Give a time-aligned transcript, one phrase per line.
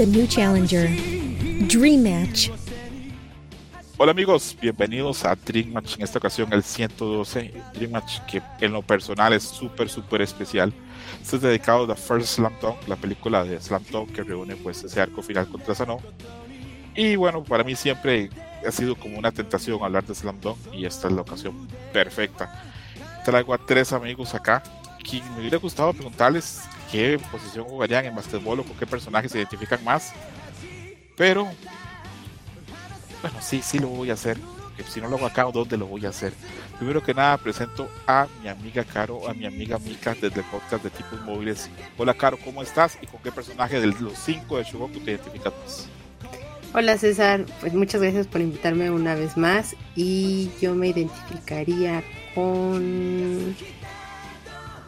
[0.00, 0.88] A new challenger.
[1.68, 2.48] Dream Match.
[3.98, 8.72] Hola amigos, bienvenidos a Dream Match, en esta ocasión el 112 Dream Match que en
[8.72, 10.72] lo personal es súper súper especial.
[11.20, 14.56] Este es dedicado a The First Slam Dunk, la película de Slam Dunk que reúne
[14.56, 15.98] pues ese arco final contra Sano.
[16.94, 18.30] Y bueno, para mí siempre
[18.66, 22.64] ha sido como una tentación hablar de Slam Dunk y esta es la ocasión perfecta.
[23.22, 24.62] Traigo a tres amigos acá,
[25.04, 29.38] quien me hubiera gustado preguntarles qué posición jugarían en basquetbol o con qué personajes se
[29.38, 30.12] identifican más.
[31.16, 31.44] Pero
[33.22, 34.38] bueno, sí, sí lo voy a hacer.
[34.88, 36.32] Si no lo hago acá, ¿dónde lo voy a hacer?
[36.78, 40.82] Primero que nada, presento a mi amiga Caro, a mi amiga Mika desde el podcast
[40.82, 41.68] de Tipos Móviles.
[41.98, 42.98] Hola Caro, ¿cómo estás?
[43.02, 45.88] ¿Y con qué personaje de los cinco de Shogoku te identificas más?
[46.72, 52.02] Hola César, pues muchas gracias por invitarme una vez más y yo me identificaría
[52.34, 53.54] con...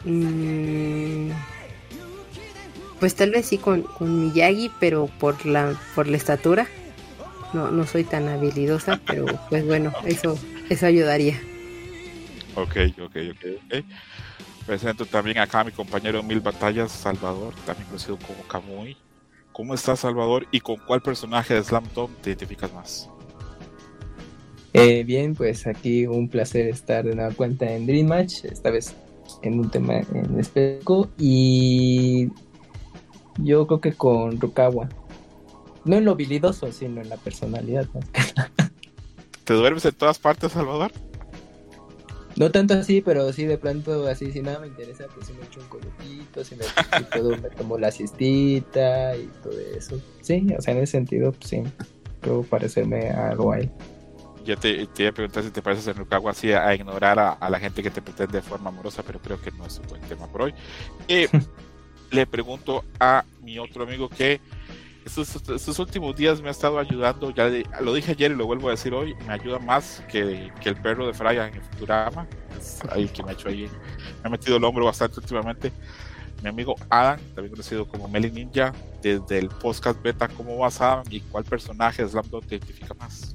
[0.05, 1.29] Mmm,
[3.03, 6.67] pues tal vez sí con, con Miyagi, pero por la, por la estatura
[7.51, 11.37] no, no soy tan habilidosa, pero pues bueno, eso, eso ayudaría.
[12.55, 13.85] Ok, ok, ok, ok.
[14.65, 18.95] Presento también acá a mi compañero Mil Batallas, Salvador, también conocido como Kamui.
[19.51, 20.47] ¿Cómo estás, Salvador?
[20.51, 23.09] ¿Y con cuál personaje de Slam Dunk te identificas más?
[24.71, 28.95] Eh, bien, pues aquí un placer estar de nueva cuenta en Dream Match, esta vez
[29.41, 31.09] en un tema en específico.
[31.19, 32.29] Y
[33.37, 34.89] yo creo que con Rukawa.
[35.85, 37.87] No en lo habilidoso, sino en la personalidad.
[39.43, 40.91] ¿Te duermes en todas partes, Salvador?
[42.35, 45.45] No tanto así, pero sí de pronto así, si nada me interesa, pues si me
[45.45, 46.65] echo un colutito, si me,
[47.37, 49.99] me tomo la siestita y todo eso.
[50.21, 51.63] Sí, o sea, en ese sentido, pues sí,
[52.21, 53.69] puedo parecerme a algo ahí.
[54.45, 57.33] Yo te, te iba a preguntar si te pareces en Rukawa así a, ignorar a,
[57.33, 59.87] a, la gente que te pretende de forma amorosa, pero creo que no es un
[59.87, 60.53] buen tema por hoy.
[61.07, 61.29] Eh,
[62.13, 64.39] le pregunto a mi otro amigo que
[65.05, 67.49] estos, últimos días me ha estado ayudando, ya
[67.81, 70.77] lo dije ayer y lo vuelvo a decir hoy, me ayuda más que, que el
[70.77, 72.25] perro de Fraya en el Futurama,
[72.57, 73.69] es ahí que me ha hecho ahí,
[74.21, 75.73] me ha metido el hombro bastante últimamente.
[76.41, 81.03] Mi amigo Adam, también conocido como Meli Ninja, desde el podcast beta, ¿cómo vas Adam?
[81.09, 83.33] ¿Y cuál personaje de Slam te identifica más?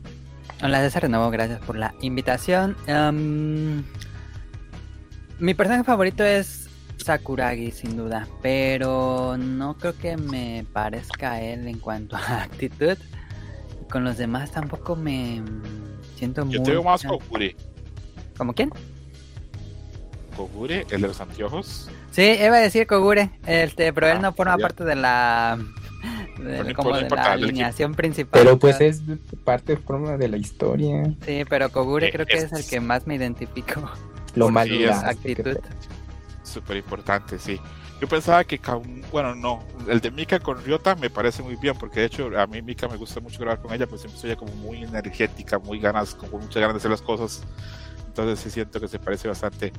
[0.63, 2.77] Hola César, de nuevo, gracias por la invitación.
[2.87, 3.83] Um,
[5.39, 6.68] mi personaje favorito es
[6.99, 8.27] Sakuragi, sin duda.
[8.43, 12.97] Pero no creo que me parezca a él en cuanto a actitud.
[13.91, 15.43] Con los demás tampoco me
[16.17, 16.57] siento muy.
[16.57, 17.57] Yo tengo más Kogure.
[18.37, 18.71] ¿Cómo quién?
[20.37, 21.91] Kogure, el de los anteojos.
[22.11, 25.59] Sí, iba a decir Kogure, este, pero él no forma parte de la.
[26.39, 28.41] De, como de la alineación principal.
[28.41, 29.03] Pero pues es
[29.45, 31.13] parte forma de la historia.
[31.27, 33.91] Sí, pero Kogure creo que es, el que más me identifico.
[34.35, 35.59] Lo malo es actitud
[36.59, 37.61] súper importante, sí.
[38.01, 38.61] Yo pensaba que,
[39.11, 42.47] bueno, no, el de Mika con Ryota me parece muy bien, porque de hecho a
[42.47, 45.81] mí Mika me gusta mucho grabar con ella, pues siempre soy como muy energética, muy
[45.81, 47.43] ganas, con muchas ganas de hacer las cosas.
[48.07, 49.73] Entonces sí siento que se parece bastante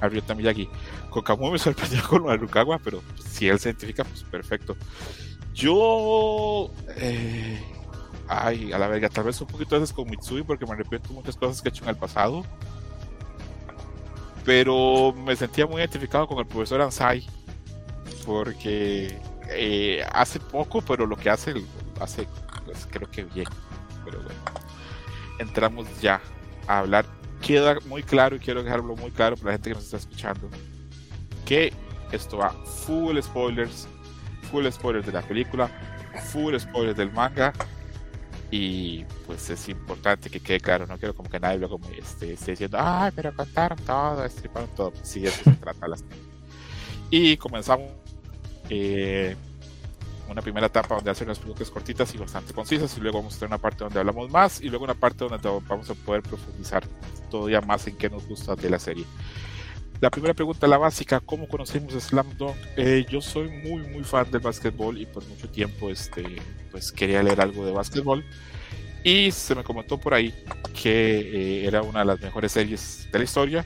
[0.00, 0.68] a Ryota Miyagi.
[1.10, 4.76] Con Kamui me sorprendió con lo pero si él se identifica, pues perfecto.
[5.54, 6.70] Yo...
[6.96, 7.60] Eh,
[8.28, 11.12] ay, a la verga, tal vez un poquito a veces con Mitsui, porque me arrepiento
[11.12, 12.44] muchas cosas que he hecho en el pasado
[14.44, 17.26] pero me sentía muy identificado con el profesor Ansai
[18.24, 21.54] porque eh, hace poco, pero lo que hace,
[22.00, 22.26] hace
[22.64, 23.46] pues, creo que bien.
[24.04, 24.40] Pero bueno,
[25.38, 26.20] entramos ya
[26.66, 27.06] a hablar.
[27.40, 30.48] Queda muy claro y quiero dejarlo muy claro para la gente que nos está escuchando
[31.44, 31.72] que
[32.12, 33.88] esto va full spoilers,
[34.50, 35.68] full spoilers de la película,
[36.32, 37.52] full spoilers del manga
[38.54, 42.36] y pues es importante que quede claro, no quiero como que nadie luego me esté,
[42.36, 44.90] diciendo, ay, pero contaron todo, estriparon todo.
[44.90, 45.88] Pues sí, eso se trata.
[45.88, 46.04] Las...
[47.08, 47.90] Y comenzamos
[48.68, 49.34] eh,
[50.28, 53.38] una primera etapa donde hacen unas preguntas cortitas y bastante concisas, y luego vamos a
[53.38, 56.84] tener una parte donde hablamos más, y luego una parte donde vamos a poder profundizar
[57.30, 59.06] todavía más en qué nos gusta de la serie.
[60.02, 62.56] La primera pregunta, la básica, ¿cómo conocemos Slam Dunk?
[62.76, 67.22] Eh, yo soy muy, muy fan del básquetbol y por mucho tiempo este, pues, quería
[67.22, 68.24] leer algo de básquetbol.
[69.04, 70.34] Y se me comentó por ahí
[70.74, 73.64] que eh, era una de las mejores series de la historia.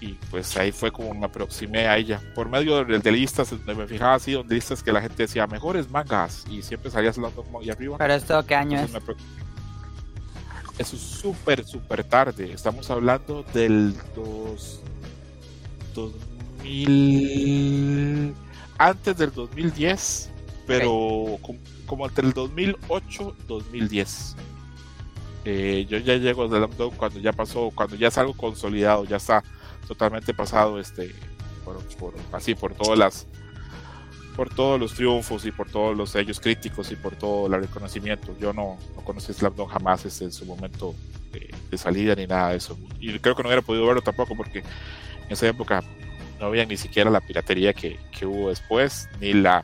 [0.00, 2.20] Y pues ahí fue como me aproximé a ella.
[2.34, 5.88] Por medio de, listas, donde me fijaba así, donde listas que la gente decía mejores
[5.88, 6.44] mangas.
[6.50, 7.98] Y siempre salía Slam Dunk ahí arriba.
[7.98, 8.90] ¿Pero esto qué año es?
[10.76, 12.52] Eso es súper, súper tarde.
[12.52, 14.80] Estamos hablando del 2
[15.94, 18.34] 2000
[18.78, 20.30] antes del 2010,
[20.66, 21.38] pero
[21.86, 24.36] como, entre el 2008 y 2010.
[25.44, 29.16] Eh, yo ya llego de Dunk cuando ya pasó, cuando ya es algo consolidado, ya
[29.16, 29.42] está
[29.88, 31.14] totalmente pasado este
[31.64, 33.26] por, así por todas las
[34.40, 38.34] por todos los triunfos y por todos los sellos críticos y por todo el reconocimiento.
[38.40, 40.94] Yo no, no conocí Slam Dunk jamás desde en su momento
[41.30, 42.78] de, de, salida ni nada de eso.
[43.00, 44.64] Y creo que no hubiera podido verlo tampoco porque en
[45.28, 45.84] esa época
[46.38, 49.62] no había ni siquiera la piratería que, que hubo después, ni la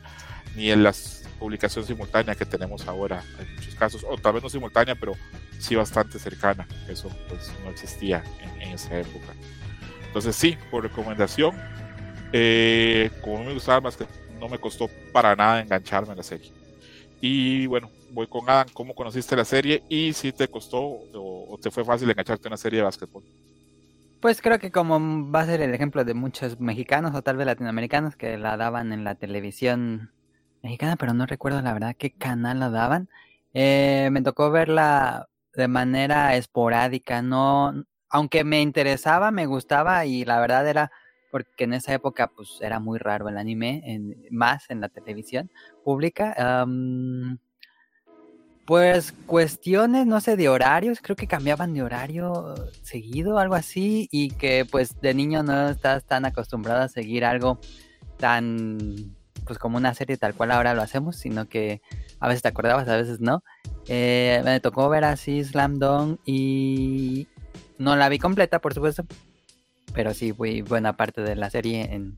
[0.55, 4.49] ni en las publicación simultánea que tenemos ahora en muchos casos, o tal vez no
[4.49, 5.13] simultánea, pero
[5.57, 6.67] sí bastante cercana.
[6.87, 9.33] Eso pues no existía en, en esa época.
[10.05, 11.55] Entonces sí, por recomendación,
[12.31, 14.05] eh, como me gustaba más que
[14.37, 16.51] no me costó para nada engancharme en la serie.
[17.21, 21.71] Y bueno, voy con Adam, ¿cómo conociste la serie y si te costó o, te
[21.71, 23.23] fue fácil engancharte en una serie de básquetbol?
[24.21, 27.45] Pues creo que como va a ser el ejemplo de muchos mexicanos o tal vez
[27.45, 30.11] latinoamericanos que la daban en la televisión
[30.63, 33.09] mexicana, pero no recuerdo la verdad qué canal la daban.
[33.53, 40.39] Eh, me tocó verla de manera esporádica, no, aunque me interesaba, me gustaba y la
[40.39, 40.91] verdad era
[41.31, 45.51] porque en esa época pues era muy raro el anime, en, más en la televisión
[45.83, 46.65] pública.
[48.65, 54.31] Pues cuestiones, no sé, de horarios, creo que cambiaban de horario seguido, algo así, y
[54.31, 57.59] que pues de niño no estás tan acostumbrado a seguir algo
[58.17, 59.15] tan
[59.45, 61.81] pues como una serie tal cual ahora lo hacemos, sino que
[62.19, 63.41] a veces te acordabas, a veces no.
[63.87, 67.27] Eh, me tocó ver así Slam Dunk y
[67.77, 69.05] no la vi completa, por supuesto,
[69.93, 72.17] pero sí fui buena parte de la serie en,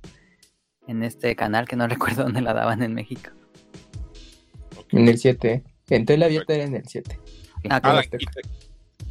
[0.87, 3.31] en este canal que no recuerdo dónde la daban en México.
[4.91, 7.19] En el 7, en tele abierta era en el 7.
[7.69, 8.41] Ah, Ah, ¿y te,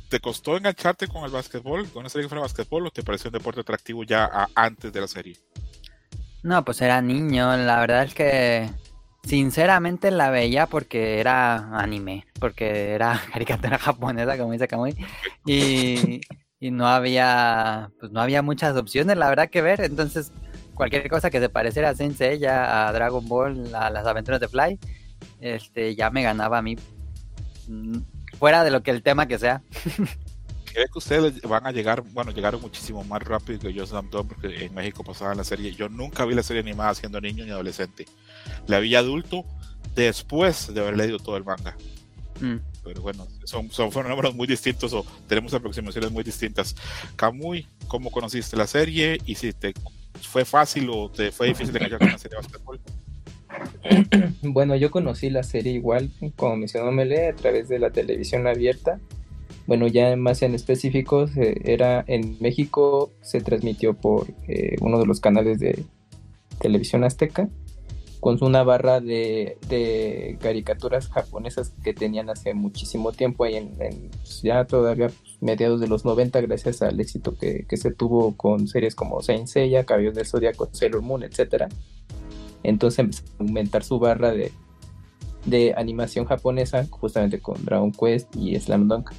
[0.08, 3.28] te costó engancharte con el básquetbol, con una serie que fuera básquetbol, o te pareció
[3.28, 5.36] un deporte atractivo ya a- antes de la serie?
[6.42, 8.70] No, pues era niño, la verdad es que
[9.24, 14.96] sinceramente la veía porque era anime, porque era caricatura japonesa, como dice Kamui,
[15.46, 16.20] y,
[16.60, 20.32] y no había, pues no había muchas opciones, la verdad, que ver, entonces
[20.74, 24.48] cualquier cosa que se pareciera a Saint Seiya, a Dragon Ball, a las aventuras de
[24.48, 24.78] Fly,
[25.40, 26.76] este, ya me ganaba a mí,
[27.68, 27.98] mm,
[28.38, 29.62] fuera de lo que el tema que sea.
[30.72, 34.66] ¿Cree que ustedes van a llegar, bueno, llegaron muchísimo más rápido que yo Dunk porque
[34.66, 35.72] en México pasaba la serie.
[35.72, 38.04] Yo nunca vi la serie animada siendo niño ni adolescente.
[38.66, 39.44] La vi adulto
[39.94, 41.74] después de haber leído todo el manga.
[42.40, 42.56] Mm.
[42.84, 46.74] Pero bueno, son, son fenómenos muy distintos o tenemos aproximaciones muy distintas.
[47.16, 49.18] Kamui, ¿cómo conociste la serie?
[49.26, 49.74] Y si te
[50.22, 52.80] fue fácil o te fue difícil enganchar con la serie de básquetbol.
[54.42, 59.00] Bueno, yo conocí la serie igual, como mencionó Mele, a través de la televisión abierta.
[59.66, 65.06] Bueno, ya más en específicos, eh, era en México, se transmitió por eh, uno de
[65.06, 65.84] los canales de
[66.60, 67.48] televisión azteca,
[68.20, 73.70] con una barra de, de caricaturas japonesas que tenían hace muchísimo tiempo, ahí en,
[74.10, 78.36] pues, ya todavía pues, mediados de los 90, gracias al éxito que, que se tuvo
[78.36, 81.68] con series como Saint Seiya, Caballos del Zodiaco, Sailor Moon, etcétera.
[82.62, 84.52] Entonces empezó a aumentar su barra de,
[85.46, 89.10] de animación japonesa, justamente con Dragon Quest y Slam Dunk.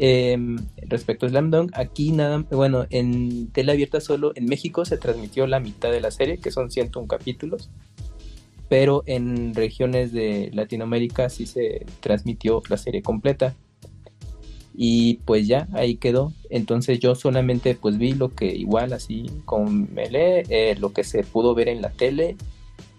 [0.00, 0.38] Eh,
[0.86, 5.46] respecto a Slam Dunk, aquí nada, bueno, en tele abierta solo en México se transmitió
[5.46, 7.68] la mitad de la serie, que son 101 capítulos,
[8.68, 13.54] pero en regiones de Latinoamérica sí se transmitió la serie completa.
[14.74, 16.32] Y pues ya, ahí quedó.
[16.50, 21.24] Entonces yo solamente pues vi lo que igual así con Mele, eh, lo que se
[21.24, 22.36] pudo ver en la tele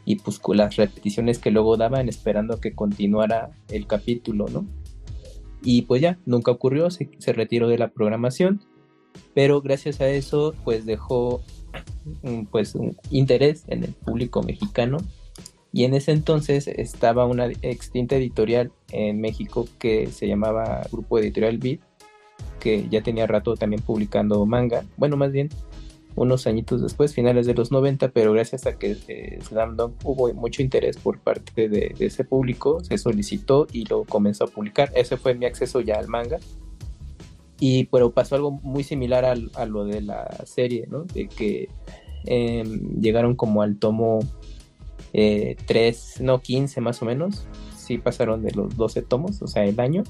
[0.04, 4.66] y pues con las repeticiones que luego daban esperando que continuara el capítulo, ¿no?
[5.62, 8.62] Y pues ya, nunca ocurrió, se, se retiró de la programación,
[9.34, 11.42] pero gracias a eso pues dejó
[12.24, 14.98] un, pues un interés en el público mexicano
[15.72, 21.58] y en ese entonces estaba una extinta editorial en México que se llamaba Grupo Editorial
[21.58, 21.80] Beat,
[22.60, 25.50] que ya tenía rato también publicando manga, bueno más bien
[26.16, 30.34] unos añitos después, finales de los 90, pero gracias a que eh, Slam Dunk hubo
[30.34, 34.92] mucho interés por parte de, ese público, se solicitó y lo comenzó a publicar.
[34.96, 36.40] Ese fue mi acceso ya al manga.
[37.58, 41.04] Y pero pasó algo muy similar al, a lo de la serie, ¿no?
[41.04, 41.70] De que
[42.26, 42.64] eh,
[43.00, 44.20] llegaron como al tomo
[45.14, 47.46] eh, 3, no 15 más o menos.
[47.76, 50.04] Sí pasaron de los 12 tomos, o sea, el año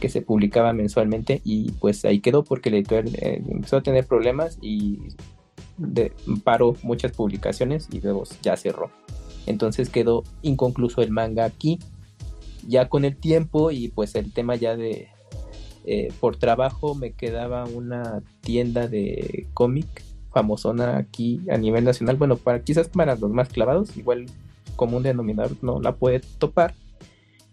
[0.00, 4.06] que se publicaba mensualmente y pues ahí quedó porque el editor eh, empezó a tener
[4.06, 4.98] problemas y
[6.44, 8.90] paró muchas publicaciones y luego ya cerró.
[9.46, 11.78] Entonces quedó inconcluso el manga aquí.
[12.66, 15.08] Ya con el tiempo y pues el tema ya de
[15.86, 19.86] eh, por trabajo me quedaba una tienda de cómic
[20.32, 22.16] famosona aquí a nivel nacional.
[22.16, 24.26] Bueno, para quizás para los más clavados, igual
[24.76, 26.74] como un denominador no la puede topar.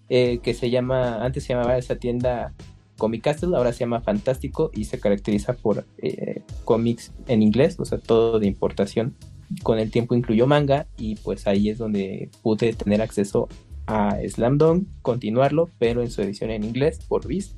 [0.07, 2.53] Eh, que se llama, antes se llamaba esa tienda
[2.97, 7.85] Comic Castle, ahora se llama Fantástico y se caracteriza por eh, cómics en inglés, o
[7.85, 9.15] sea, todo de importación
[9.63, 13.47] con el tiempo incluyó manga y pues ahí es donde pude tener acceso
[13.87, 17.55] a Slam Dunk, continuarlo, pero en su edición en inglés por Viz.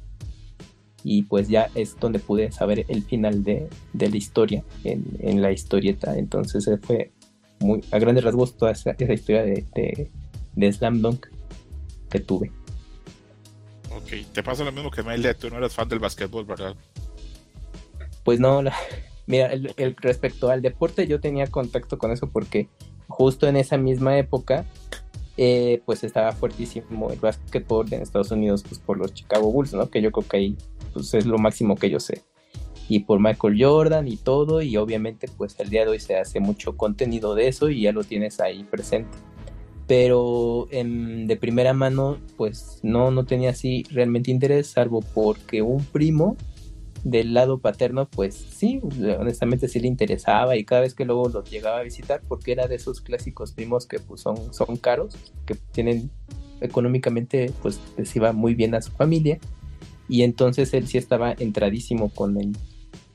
[1.10, 5.54] Y pues ya es donde pude saber el final de, de la historia en, la
[5.54, 6.18] historieta.
[6.18, 7.12] Entonces fue
[7.60, 10.12] muy a grandes rasgos toda esa, historia de,
[10.54, 11.28] de, Slam Dunk
[12.10, 12.52] que tuve.
[13.96, 16.76] Ok, te pasa lo mismo que Mel, tú no eras fan del básquetbol, ¿verdad?
[18.26, 18.62] Pues no,
[19.28, 22.68] mira, el, respecto al deporte yo tenía contacto con eso porque
[23.08, 24.66] justo en esa misma época
[25.38, 29.90] eh, pues estaba fuertísimo el básquetbol en Estados Unidos pues por los Chicago Bulls, ¿no?
[29.90, 30.58] Que yo creo que ahí
[30.98, 32.24] pues es lo máximo que yo sé.
[32.90, 36.40] Y por Michael Jordan y todo, y obviamente pues el día de hoy se hace
[36.40, 39.18] mucho contenido de eso y ya lo tienes ahí presente.
[39.88, 46.36] Pero de primera mano pues no, no tenía así realmente interés, salvo porque un primo
[47.04, 48.82] del lado paterno, pues sí,
[49.20, 52.68] honestamente sí le interesaba y cada vez que luego los llegaba a visitar, porque era
[52.68, 56.10] de esos clásicos primos que pues son, son caros, que tienen
[56.60, 59.40] económicamente, pues les iba muy bien a su familia,
[60.10, 62.56] y entonces él sí estaba entradísimo con él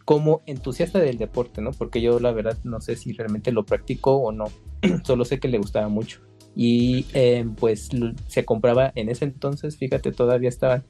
[0.05, 1.73] como entusiasta del deporte, ¿no?
[1.73, 4.47] Porque yo la verdad no sé si realmente lo practicó o no,
[5.05, 6.21] solo sé que le gustaba mucho.
[6.55, 7.89] Y eh, pues
[8.27, 10.85] se compraba en ese entonces, fíjate, todavía estaban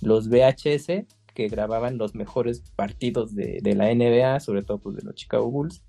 [0.00, 1.04] los VHS
[1.34, 5.84] que grababan los mejores partidos de, la NBA, sobre todo pues, de los Chicago Bulls.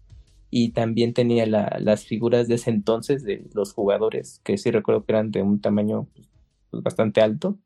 [0.52, 5.12] Y también tenía las figuras de ese entonces de los jugadores, que sí recuerdo que
[5.12, 6.08] eran de un tamaño
[6.70, 7.58] pues, bastante alto.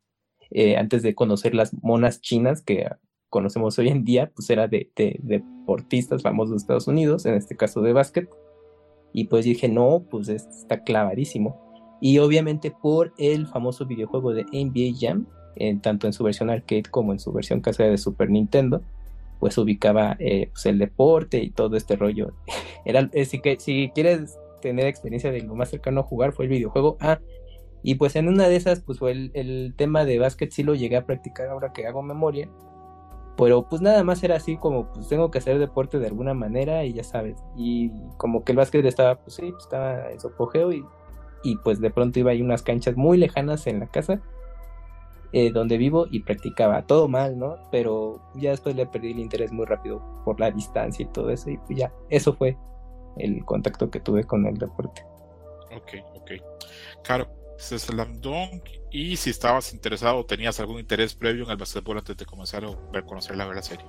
[0.53, 2.87] Eh, antes de conocer las monas chinas que
[3.29, 7.81] conocemos hoy en día, pues era de, deportistas famosos de Estados Unidos, en este caso
[7.81, 8.29] de básquet.
[9.11, 11.61] Y pues dije, no, pues está clavadísimo.
[12.01, 15.27] Y obviamente por el famoso videojuego de NBA Jam,
[15.81, 18.81] tanto en su versión arcade como en su versión casera de Super Nintendo,
[19.43, 22.31] pues ubicaba eh, pues el deporte y todo este rollo.
[22.85, 26.45] Era, eh, si, que, si quieres tener experiencia de lo más cercano a jugar fue
[26.45, 26.95] el videojuego.
[27.01, 27.19] Ah,
[27.83, 30.95] y pues en una de esas, pues fue el, tema de básquet, sí lo llegué
[30.95, 32.49] a practicar ahora que hago memoria.
[33.35, 36.85] Pero pues nada más era así como, pues tengo que hacer deporte de alguna manera
[36.85, 37.43] y ya sabes.
[37.57, 40.85] Y como que el básquet estaba, pues sí, pues, estaba en su apogeo y,
[41.43, 44.21] y pues de pronto iba a unas canchas muy lejanas en la casa
[45.33, 46.83] eh, donde vivo y practicaba.
[46.83, 47.57] Todo mal, ¿no?
[47.71, 51.49] Pero ya después le perdí el interés muy rápido por la distancia y todo eso.
[51.49, 52.55] Y pues ya, eso fue
[53.17, 55.03] el contacto que tuve con el deporte.
[55.75, 56.31] Ok, ok.
[57.03, 58.63] Claro, Slam Dunk.
[58.91, 62.63] Y si estabas interesado o tenías algún interés previo en el básquetbol antes de comenzar
[62.65, 63.85] a conocer la serie.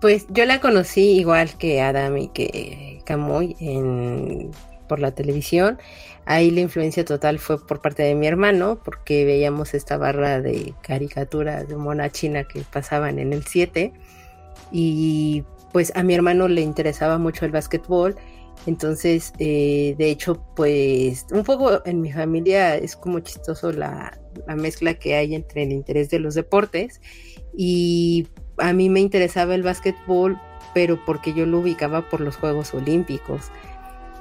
[0.00, 4.50] Pues yo la conocí igual que Adam y que Camoy en,
[4.88, 5.78] por la televisión.
[6.24, 10.74] Ahí la influencia total fue por parte de mi hermano, porque veíamos esta barra de
[10.82, 13.92] caricaturas de mona china que pasaban en el 7.
[14.70, 18.16] Y pues a mi hermano le interesaba mucho el básquetbol.
[18.66, 24.56] Entonces, eh, de hecho, pues un poco en mi familia es como chistoso la, la
[24.56, 27.00] mezcla que hay entre el interés de los deportes.
[27.56, 30.38] Y a mí me interesaba el básquetbol,
[30.74, 33.50] pero porque yo lo ubicaba por los Juegos Olímpicos.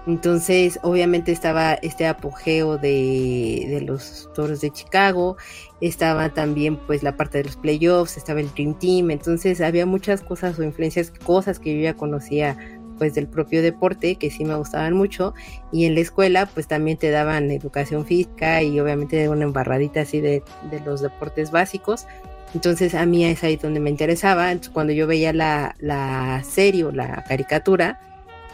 [0.08, 5.36] Entonces, obviamente estaba este apogeo de, los toros de Chicago,
[5.82, 10.22] estaba también pues la parte de los playoffs, estaba el Dream Team, entonces había muchas
[10.22, 14.56] cosas o influencias, cosas que yo ya conocía pues del propio deporte que sí me
[14.56, 15.34] gustaban mucho
[15.72, 20.22] y en la escuela pues también te daban educación física y obviamente una embarradita así
[20.22, 20.44] de,
[20.86, 22.08] los deportes básicos.
[22.54, 24.52] Entonces a mí es ahí donde me interesaba.
[24.52, 28.00] Entonces, cuando yo veía la, la serie o la caricatura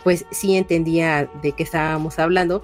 [0.03, 2.61] pues sí entendía de qué estábamos hablando,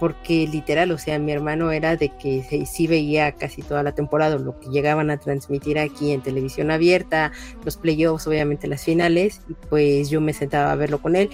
[0.00, 4.38] porque literal, o sea, mi hermano era de que sí veía casi toda la temporada
[4.38, 7.32] lo que llegaban a transmitir aquí en televisión abierta,
[7.66, 11.28] los playoffs, obviamente las finales, y pues yo me sentaba a verlo con él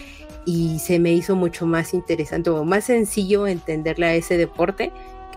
[0.45, 4.93] y se me hizo mucho más interesante o más sencillo entenderle a ese deporte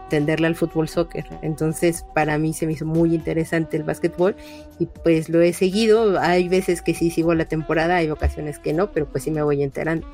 [0.10, 1.26] entenderle al fútbol soccer.
[1.44, 4.36] Entonces, para mí se me hizo muy interesante el básquetbol
[4.80, 6.20] y pues lo he seguido.
[6.20, 9.44] Hay veces que sí sigo la temporada, hay ocasiones que no, pero pues sí me
[9.44, 10.08] voy enterando.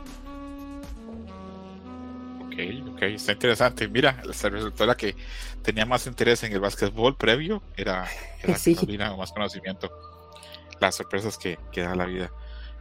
[2.95, 3.89] Ok, está interesante.
[3.89, 5.17] Mira, resultó la que
[5.61, 8.07] tenía más interés en el básquetbol previo era,
[8.41, 8.73] era sí.
[8.73, 9.91] que más conocimiento.
[10.79, 12.31] Las sorpresas que, que da la vida.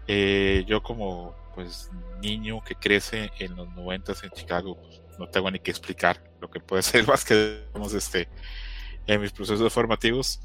[0.06, 1.90] Eh, yo como pues
[2.21, 6.49] niño que crece en los noventas en Chicago, pues, no tengo ni que explicar lo
[6.49, 7.64] que puede ser más que
[7.97, 8.28] este,
[9.06, 10.40] en mis procesos formativos,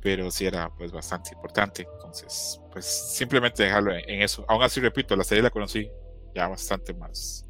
[0.00, 1.88] pero sí era pues bastante importante.
[1.92, 4.44] Entonces, pues simplemente dejarlo en, eso.
[4.46, 5.90] Aún así, repito, la serie la conocí
[6.34, 7.45] ya bastante más.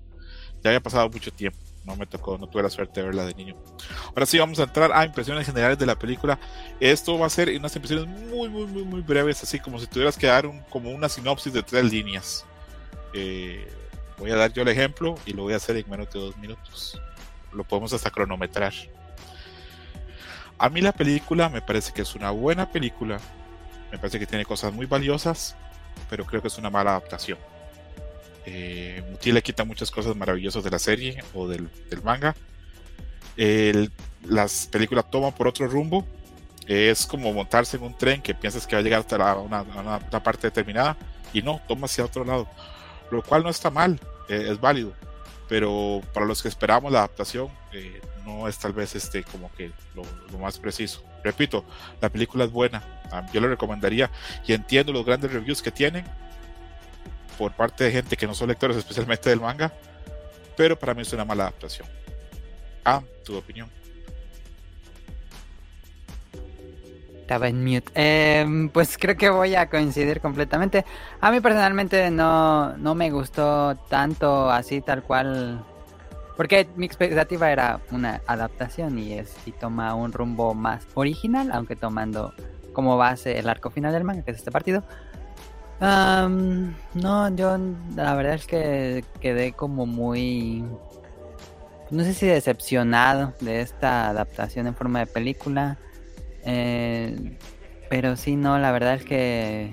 [0.62, 3.34] Ya había pasado mucho tiempo, no me tocó, no tuve la suerte de verla de
[3.34, 3.56] niño.
[4.08, 6.38] Ahora sí, vamos a entrar a impresiones generales de la película.
[6.80, 10.16] Esto va a ser unas impresiones muy, muy, muy, muy breves, así como si tuvieras
[10.16, 12.44] que dar un, como una sinopsis de tres líneas.
[13.12, 13.68] Eh,
[14.18, 16.36] voy a dar yo el ejemplo y lo voy a hacer en menos de dos
[16.38, 17.00] minutos.
[17.52, 18.72] Lo podemos hasta cronometrar.
[20.58, 23.20] A mí la película me parece que es una buena película.
[23.92, 25.54] Me parece que tiene cosas muy valiosas,
[26.08, 27.38] pero creo que es una mala adaptación.
[28.46, 31.68] Eh, Muti le quita muchas cosas maravillosas de la serie o del,
[32.02, 32.34] manga.
[34.22, 36.06] las películas toman por otro rumbo.
[36.66, 40.48] Es como montarse en un tren que piensas que va a llegar hasta una, parte
[40.48, 40.96] determinada
[41.32, 42.48] y no, toma hacia otro lado.
[43.10, 44.92] Lo cual no está mal, eh, es válido.
[45.48, 49.70] Pero para los que esperamos la adaptación, eh, no es tal vez este como que
[49.94, 51.02] lo, más preciso.
[51.22, 51.64] Repito,
[52.00, 52.82] la película es buena,
[53.32, 54.10] yo le recomendaría
[54.46, 56.04] y entiendo los grandes reviews que tienen,
[57.36, 59.72] por parte de gente que no son lectores especialmente del manga,
[60.56, 61.88] pero para mí es una mala adaptación.
[62.84, 63.68] Ah, tu opinión.
[67.20, 67.90] Estaba en mute.
[67.94, 70.84] Em, pues creo que voy a coincidir completamente.
[71.20, 75.64] A mí personalmente no, no me gustó tanto así tal cual.
[76.36, 81.74] Porque mi expectativa era una adaptación y es y toma un rumbo más original, aunque
[81.74, 82.32] tomando
[82.72, 84.84] como base el arco final del manga, que es este partido
[85.80, 87.58] no, yo
[87.94, 90.64] la verdad es que quedé como muy...
[91.90, 95.78] No sé si decepcionado de esta adaptación en forma de película.
[96.44, 97.36] Eh,
[97.88, 99.72] pero sí, no, la verdad es que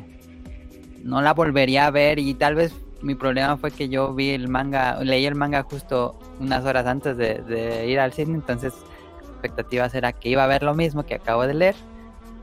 [1.04, 4.48] no la volvería a ver y tal vez mi problema fue que yo vi el
[4.48, 8.74] manga, leí el manga justo unas horas antes de, de ir al cine, entonces
[9.20, 11.76] expectativas era que iba a ver lo mismo que acabo de leer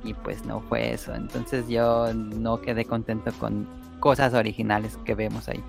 [0.05, 1.15] y pues no fue eso.
[1.15, 3.67] Entonces yo no quedé contento con
[4.01, 5.63] cosas originales que vemos ahí.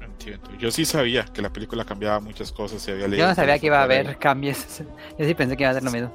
[0.00, 0.50] Entiendo.
[0.58, 2.82] Yo sí sabía que la película cambiaba muchas cosas.
[2.82, 4.82] Se había leído yo no sabía que iba a haber cambios.
[5.18, 6.12] Yo sí pensé que iba a ser lo mismo.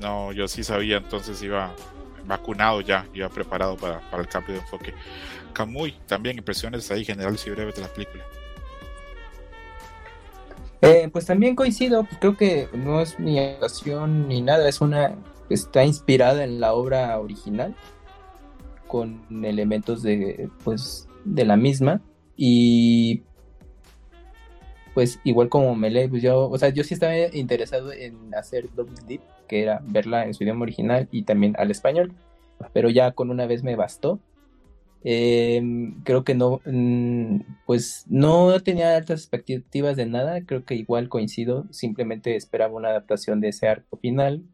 [0.00, 1.72] No, yo sí sabía, entonces iba
[2.26, 4.92] vacunado ya, iba preparado para, para el cambio de enfoque.
[5.52, 8.24] Camuy, también impresiones ahí generales y breves de la película.
[10.82, 15.14] Eh, pues también coincido, creo que no es ni actuación ni nada, es una
[15.50, 17.74] está inspirada en la obra original
[18.86, 22.00] con elementos de pues de la misma.
[22.36, 23.22] Y
[24.94, 28.94] pues igual como Melee pues yo o sea yo sí estaba interesado en hacer Double
[29.06, 32.12] Deep que era verla en su idioma original y también al español
[32.72, 34.20] pero ya con una vez me bastó.
[35.06, 41.10] Em, creo que no mm, pues no tenía altas expectativas de nada creo que igual
[41.10, 44.44] coincido simplemente esperaba una adaptación de ese arco final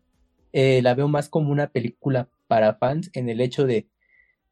[0.53, 3.89] eh, la veo más como una película para fans en el hecho de,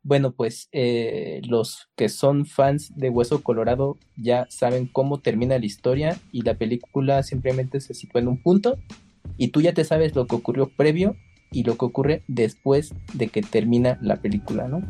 [0.03, 5.67] bueno, pues eh, los que son fans de Hueso Colorado ya saben cómo termina la
[5.67, 8.79] historia y la película simplemente se sitúa en un punto
[9.37, 11.17] y tú ya te sabes lo que ocurrió previo
[11.51, 14.83] y lo que ocurre después de que termina la película, ¿no?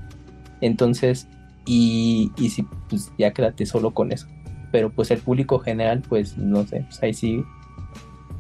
[0.61, 1.29] Entonces,
[1.67, 4.27] y, y si, pues ya quédate solo con eso.
[4.73, 7.43] Pero pues el público general, pues no sé, pues ahí sí,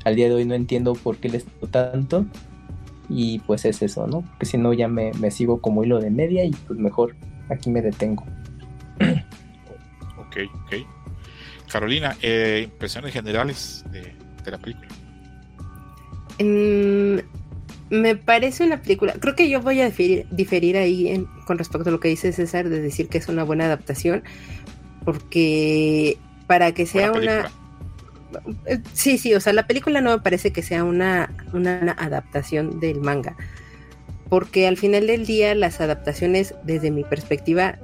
[0.04, 2.26] al día de hoy no entiendo por qué les tanto
[3.08, 4.22] y pues es eso, ¿no?
[4.22, 7.16] Porque si no ya me, sigo como hilo de media y pues mejor
[7.48, 8.24] aquí me detengo.
[10.18, 10.74] ok, ok.
[11.70, 14.14] Carolina, eh, impresiones generales de,
[14.50, 14.88] la película.
[16.38, 17.18] Mm,
[17.90, 22.00] me parece una película, creo que yo voy a diferir, ahí con respecto a lo
[22.00, 24.22] que dice César de decir que es una buena adaptación,
[25.04, 26.16] porque
[26.46, 27.50] para que sea una
[28.92, 33.00] Sí, sí, o sea, la película no me parece que sea una, una adaptación del
[33.00, 33.36] manga.
[34.28, 37.78] Porque al final del día las adaptaciones, desde mi perspectiva,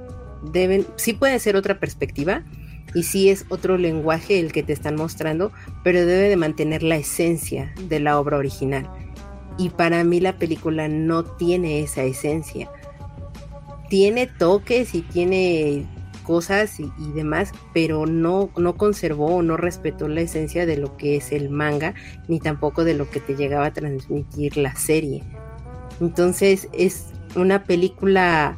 [0.51, 2.43] deben, sí puede ser otra perspectiva
[2.93, 5.51] y sí es otro lenguaje el que te están mostrando,
[5.83, 8.87] pero debe de mantener la esencia de la obra original.
[9.57, 12.69] Y para mí la película no tiene esa esencia.
[13.89, 15.85] Tiene toques y tiene
[16.25, 21.15] cosas y, demás, pero no, no conservó o no respetó la esencia de lo que
[21.15, 21.93] es el manga,
[22.27, 25.23] ni tampoco de lo que te llegaba a transmitir la serie.
[26.01, 28.57] Entonces es una película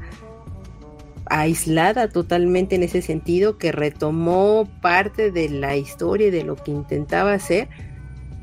[1.30, 6.72] aislada totalmente en ese sentido, que retomó parte de la historia y de lo que
[6.72, 7.68] intentaba hacer,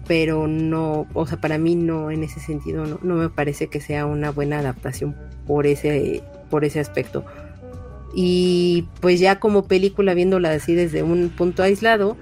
[0.06, 3.80] pero no, o sea, para mí no, en ese sentido, no, no me parece que
[3.80, 7.24] sea una buena adaptación por ese, por ese aspecto.
[8.14, 12.16] Y pues ya como película, viéndola así desde un punto aislado,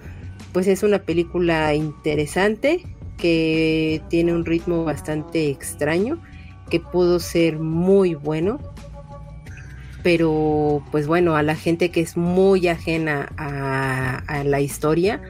[0.52, 2.82] pues es una película interesante
[3.16, 6.20] que tiene un ritmo bastante extraño,
[6.70, 8.58] que pudo ser muy bueno,
[10.02, 15.22] pero pues bueno, a la gente que es muy ajena a, la historia,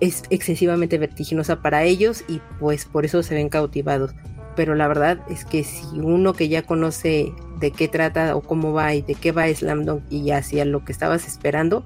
[0.00, 4.14] es excesivamente vertiginosa para ellos y pues por eso se ven cautivados.
[4.54, 7.32] Pero la verdad es que si uno que ya conoce
[7.64, 10.84] de qué trata o cómo va y de qué va Slam Dunk y hacia lo
[10.84, 11.82] que estabas esperando,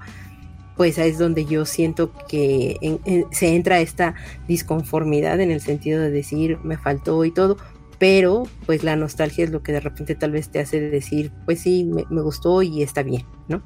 [0.75, 2.99] pues ahí es donde yo siento que
[3.31, 4.13] se entra esta
[4.47, 7.55] disconformidad en el sentido de decir me faltó y todo,
[7.97, 11.61] pero pues la nostalgia es lo que de repente tal vez te hace decir, pues
[11.61, 13.61] sí, me, gustó y está bien, ¿no?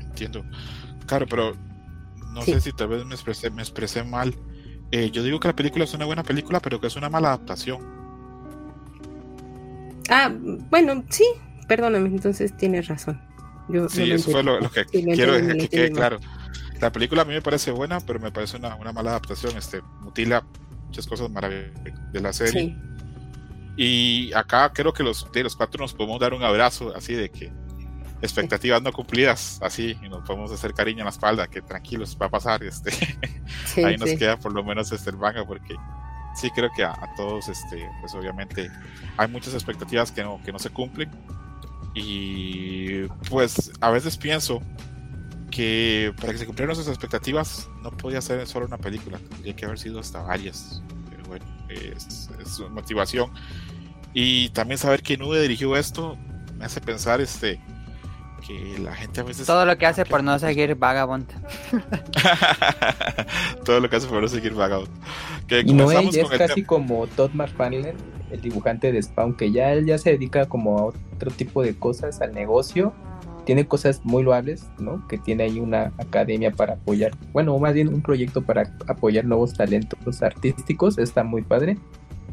[0.00, 0.44] Entiendo.
[1.06, 1.54] Claro, pero
[2.32, 4.34] no sé si tal vez me expresé, me expresé mal.
[4.90, 7.28] Eh, yo digo que la película es una buena película, pero que es una mala
[7.28, 7.99] adaptación.
[10.10, 11.24] Ah, bueno, sí,
[11.68, 13.20] perdóname, entonces tienes razón.
[13.68, 16.18] Yo, sí, eso fue lo, que quiero que quede claro.
[16.80, 19.56] La película a mí me parece buena, pero me parece una, una mala adaptación.
[19.56, 20.44] Este, mutila
[20.86, 22.76] muchas cosas maravillosas de la serie.
[23.76, 27.30] Y acá creo que los, de los cuatro nos podemos dar un abrazo así de
[27.30, 27.52] que
[28.20, 32.26] expectativas no cumplidas, así, y nos podemos hacer cariño en la espalda, que tranquilos, va
[32.26, 32.90] a pasar, este,
[33.84, 35.76] ahí nos queda por lo menos este el manga, porque
[36.34, 38.70] sí creo que a, todos, este, pues obviamente
[39.16, 41.10] hay muchas expectativas que no, que no se cumplen,
[41.94, 44.62] y pues a veces pienso
[45.50, 49.64] que para que se cumplieran nuestras expectativas no podía ser solo una película, tendría que
[49.64, 50.82] haber sido hasta varias.
[51.10, 53.30] Pero bueno, es, es motivación.
[54.14, 56.16] Y también saber que Nube dirigió esto
[56.56, 57.60] me hace pensar este
[58.40, 59.46] que la gente a veces...
[59.46, 61.26] Todo lo que hace por no seguir Vagabond.
[63.64, 64.88] Todo lo que hace por no seguir Vagabond.
[65.46, 67.94] Que y no es casi como Todd McFarlane,
[68.30, 71.76] el dibujante de Spawn, que ya él ya se dedica como a otro tipo de
[71.76, 72.92] cosas, al negocio
[73.44, 75.06] tiene cosas muy loables, ¿no?
[75.08, 79.54] Que tiene ahí una academia para apoyar, bueno, más bien un proyecto para apoyar nuevos
[79.54, 81.76] talentos artísticos, está muy padre,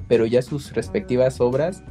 [0.08, 1.84] pero ya sus respectivas obras,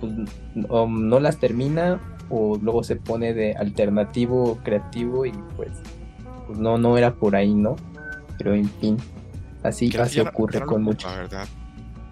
[0.00, 0.12] pues
[0.54, 5.70] no las termina o luego se pone de alternativo creativo y pues,
[6.46, 7.76] pues no, no era por ahí, ¿no?
[8.38, 8.96] Pero en fin,
[9.62, 11.08] así, así ocurre con mucho.
[11.08, 11.46] verdad.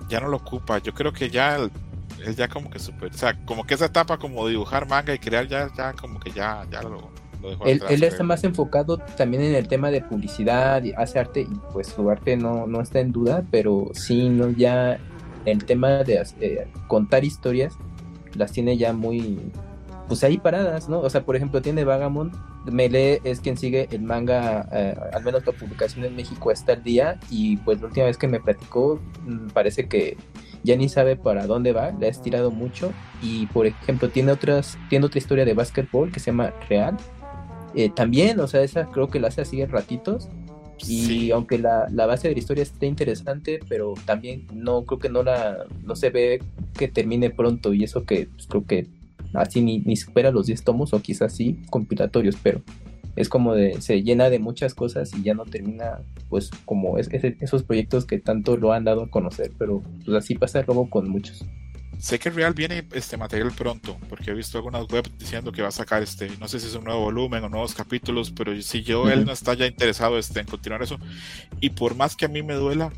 [0.08, 3.34] Ya no lo ocupa, yo creo que ya él ya como que super, o sea,
[3.44, 6.82] como que esa etapa como dibujar manga y crear ya, ya como que ya, ya
[6.82, 7.10] lo,
[7.42, 11.40] dejó Él, él está más enfocado también en el tema de publicidad, y hace arte
[11.42, 14.98] y pues su arte no, no está en duda, pero sí, no, ya
[15.46, 17.74] el tema de eh, contar historias
[18.34, 19.40] las tiene ya muy,
[20.10, 20.98] pues ahí paradas, ¿no?
[20.98, 25.46] O sea, por ejemplo, tiene Vagamond, Mele es quien sigue el manga, eh, al menos
[25.46, 29.00] la publicación en México está al día y pues la última vez que me platicó
[29.24, 30.16] mm, parece que
[30.64, 32.92] ya ni sabe para dónde va, le ha estirado mucho
[33.22, 36.96] y por ejemplo tiene otras tiene otra historia de básquetbol que se llama Real.
[37.76, 40.28] Eh, también, o sea, esa creo que la hace así en ratitos
[40.88, 45.22] y aunque la, base de la historia esté interesante, pero también no creo que no
[45.22, 46.42] la no se ve
[46.76, 48.99] que termine pronto y eso que pues, creo que
[49.34, 52.62] así ni, ni supera los 10 tomos o quizás sí compilatorios, pero
[53.16, 57.08] es como de, se llena de muchas cosas y ya no termina, pues, como es,
[57.12, 61.08] esos proyectos que tanto lo han dado a conocer, pero pues así pasa luego con
[61.08, 61.44] muchos.
[61.98, 65.68] Sé que Real viene este material pronto, porque he visto algunas webs diciendo que va
[65.68, 68.82] a sacar este, no sé si es un nuevo volumen o nuevos capítulos, pero si
[68.82, 70.98] yo él no está ya interesado este, en continuar eso,
[71.60, 72.90] y por más que a mí me duela,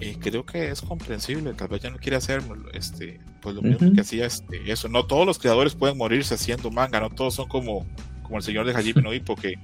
[0.00, 3.92] eh, creo que es comprensible, tal vez ya no quiere hacer este, pues lo mismo
[3.92, 4.88] que hacía este, eso.
[4.88, 7.86] No todos los creadores pueden morirse haciendo manga, no todos son como
[8.24, 9.54] como el señor de Hajime no que,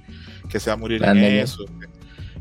[0.49, 1.65] que se va a morir en eso.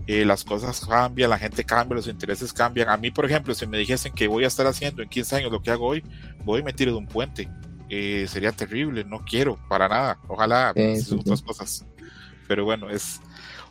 [0.07, 2.89] Eh, las cosas cambian, la gente cambia, los intereses cambian.
[2.89, 5.53] A mí, por ejemplo, si me dijesen que voy a estar haciendo en 15 años
[5.53, 6.05] lo que hago hoy,
[6.45, 7.49] voy y me tiro de un puente.
[7.89, 10.19] Eh, sería terrible, no quiero, para nada.
[10.29, 11.87] Ojalá sí, otras cosas.
[12.49, 13.21] Pero bueno, es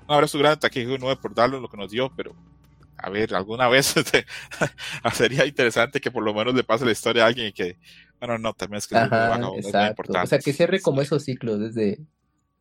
[0.07, 2.33] un abrazo grande aquí no por darlo lo que nos dio, pero
[3.01, 3.95] a ver, alguna vez
[5.13, 7.77] sería interesante que por lo menos le pase la historia a alguien y que,
[8.19, 10.25] bueno, no, también es que es muy importante.
[10.25, 11.99] O sea, que cierre como esos ciclos desde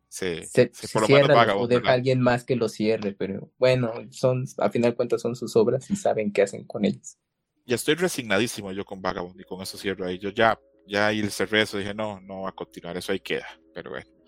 [0.09, 0.49] se,
[0.91, 4.71] por lo menos o deja a alguien más que lo cierre, pero bueno, son, a
[4.71, 7.19] final de cuentas son sus obras y saben qué hacen con ellas.
[7.65, 10.17] Ya estoy resignadísimo yo con Vagabond y con eso cierro ahí.
[10.17, 13.19] Yo ya, ya ahí el cerré eso, dije, no, no va a continuar, eso ahí
[13.19, 14.18] queda, pero bueno.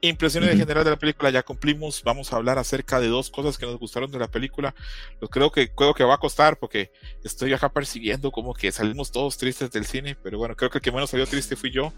[0.00, 2.02] Impresiones en general de la película, ya cumplimos.
[2.04, 4.74] Vamos a hablar acerca de dos cosas que nos gustaron de la película.
[5.20, 6.90] Lo creo que creo que va a costar porque
[7.22, 10.82] estoy acá percibiendo como que salimos todos tristes del cine, pero bueno, creo que el
[10.82, 11.92] que menos salió triste fui yo.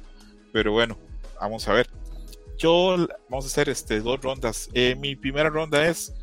[0.52, 0.98] Pero bueno,
[1.40, 1.88] vamos a ver
[2.56, 2.96] yo
[3.28, 4.68] vamos a hacer este, dos rondas.
[4.72, 6.14] Eh, mi primera ronda es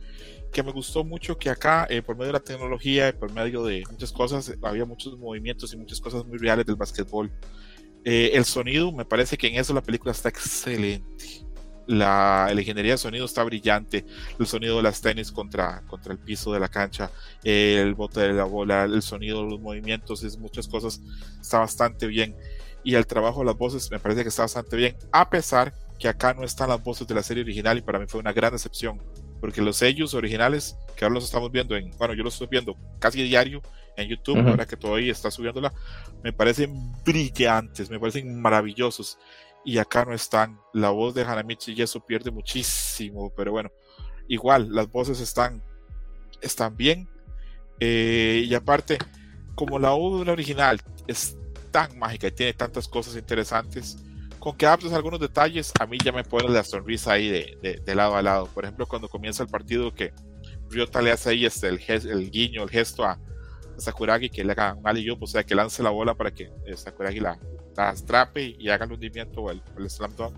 [0.51, 3.63] que me gustó mucho que acá, eh, por medio de la tecnología y por medio
[3.63, 7.31] de muchas cosas, había muchos movimientos y muchas cosas muy reales del básquetbol.
[8.05, 11.43] Eh, el sonido, me parece que en eso la película está excelente.
[11.85, 14.05] La, la, ingeniería de sonido está brillante.
[14.39, 17.11] El sonido de las tenis contra, contra el piso de la cancha,
[17.43, 21.01] el bote de la bola, el sonido de los movimientos, es muchas cosas.
[21.41, 22.35] Está bastante bien.
[22.83, 26.09] Y el trabajo de las voces me parece que está bastante bien, a pesar que
[26.09, 28.51] acá no están las voces de la serie original y para mí fue una gran
[28.51, 29.01] decepción,
[29.39, 32.75] porque los sellos originales, que ahora los estamos viendo en, bueno, yo los estoy viendo
[32.99, 33.61] casi diario
[33.97, 35.73] en YouTube, ahora que todavía está subiéndola,
[36.23, 39.17] me parecen brillantes, me parecen maravillosos.
[39.65, 40.59] y acá no están.
[40.73, 43.71] La voz de Hanamichi y eso pierde muchísimo, pero bueno,
[44.27, 45.63] igual las voces están,
[46.41, 47.07] están bien.
[47.79, 48.97] Eh, y aparte,
[49.55, 51.37] como la voz de la original es
[51.71, 53.97] tan mágica y tiene tantas cosas interesantes,
[54.39, 57.95] con que adaptes algunos detalles, a mí ya me pone la sonrisa ahí de, de,
[57.95, 58.47] lado a lado.
[58.47, 60.13] Por ejemplo, cuando comienza el partido que
[60.69, 63.17] Ryota le hace ahí este, el, el guiño, el gesto a,
[63.77, 66.75] Sakuragi que le haga un alley o sea, que lance la bola para que eh,
[66.75, 67.37] Sakuragi la,
[67.75, 70.35] la atrape y haga el hundimiento o el, el slam dunk.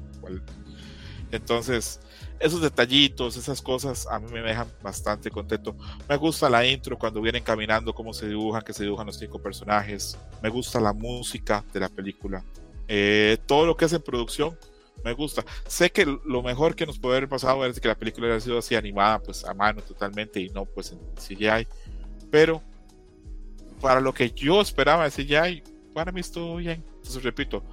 [1.32, 2.00] Entonces,
[2.40, 5.76] esos detallitos, esas cosas a mí me dejan bastante contento.
[6.08, 9.40] Me gusta la intro cuando vienen caminando, cómo se dibujan, que se dibujan los cinco
[9.40, 10.18] personajes.
[10.42, 12.44] Me gusta la música de la película.
[12.88, 14.58] Eh, todo lo que es en producción
[15.04, 15.46] me gusta.
[15.68, 18.58] Sé que lo mejor que nos puede haber pasado es que la película hubiera sido
[18.58, 21.68] así animada, pues a mano totalmente y no pues en CGI.
[22.32, 22.62] Pero
[23.82, 26.84] para lo que yo esperaba de CGI, para mí estuvo bien.
[26.96, 27.64] Entonces, repito,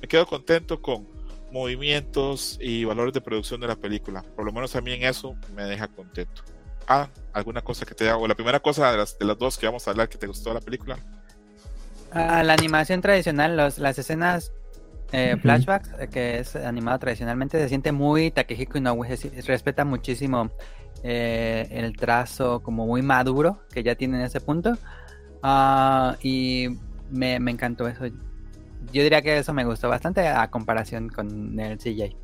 [0.00, 1.06] me quedo contento con
[1.52, 4.22] movimientos y valores de producción de la película.
[4.36, 6.42] Por lo menos a mí en eso me deja contento.
[6.86, 8.26] Ah, alguna cosa que te hago.
[8.26, 10.50] La primera cosa de las, de las dos que vamos a hablar que te gustó
[10.50, 10.98] de la película.
[12.12, 14.52] Ah, la animación tradicional, los, las escenas
[15.12, 19.06] eh, flashbacks, eh, que es animado tradicionalmente, se siente muy Takehiko Inoue,
[19.46, 20.50] respeta muchísimo
[21.02, 24.76] eh, el trazo como muy maduro que ya tiene en ese punto.
[25.42, 26.68] Ah, y
[27.10, 28.06] me, encantó eso.
[28.92, 32.16] Yo diría que eso me gustó bastante a comparación con el CJ.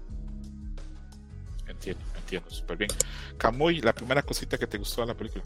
[1.66, 2.90] Entiendo, entiendo, súper bien.
[3.38, 5.44] Kamui, la primera cosita que te gustó de la película.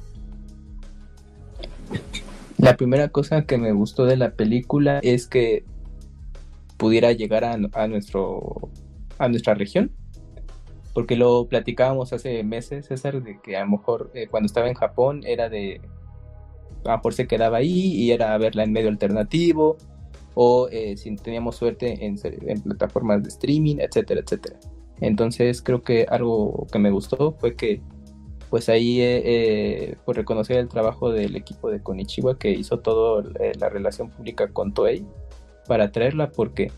[2.59, 5.65] La primera cosa que me gustó de la película es que
[6.77, 7.57] pudiera llegar a,
[7.89, 8.71] nuestro
[9.19, 9.93] a nuestra región
[10.93, 14.75] porque lo platicábamos hace meses César de que a lo mejor eh, cuando estaba en
[14.75, 15.81] Japón era de
[16.85, 19.77] a lo mejor se quedaba ahí y era verla en medio alternativo
[20.35, 24.59] o eh, si teníamos suerte en, en, plataformas de streaming, etcétera, etcétera.
[25.01, 27.81] Entonces creo que algo que me gustó fue que
[28.51, 33.25] pues ahí eh, eh pues reconocer el trabajo del equipo de Konichiwa que hizo toda
[33.59, 35.05] la relación pública con Toei
[35.67, 36.73] para traerla porque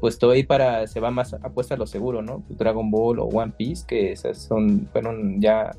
[0.00, 2.44] pues Toei para se va más apuesta a lo seguro, ¿no?
[2.48, 5.70] Dragon Ball o One Piece que esas son fueron ya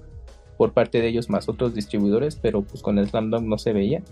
[0.60, 3.72] por parte de ellos más otros distribuidores, pero pues con el Slam Dunk no se
[3.72, 4.04] veía.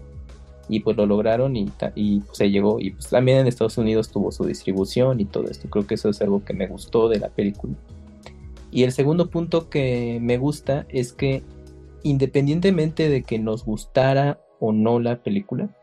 [0.69, 2.79] Y pues lo lograron y, y pues, se llegó.
[2.79, 5.69] Y pues también en Estados Unidos tuvo su distribución y todo esto.
[5.69, 7.73] Creo que eso es algo que me gustó de la película.
[8.71, 11.43] Y el segundo punto que me gusta es que
[12.03, 15.75] independientemente de que nos gustara o no la película,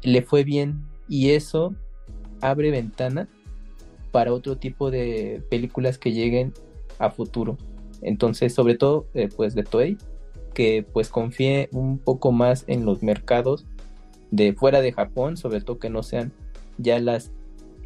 [0.00, 0.86] le fue bien.
[1.06, 1.74] Y eso
[2.40, 3.28] abre ventana
[4.10, 6.54] para otro tipo de películas que lleguen
[6.98, 7.58] a futuro.
[8.02, 9.96] Entonces, sobre todo, eh, pues de Toei,
[10.54, 13.66] que pues confíe un poco más en los mercados
[14.30, 16.32] de fuera de Japón, sobre todo que no sean
[16.78, 17.32] ya las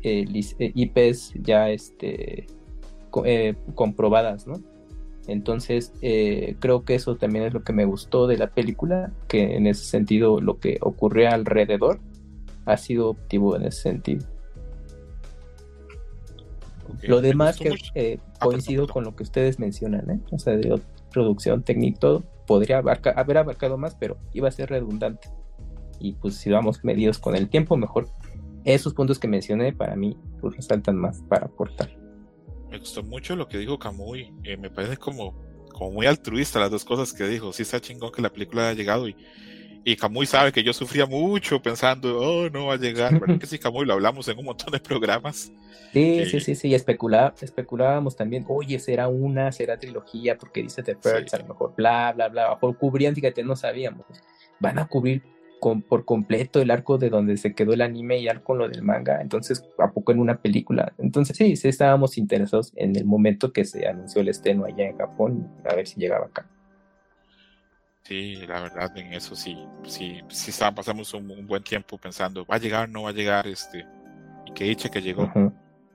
[0.03, 0.25] eh,
[0.59, 2.47] eh, IPs ya este,
[3.75, 4.61] comprobadas, ¿no?
[5.27, 5.93] Entonces,
[6.59, 9.85] creo que eso también es lo que me gustó de la película, que en ese
[9.85, 11.99] sentido lo que ocurrió alrededor
[12.67, 14.27] ha sido optivo en ese sentido.
[17.03, 20.21] Lo demás que eh, coincido con lo que ustedes mencionan, ¿eh?
[20.31, 20.81] O sea, de
[21.13, 25.29] producción, técnica, todo, podría haber abarcado más, pero iba a ser redundante.
[26.01, 28.09] Y pues si vamos medidos con el tiempo, mejor
[28.65, 31.91] esos puntos que mencioné para mí pues resaltan más para aportar.
[32.71, 35.35] Me gustó mucho lo que dijo Camuy, eh, me parece como,
[35.73, 37.53] como muy altruista las dos cosas que dijo.
[37.53, 39.17] Sí está chingón que la película haya llegado y
[39.85, 43.19] y Camuy sabe que yo sufría mucho pensando, oh, no va a llegar.
[43.21, 43.85] ¿Verdad que sí, Camuy?
[43.85, 45.53] Lo hablamos en un montón de programas.
[45.93, 46.75] Sí, sí, sí, sí.
[46.75, 52.13] especulábamos también, oye, será una, será trilogía, porque dice The First, a lo mejor, bla,
[52.13, 52.59] bla, bla.
[52.59, 54.07] Por cubrían, fíjate, no sabíamos.
[54.59, 55.23] Van a cubrir
[55.61, 58.83] con, por completo el arco de donde se quedó el anime y con lo del
[58.83, 59.21] manga.
[59.21, 60.95] Entonces, ¿a poco en una película?
[60.99, 64.97] Entonces, sí, sí, estábamos interesados en el momento que se anunció el estreno allá en
[64.97, 66.49] Japón, a ver si llegaba acá.
[68.07, 72.59] Sí, la verdad, en eso sí, sí, sí pasamos un, buen tiempo pensando, va a
[72.59, 73.87] llegar, no va a llegar, este,
[74.45, 75.33] y que dicha que llegó,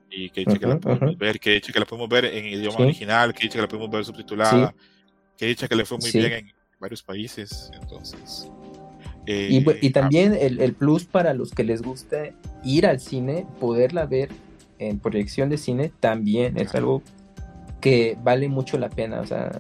[0.09, 2.79] y que dicha que la podemos ver, que dicha que la podemos ver en idioma
[2.79, 4.73] original, que dicha que la podemos ver subtitulada,
[5.37, 8.49] que dicha que le fue muy bien en varios países, entonces.
[9.27, 12.31] y, y, eh, también el, el, plus para los que les gusta
[12.63, 14.29] ir al cine, poderla ver
[14.79, 17.03] en proyección de cine, también es algo
[17.79, 19.51] que vale mucho la pena, o sea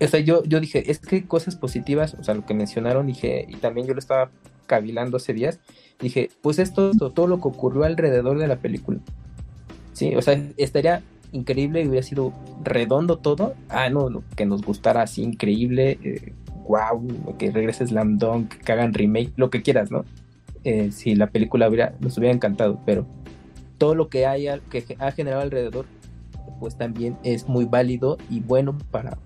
[0.00, 3.46] o sea, yo, yo dije, es que cosas positivas, o sea, lo que mencionaron, dije,
[3.48, 4.30] y también yo lo estaba
[4.66, 5.60] cavilando hace días,
[6.00, 8.98] dije, pues esto, todo lo que ocurrió alrededor de la película.
[9.92, 11.02] Sí, o sea, estaría
[11.32, 13.54] increíble y hubiera sido redondo todo.
[13.68, 15.98] Ah, no, que nos gustara así increíble,
[16.68, 20.04] wow, eh, que regrese Slam Dunk, que hagan remake, lo que quieras, ¿no?
[20.64, 23.06] Eh, si la película hubiera, nos hubiera encantado, pero
[23.78, 25.86] todo lo que haya que ha generado alrededor
[26.58, 29.18] pues también es muy válido y bueno para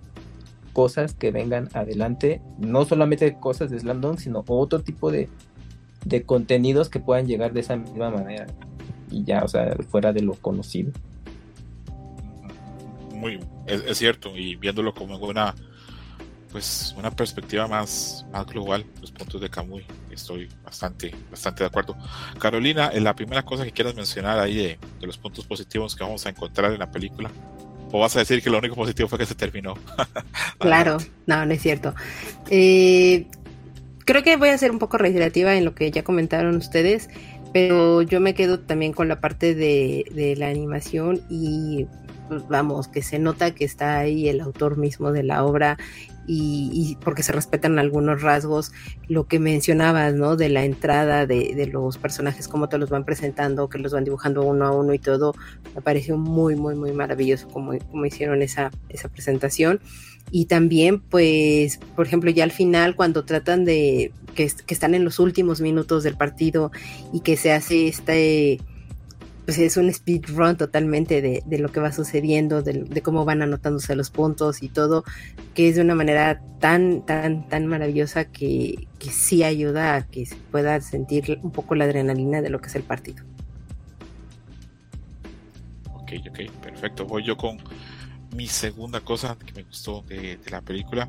[0.81, 5.29] cosas que vengan adelante, no solamente cosas de Slam sino otro tipo de,
[6.07, 8.47] de contenidos que puedan llegar de esa misma manera
[9.11, 10.91] y ya, o sea, fuera de lo conocido.
[13.15, 15.55] Muy, es, cierto, y viéndolo como una
[16.51, 21.95] pues una perspectiva más, más global, los puntos de Camuy, estoy bastante, bastante de acuerdo.
[22.39, 26.31] Carolina, la primera cosa que quieras mencionar ahí de, los puntos positivos que vamos a
[26.31, 27.31] encontrar en la película,
[27.93, 29.75] o vas a decir que lo único positivo fue que se terminó.
[30.59, 31.95] claro, no, no es cierto.
[32.51, 33.27] Eh,
[34.05, 37.09] creo que voy a ser un poco reiterativa en lo que ya comentaron ustedes,
[37.53, 41.87] pero yo me quedo también con la parte de, la animación y
[42.29, 45.79] pues, vamos, que se nota que está ahí el autor mismo de la obra
[46.33, 48.73] y, porque se respetan algunos rasgos,
[49.09, 50.37] lo que mencionabas, ¿no?
[50.37, 54.43] De la entrada de, los personajes, cómo te los van presentando, que los van dibujando
[54.43, 55.35] uno a uno y todo,
[55.75, 59.81] me pareció muy, muy, muy maravilloso como, como hicieron esa, esa presentación.
[60.31, 65.19] Y también, pues, por ejemplo, ya al final, cuando tratan de que están en los
[65.19, 66.71] últimos minutos del partido
[67.13, 68.61] y que se hace este
[69.51, 73.97] pues es un speedrun totalmente de, de, lo que va sucediendo, de, cómo van anotándose
[73.97, 75.03] los puntos y todo,
[75.55, 80.25] que es de una manera tan, tan, tan maravillosa que, que sí ayuda a que
[80.25, 83.25] se pueda sentir un poco la adrenalina de lo que es el partido.
[85.95, 87.05] Ok, ok, perfecto.
[87.05, 87.59] Voy yo con
[88.37, 91.09] mi segunda cosa que me gustó de, de la película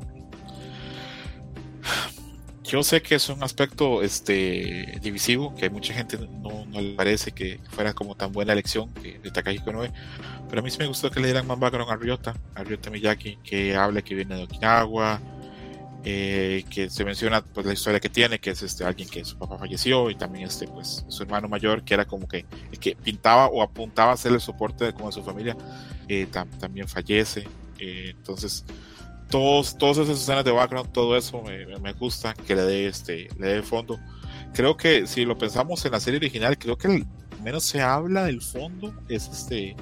[2.64, 7.60] yo sé que es un aspecto este, divisivo, que mucha gente no, le parece que
[7.70, 9.72] fuera como tan buena elección de, de Takahiko
[10.48, 12.90] pero a mí sí me gustó que le dieran más background a Ryota, a Ryota
[12.90, 15.20] Miyaki, que habla que viene de Okinawa,
[16.04, 19.38] eh, que se menciona pues, la historia que tiene, que es este, alguien que su
[19.38, 22.96] papá falleció y también este, pues, su hermano mayor, que era como que el que
[22.96, 25.56] pintaba o apuntaba a ser el soporte de, como su familia,
[26.08, 26.26] eh,
[26.58, 27.46] también fallece.
[27.78, 28.64] Eh, entonces,
[29.32, 33.28] todos, todas esas escenas de background, todo eso me, me, gusta que le dé este,
[33.38, 33.98] le dé fondo.
[34.52, 37.06] Creo que si lo pensamos en la serie original, creo que el
[37.42, 39.74] menos se habla del fondo es este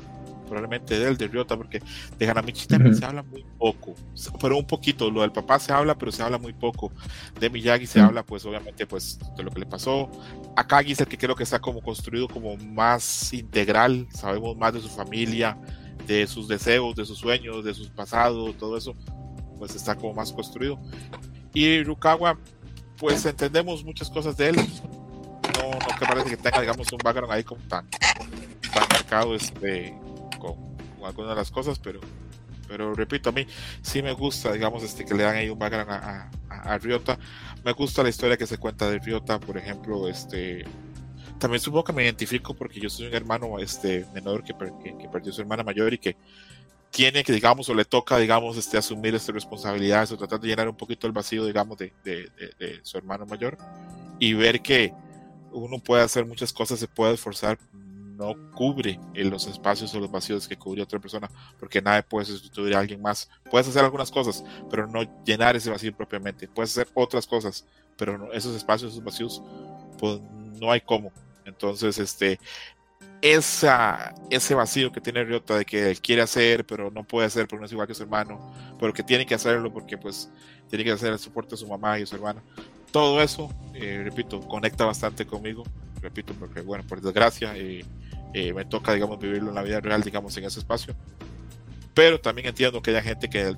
[0.46, 1.82] probablemente del de Ryota, porque
[2.16, 3.94] de Hanamichi también se habla muy poco,
[4.40, 6.92] pero un poquito, lo del papá se habla, pero se habla muy poco.
[7.38, 10.10] De Miyagi se habla, pues obviamente, pues de lo que le pasó.
[10.56, 14.80] Akagi es el que creo que está como construido como más integral, sabemos más de
[14.80, 15.56] su familia,
[16.06, 18.96] de sus deseos, de sus sueños, de sus pasados, todo eso
[19.60, 20.80] pues está como más construido.
[21.52, 22.38] Y Rukawa,
[22.96, 24.56] pues entendemos muchas cosas de él.
[24.56, 29.94] No, no que parece que tenga, digamos, un background ahí como tan, tan marcado este,
[30.38, 30.56] con,
[31.04, 32.00] algunas de las cosas, pero,
[32.66, 33.46] pero repito, a mí
[33.82, 37.18] sí me gusta, digamos, este, que le dan ahí un background a, a, Ryota.
[37.62, 40.64] Me gusta la historia que se cuenta de Ryota, por ejemplo, este,
[41.38, 45.08] también supongo que me identifico porque yo soy un hermano este, menor que, que, que
[45.08, 46.16] perdió su hermana mayor y que
[46.90, 50.68] tiene que, digamos, o le toca, digamos, este, asumir esta responsabilidad, o tratar de llenar
[50.68, 53.56] un poquito el vacío, digamos, de, de, de, su hermano mayor
[54.18, 54.92] y ver que
[55.52, 57.58] uno puede hacer muchas cosas, se puede esforzar,
[58.16, 62.26] no cubre en los espacios o los vacíos que cubre otra persona, porque nadie puede
[62.26, 63.30] sustituir a alguien más.
[63.50, 66.46] Puedes hacer algunas cosas, pero no llenar ese vacío propiamente.
[66.46, 67.64] Puedes hacer otras cosas,
[67.96, 69.42] pero no, esos espacios, esos vacíos,
[69.98, 70.20] pues
[70.60, 71.12] no hay cómo.
[71.46, 72.38] Entonces, este,
[73.22, 77.46] esa, ese vacío que tiene Ryota de que él quiere hacer, pero no puede hacer
[77.46, 80.30] porque no es igual que su hermano, pero que tiene que hacerlo porque pues
[80.68, 82.42] tiene que hacer el soporte de su mamá y su hermana.
[82.92, 85.64] Todo eso, eh, repito, conecta bastante conmigo,
[86.00, 87.84] repito, porque bueno, por desgracia eh,
[88.32, 90.94] eh, me toca, digamos, vivirlo en la vida real, digamos, en ese espacio.
[91.94, 93.54] Pero también entiendo que haya gente que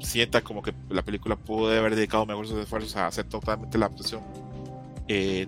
[0.00, 4.22] sienta como que la película pudo haber dedicado mejores esfuerzos a hacer totalmente la adaptación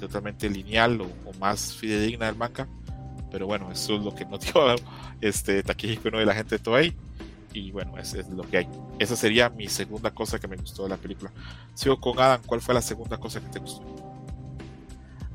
[0.01, 2.69] totalmente lineal o, o, más fidedigna del manga
[3.37, 4.62] pero bueno, eso es lo que nos dio
[5.20, 6.18] este Takehiko ¿no?
[6.18, 6.97] de la gente de Toei.
[7.53, 8.68] Y bueno, eso es lo que hay.
[8.99, 11.30] Esa sería mi segunda cosa que me gustó de la película.
[11.74, 13.82] Sigo con Adam, ¿cuál fue la segunda cosa que te gustó?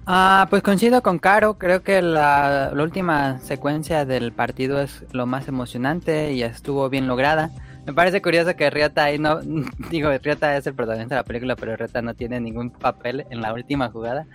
[0.07, 5.27] Ah, pues coincido con Caro, creo que la, la, última secuencia del partido es lo
[5.27, 7.51] más emocionante y estuvo bien lograda.
[7.85, 9.41] Me parece curioso que Ryota ahí no,
[9.91, 13.41] digo, Ryota es el protagonista de la película, pero Ryota no tiene ningún papel en
[13.41, 14.25] la última jugada.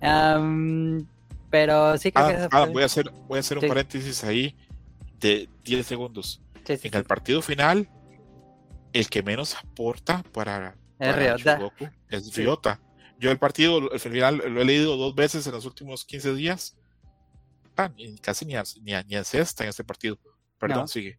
[0.00, 1.04] Um,
[1.52, 4.56] pero sí creo que ah, voy a hacer, voy a hacer un paréntesis ahí
[5.20, 6.40] de 10 segundos.
[6.66, 7.90] en el partido final,
[8.94, 11.60] el que menos aporta para, es Ryota.
[12.08, 12.80] es Ryota.
[13.18, 16.74] Yo el partido, el final, lo he leído dos veces en los últimos 15 días.
[17.76, 17.90] Ah,
[18.22, 20.18] casi ni, ni, ni en en este partido.
[20.58, 21.18] Perdón, sigue.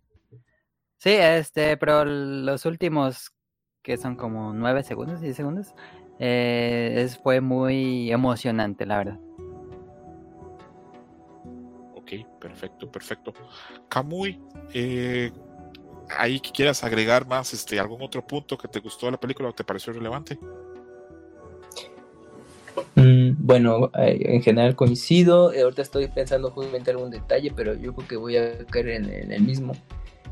[0.97, 3.35] Sí, este, pero los últimos
[3.83, 5.75] que son como 9 segundos, 10 segundos,
[6.17, 9.19] eh, fue muy emocionante, la verdad.
[12.03, 13.33] Ok, perfecto, perfecto.
[13.87, 14.39] Kamui,
[14.73, 15.31] eh,
[16.17, 19.49] ahí que quieras agregar más, este, algún otro punto que te gustó de la película
[19.49, 20.37] o te pareció relevante.
[22.95, 25.53] Mm, bueno, eh, en general coincido.
[25.53, 29.31] Eh, ahorita estoy pensando justamente algún detalle, pero yo creo que voy a caer en,
[29.31, 29.73] el mismo.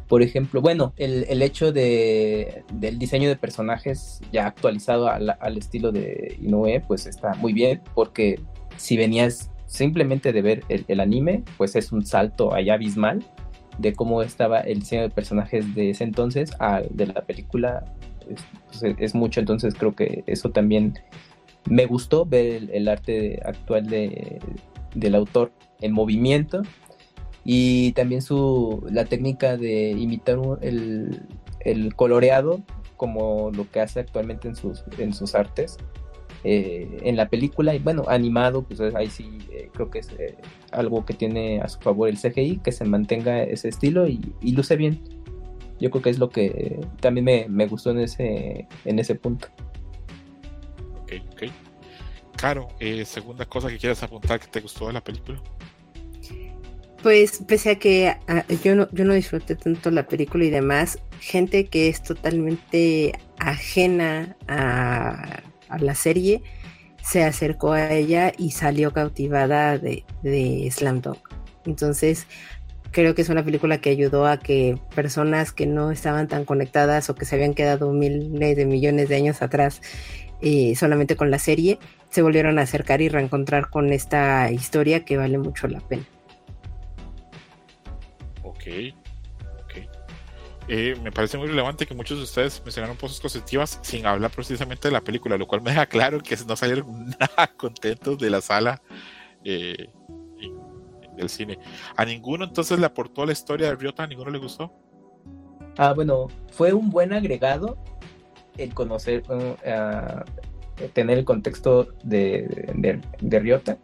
[0.10, 6.38] Por ejemplo, bueno, el, hecho de, del diseño de personajes ya actualizado al, estilo de
[6.42, 8.38] Inoue, pues está muy bien, porque
[8.76, 13.24] si venías simplemente de ver el, anime, pues es un salto allá abismal
[13.78, 17.86] de cómo estaba el diseño de personajes de ese entonces al de la película.
[18.30, 21.00] Es, pues, mucho, entonces creo que eso también
[21.70, 24.40] me gustó ver el, arte actual de,
[24.94, 26.64] del autor en movimiento
[27.46, 31.22] y también su la técnica de imitar el,
[31.62, 32.62] el, coloreado
[32.98, 35.78] como lo que hace actualmente en sus, en sus artes
[36.44, 40.36] eh, en la película y bueno animado pues ahí sí eh, creo que es eh,
[40.72, 44.54] algo que tiene a su favor el CGI que se mantenga ese estilo y, y
[44.54, 45.00] luce bien.
[45.80, 49.48] Yo creo que es lo que también me, me gustó en ese en ese punto.
[51.02, 51.44] Ok ok.
[52.38, 52.70] Caro
[53.06, 55.42] segunda cosa que quieras apuntar que te gustó de la película
[57.04, 58.16] pues pese a que
[58.64, 64.38] yo, no, yo no disfruté tanto la película y demás, gente que es totalmente ajena
[64.48, 65.42] a,
[65.80, 66.42] la serie
[67.02, 71.20] se acercó a ella y salió cautivada de, de Slam Dunk.
[71.66, 72.28] Entonces,
[72.92, 77.10] creo que es una película que ayudó a que personas que no estaban tan conectadas
[77.10, 79.82] o que se habían quedado miles de millones de años atrás
[80.42, 85.18] eh, solamente con la serie, se volvieron a acercar y reencontrar con esta historia que
[85.18, 86.04] vale mucho la pena.
[88.44, 88.94] Ok.
[90.68, 94.88] Eh, me parece muy relevante que muchos de ustedes mencionaron cosas positivas sin hablar precisamente
[94.88, 98.42] de la película, lo cual me deja claro que no salieron nada contentos de la
[98.42, 98.82] sala
[99.44, 99.90] eh,
[101.18, 101.58] del cine.
[101.96, 104.04] ¿A ninguno entonces le aportó la historia de Ryota?
[104.04, 104.72] ¿A ninguno le gustó?
[105.78, 107.78] Ah, bueno, fue un buen agregado
[108.58, 113.78] el conocer, uh, tener el contexto de, de, de Ryota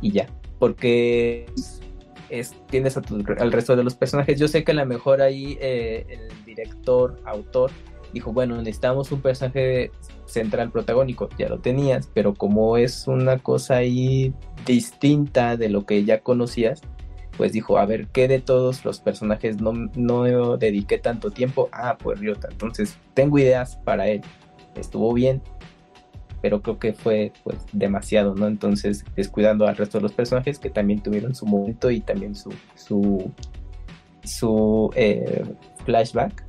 [0.00, 0.26] y ya,
[0.58, 1.46] porque
[2.66, 4.38] tienes al resto de los personajes.
[4.38, 7.70] Yo sé que a lo mejor ahí eh, el director, autor,
[8.12, 9.90] dijo, bueno, necesitamos un personaje
[10.26, 14.32] central protagónico, ya lo tenías, pero como es una cosa ahí
[14.66, 16.82] distinta de lo que ya conocías,
[17.36, 21.68] pues dijo, a ver, ¿qué de todos los personajes no, no dediqué tanto tiempo?
[21.72, 24.20] Ah, pues Ryota, entonces tengo ideas para él.
[24.74, 25.42] Estuvo bien,
[26.42, 28.46] pero creo que fue pues demasiado, ¿no?
[28.46, 32.52] Entonces descuidando al resto de los personajes que también tuvieron su momento y también su
[32.74, 33.32] su
[34.24, 35.44] su eh,
[35.84, 36.44] flashback,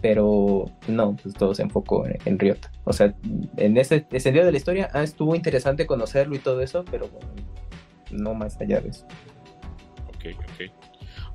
[0.00, 2.70] pero no, pues todo se enfocó en, Ryota.
[2.84, 3.14] O sea,
[3.56, 7.08] en ese, ese día de la historia ah, estuvo interesante conocerlo y todo eso, pero
[7.08, 7.28] bueno,
[8.10, 9.06] no más allá de eso.
[10.08, 10.72] Ok, ok.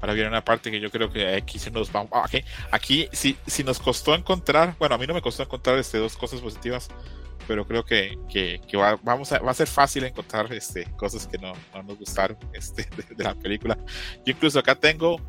[0.01, 2.05] Ahora viene una parte que yo creo que aquí se nos va.
[2.23, 5.97] Aquí, aquí si, si nos costó encontrar, bueno, a mí no me costó encontrar este,
[5.97, 6.89] dos cosas positivas
[7.47, 11.37] pero creo que, que, va, vamos a, va a ser fácil encontrar este, cosas que
[11.37, 13.77] no, no nos gustaron este, de, la película.
[14.25, 15.19] Yo incluso acá tengo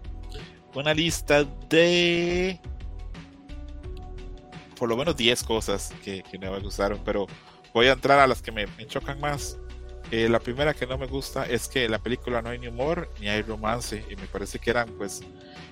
[0.74, 2.60] una lista de
[4.78, 7.26] por lo menos 10 cosas que, que, no me gustaron, pero
[7.72, 9.58] voy a entrar a las que me, chocan más.
[10.10, 12.68] Eh, la primera que no me gusta es que en la película no hay ni
[12.68, 15.20] humor ni hay romance y me parece que eran pues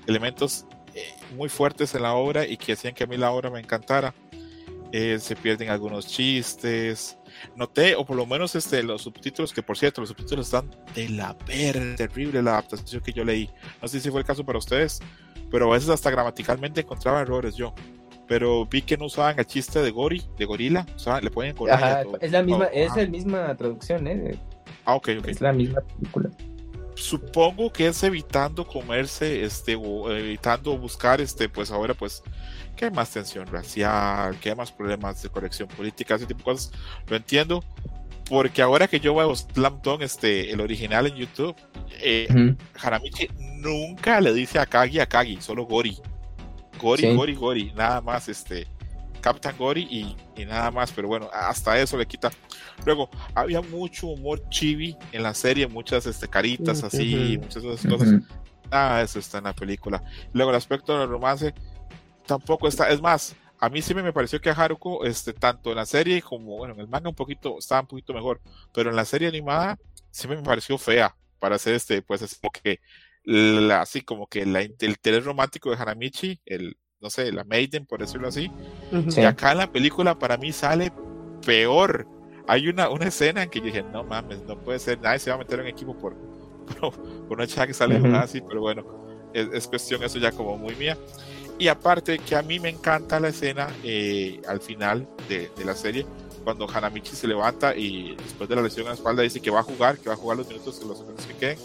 [0.09, 3.49] elementos eh, muy fuertes en la obra y que hacían que a mí la obra
[3.49, 4.13] me encantara
[4.97, 7.19] eh, se pierden algunos chistes.
[7.57, 11.09] Noté, o por lo menos este, los subtítulos, que por cierto, los subtítulos están de
[11.09, 13.51] la verde, terrible la adaptación que yo leí.
[13.83, 15.01] No sé si fue el caso para ustedes,
[15.51, 17.75] pero a veces hasta gramaticalmente encontraba errores yo.
[18.29, 21.57] Pero vi que no usaban el chiste de Gori, de gorila, o sea, le ponen
[21.69, 24.39] Ajá, es la misma, es la misma traducción, ¿eh?
[24.85, 25.27] Ah, ok, ok.
[25.27, 26.31] Es la misma película
[26.95, 32.23] supongo que es evitando comerse este o evitando buscar este pues ahora pues
[32.75, 36.45] que hay más tensión racial, que hay más problemas de corrección política, ese tipo de
[36.45, 36.73] cosas,
[37.07, 37.63] lo entiendo,
[38.29, 41.55] porque ahora que yo veo Slam Dunk, este, el original en YouTube,
[42.01, 45.99] eh, Haramichi nunca le dice a Kagi a Kagi, solo Gori.
[46.81, 48.67] Gori, Gori, Gori, nada más, este,
[49.21, 52.31] Captain Gori y, y, nada más, pero bueno, hasta eso le quita.
[52.85, 57.91] Luego, había mucho humor chibi en la serie, muchas este, caritas así, muchas de esas
[57.91, 58.21] cosas.
[58.71, 60.03] Ah, eso está en la película.
[60.33, 61.55] Luego, el aspecto del romance,
[62.27, 65.77] tampoco está, es más, a mí sí me pareció que a Haruko, este, tanto en
[65.77, 68.41] la serie como, bueno, en el manga un poquito, estaba un poquito mejor,
[68.73, 69.79] pero en la serie animada
[70.11, 72.81] sí me pareció fea para hacer este, pues es como que,
[73.73, 78.01] así como que la, el interés romántico de Hanamichi, el, no sé, la Maiden, por
[78.01, 78.49] decirlo así,
[79.17, 80.93] y acá en la película para mí sale
[81.45, 82.07] peor.
[82.47, 85.31] Hay una, una escena en que yo dije, no mames, no puede ser, nadie se
[85.31, 86.15] va a meter en equipo por,
[86.67, 86.91] pero
[87.29, 88.15] por una chava que sale Ujú.
[88.17, 88.83] así, pero bueno,
[89.33, 90.99] es, es cuestión eso ya como muy mía.
[91.59, 95.75] Y aparte que a mí me encanta la escena eh, al final de, de la
[95.75, 96.05] serie,
[96.45, 99.61] cuando Hanamichi se levanta y después de la lesión en la espalda dice que va
[99.61, 101.59] a jugar, que va a jugar los minutos, los minutos que queden,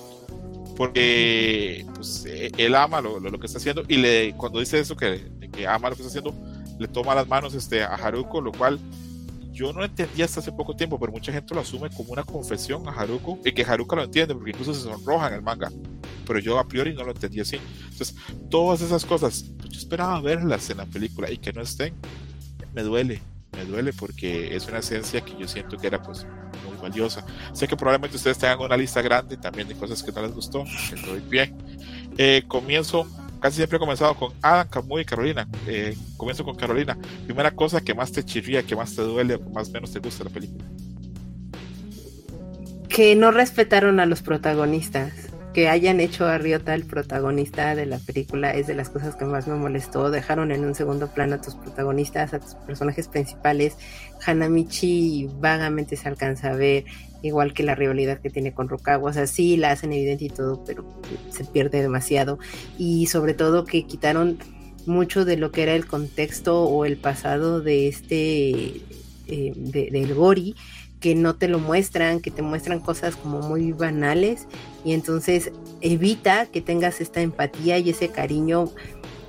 [0.78, 4.80] porque pues, eh, él ama lo, lo, lo que está haciendo y le, cuando dice
[4.80, 6.34] eso, que, que ama lo que está haciendo,
[6.80, 8.80] le toma las manos este, a Haruko, lo cual
[9.60, 12.88] yo no entendía hasta hace poco tiempo, pero mucha gente lo asume como una confesión
[12.88, 15.70] a Haruko y que Haruko lo entiende porque incluso se sonroja en el manga,
[16.26, 17.58] pero yo a priori no lo entendí así.
[17.92, 18.16] Entonces,
[18.50, 21.94] todas esas cosas, pues, yo esperaba verlas en la película y que no estén,
[22.74, 26.26] me duele, me duele porque es una esencia que yo siento que era pues
[26.66, 27.26] muy valiosa.
[27.52, 30.64] Sé que probablemente ustedes tengan una lista grande también de cosas que no les gustó,
[30.64, 31.58] que doy bien.
[32.18, 33.06] Eh, comienzo,
[33.40, 35.48] casi siempre he comenzado con Adam, Camuy y Carolina.
[35.68, 36.98] Eh, comienzo con Carolina.
[37.26, 40.00] Primera cosa que más te chirría, que más te duele, o que más menos te
[40.00, 40.66] gusta la película.
[42.88, 45.14] Que no respetaron a los protagonistas.
[45.54, 49.26] Que hayan hecho a Ryota el protagonista de la película es de las cosas que
[49.26, 50.12] más me molestó.
[50.12, 53.76] Dejaron en un segundo plano a tus protagonistas, a tus personajes principales.
[54.26, 56.86] Hanamichi vagamente se alcanza a ver,
[57.22, 59.10] igual que la rivalidad que tiene con Rukawa.
[59.10, 60.86] O sea, sí la hacen evidente y todo, pero
[61.30, 62.40] se pierde demasiado.
[62.78, 64.38] Y sobre todo que quitaron
[64.86, 68.82] mucho de lo que era el contexto o el pasado de este,
[69.28, 70.56] eh, de, del Gori
[71.00, 74.48] que no te lo muestran, que te muestran cosas como muy banales
[74.84, 75.52] y entonces
[75.82, 78.70] evita que tengas esta empatía y ese cariño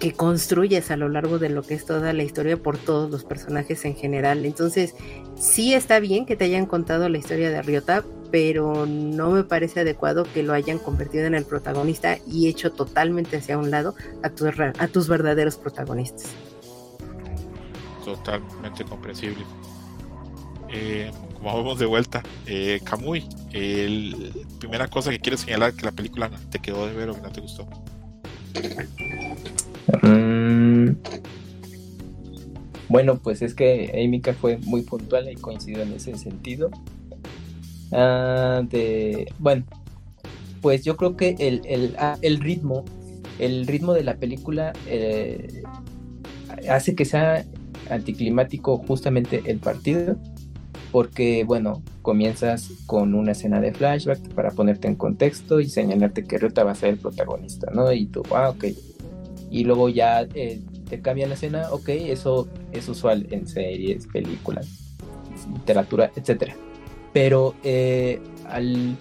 [0.01, 3.23] que construyes a lo largo de lo que es toda la historia por todos los
[3.23, 4.47] personajes en general.
[4.47, 4.95] Entonces,
[5.37, 9.81] sí está bien que te hayan contado la historia de Ryota, pero no me parece
[9.81, 14.31] adecuado que lo hayan convertido en el protagonista y hecho totalmente hacia un lado a,
[14.31, 16.31] tu, a tus verdaderos protagonistas.
[18.03, 19.45] Totalmente comprensible.
[20.71, 22.81] Eh, como vamos de vuelta, eh,
[23.53, 27.31] el, primera cosa que quieres señalar que la película te quedó de ver o no
[27.31, 27.69] te gustó.
[30.03, 30.91] Mm,
[32.89, 36.71] bueno, pues es que Emika fue muy puntual y coincidió en ese sentido.
[37.93, 38.63] Ah,
[39.39, 39.65] bueno,
[40.61, 42.85] pues yo creo que ah, el ritmo,
[43.39, 45.63] el ritmo de la película eh,
[46.69, 47.45] hace que sea
[47.89, 50.17] anticlimático justamente el partido
[50.93, 56.39] porque bueno, comienzas con una escena de flashback para ponerte en contexto y señalarte que
[56.39, 57.93] Ryota va a ser el protagonista, ¿no?
[57.93, 58.65] Y tú, ah, ok.
[59.51, 64.97] Y luego ya eh, te cambian la escena, ok, eso es usual en series, películas,
[65.53, 66.53] literatura, etc.
[67.13, 68.97] Pero eh, al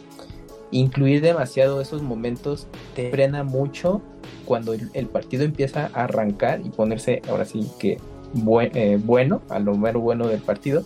[0.71, 4.01] incluir demasiado esos momentos te frena mucho
[4.45, 7.97] cuando el, partido empieza a arrancar y ponerse ahora sí que
[8.73, 10.83] eh, bueno, a lo mero bueno del partido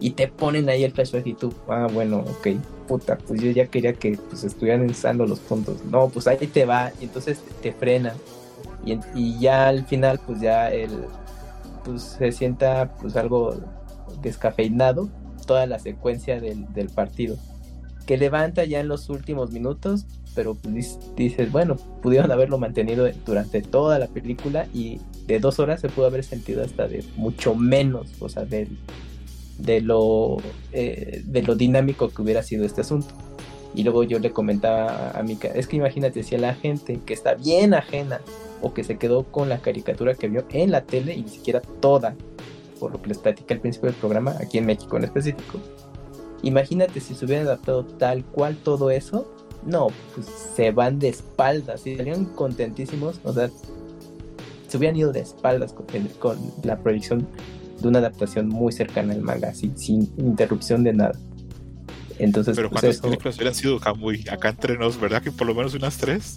[0.00, 2.48] y te ponen ahí el flashback y tú, ah, bueno, ok,
[2.86, 5.84] puta, pues yo ya quería que pues estuvieran usando los puntos.
[5.84, 8.14] No, pues ahí te va, y entonces te frena.
[8.86, 10.90] Y, y ya al final, pues ya el,
[11.84, 13.56] pues se sienta pues algo
[14.22, 15.08] descafeinado
[15.46, 17.36] toda la secuencia del, del partido.
[18.06, 23.62] Que levanta ya en los últimos minutos, pero pues dices, bueno, pudieron haberlo mantenido durante
[23.62, 28.10] toda la película y de dos horas se pudo haber sentido hasta de mucho menos,
[28.20, 28.78] o sea, del
[29.58, 30.38] de lo,
[30.72, 33.14] eh, de lo dinámico que hubiera sido este asunto.
[33.74, 37.14] Y luego yo le comentaba a Mika, es que imagínate si a la gente que
[37.14, 38.20] está bien ajena
[38.64, 41.60] o que se quedó con la caricatura que vio en la tele y ni siquiera
[41.60, 42.16] toda,
[42.80, 45.60] por lo que les platicé al principio del programa, aquí en México en específico,
[46.42, 49.30] imagínate si se hubieran adaptado tal cual todo eso,
[49.66, 53.50] no, pues se van de espaldas y salieron contentísimos, o sea,
[54.66, 55.86] se hubieran ido de espaldas con,
[56.18, 57.28] con la proyección
[57.82, 61.18] de una adaptación muy cercana al manga, sin, sin interrupción de nada.
[62.18, 63.02] Entonces, pero ¿cuántas pues eso...
[63.02, 64.24] películas hubieran sido Kamui?
[64.30, 65.22] Acá entre nos, ¿verdad?
[65.22, 66.36] Que por lo menos unas tres.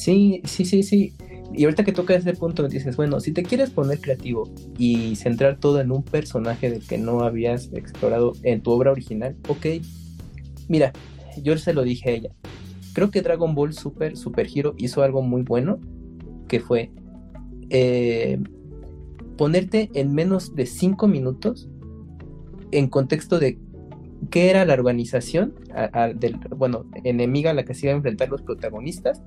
[0.00, 1.12] Sí, sí, sí, sí.
[1.52, 4.48] Y ahorita que toca ese punto, dices, bueno, si te quieres poner creativo
[4.78, 9.36] y centrar todo en un personaje del que no habías explorado en tu obra original,
[9.46, 9.66] ok.
[10.68, 10.92] Mira,
[11.42, 12.30] yo se lo dije a ella.
[12.94, 15.78] Creo que Dragon Ball Super, Super Hero hizo algo muy bueno,
[16.48, 16.90] que fue
[17.68, 18.38] eh,
[19.36, 21.68] ponerte en menos de 5 minutos
[22.70, 23.58] en contexto de
[24.30, 25.54] qué era la organización
[26.14, 29.22] del, bueno, enemiga a la que se iban a enfrentar los protagonistas.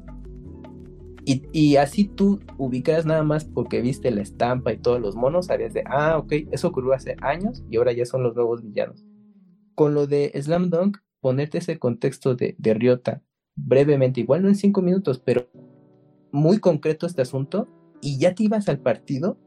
[1.25, 5.45] Y, y, así tú ubicas nada más porque viste la estampa y todos los monos,
[5.45, 9.05] sabías de, ah, ok, eso ocurrió hace años y ahora ya son los nuevos villanos.
[9.73, 13.21] Con lo de Slam Dunk, ponerte ese contexto de, de Ryota
[13.55, 15.47] brevemente, igual no en 5 minutos, pero
[16.31, 17.67] muy concreto este asunto,
[18.01, 19.37] y ya te ibas al partido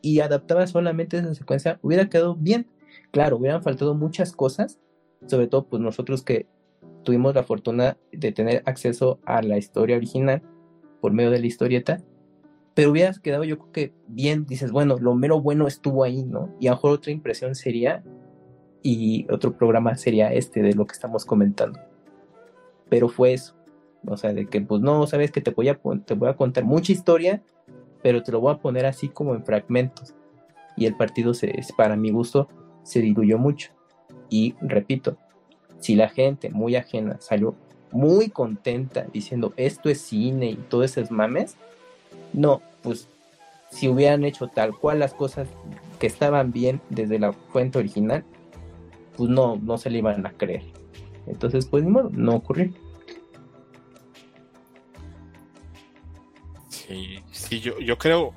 [0.00, 2.66] y adaptabas solamente esa secuencia, hubiera quedado bien.
[3.10, 4.80] Claro, hubieran faltado muchas cosas,
[5.26, 6.46] sobre todo pues nosotros que
[7.02, 10.42] tuvimos la fortuna de tener acceso a la historia original
[11.00, 12.02] por medio de la historieta,
[12.74, 16.54] pero hubieras quedado yo creo que bien, dices, bueno, lo mero bueno estuvo ahí, ¿no?
[16.60, 18.04] Y a lo mejor otra impresión sería,
[18.82, 21.80] y otro programa sería este de lo que estamos comentando.
[22.88, 23.56] Pero fue eso,
[24.06, 26.64] o sea, de que pues no, sabes que te voy a, te voy a contar
[26.64, 27.42] mucha historia,
[28.02, 30.14] pero te lo voy a poner así como en fragmentos.
[30.76, 32.48] Y el partido, se, para mi gusto,
[32.84, 33.72] se diluyó mucho.
[34.30, 35.18] Y repito,
[35.80, 37.56] si la gente muy ajena salió
[37.92, 41.56] muy contenta diciendo esto es cine y todo esos mames,
[42.32, 43.08] no, pues
[43.70, 45.48] si hubieran hecho tal cual las cosas
[45.98, 48.24] que estaban bien desde la fuente original,
[49.16, 50.64] pues no, no se le iban a creer.
[51.26, 52.72] Entonces, pues ni modo, no ocurrió.
[56.68, 58.32] Sí, sí, yo, yo creo,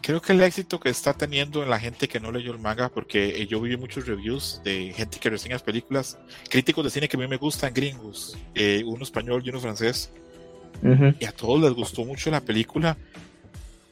[0.00, 2.88] creo que el éxito que está teniendo en la gente que no leyó el manga,
[2.88, 7.16] porque eh, yo vi muchos reviews de gente que reseña películas, críticos de cine que
[7.16, 10.10] a mí me gustan, gringos, eh, uno español y uno francés,
[11.18, 12.96] y a todos les gustó mucho la película.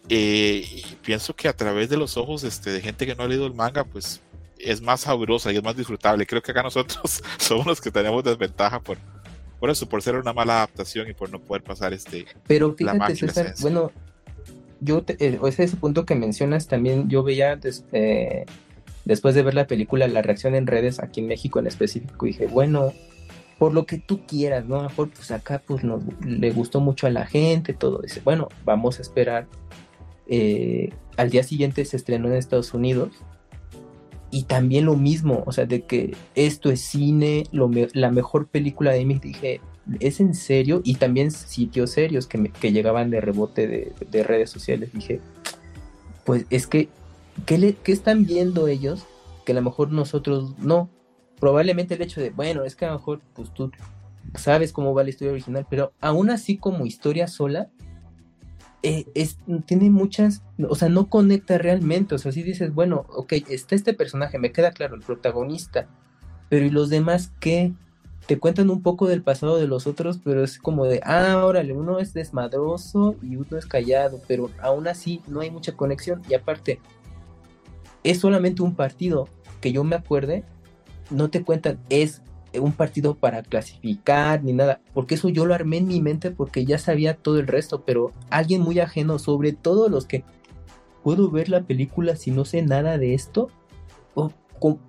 [0.08, 3.28] Eh, y pienso que a través de los ojos este, de gente que no ha
[3.28, 4.20] leído el manga, pues
[4.58, 6.26] es más sabrosa y es más disfrutable.
[6.26, 8.98] Creo que acá nosotros somos los que tenemos desventaja por,
[9.58, 12.26] por eso, por ser una mala adaptación y por no poder pasar este.
[12.46, 13.90] Pero fíjate, César, bueno,
[14.82, 17.58] yo, eh, ese, punto que mencionas también, yo veía
[17.92, 18.44] eh,
[19.04, 22.46] después de ver la película la reacción en redes aquí en México en específico, dije,
[22.46, 22.92] bueno,
[23.58, 24.80] por lo que tú quieras, ¿no?
[24.80, 28.00] A lo mejor pues acá pues le gustó mucho a la gente, todo.
[28.00, 29.46] Dice, bueno, vamos a esperar.
[30.26, 33.10] Eh, al día siguiente se estrenó en Estados Unidos.
[34.32, 39.04] Y también lo mismo, o sea, de que esto es cine, la mejor película de
[39.04, 39.60] mí, dije,
[40.00, 40.80] ¿es en serio?
[40.84, 44.92] Y también sitios serios que, que llegaban de rebote de, redes sociales.
[44.92, 45.20] Dije,
[46.24, 46.88] pues es que,
[47.46, 49.04] ¿qué, le, ¿qué están viendo ellos
[49.44, 50.88] que a lo mejor nosotros no?
[51.40, 53.72] Probablemente el hecho de, bueno, es que a lo mejor pues tú
[54.36, 57.68] sabes cómo va la historia original, pero aún así como historia sola,
[58.84, 63.34] eh, es, tiene muchas, o sea, no conecta realmente, o sea, si dices, bueno, ok,
[63.48, 65.88] está este personaje, me queda claro, el protagonista,
[66.48, 67.72] pero ¿y los demás qué?
[68.26, 71.72] Te cuentan un poco del pasado de los otros, pero es como de, ah, órale,
[71.72, 76.22] uno es desmadroso y uno es callado, pero aún así no hay mucha conexión.
[76.28, 76.80] Y aparte,
[78.04, 79.28] es solamente un partido
[79.60, 80.44] que yo me acuerde,
[81.10, 82.22] no te cuentan, es
[82.60, 86.64] un partido para clasificar ni nada, porque eso yo lo armé en mi mente porque
[86.64, 90.24] ya sabía todo el resto, pero alguien muy ajeno, sobre todo los que
[91.02, 93.48] puedo ver la película si no sé nada de esto,
[94.14, 94.30] o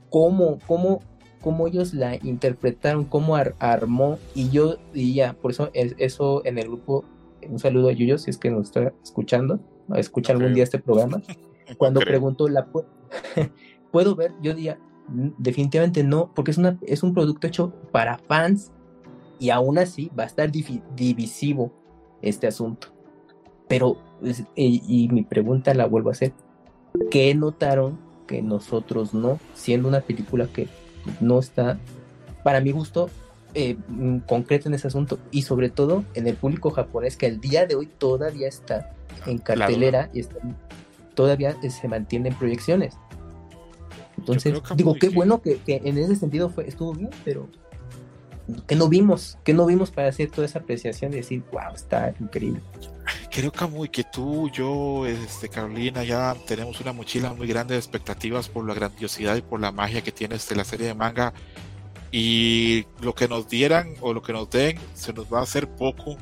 [0.09, 0.99] cómo, cómo
[1.43, 7.03] cómo ellos la interpretaron, cómo armó, y yo diría, por eso eso en el grupo,
[7.47, 9.59] un saludo a Yuyo si es que nos está escuchando,
[9.95, 11.21] escucha algún día este programa,
[11.77, 12.67] cuando preguntó, ¿la
[13.91, 14.31] puedo ver?
[14.41, 14.79] Yo diría,
[15.37, 18.71] definitivamente no, porque es, una, es un producto hecho para fans
[19.37, 21.73] y aún así va a estar divisivo
[22.21, 22.87] este asunto.
[23.67, 23.97] Pero,
[24.55, 26.31] y mi pregunta la vuelvo a hacer,
[27.11, 30.67] ¿qué notaron que nosotros no, siendo una película que
[31.19, 31.77] no está,
[32.43, 33.09] para mi gusto,
[33.53, 35.19] eh, mm, concreto en ese asunto.
[35.31, 38.93] Y sobre todo en el público japonés que al día de hoy todavía está
[39.25, 40.23] en cartelera y
[41.13, 42.97] todavía se mantiene en proyecciones.
[44.17, 47.47] Entonces, digo, qué bueno que, en ese sentido fue, estuvo bien, pero
[48.67, 52.13] que no vimos, que no vimos para hacer toda esa apreciación y decir, wow, está
[52.19, 52.61] increíble.
[53.31, 58.49] Creo, Camuy, que tú, yo, este, Carolina, ya tenemos una mochila muy grande de expectativas
[58.49, 61.33] por la grandiosidad y por la magia que tiene este, la serie de manga.
[62.11, 65.67] Y lo que nos dieran o lo que nos den se nos va a hacer
[65.67, 66.15] poco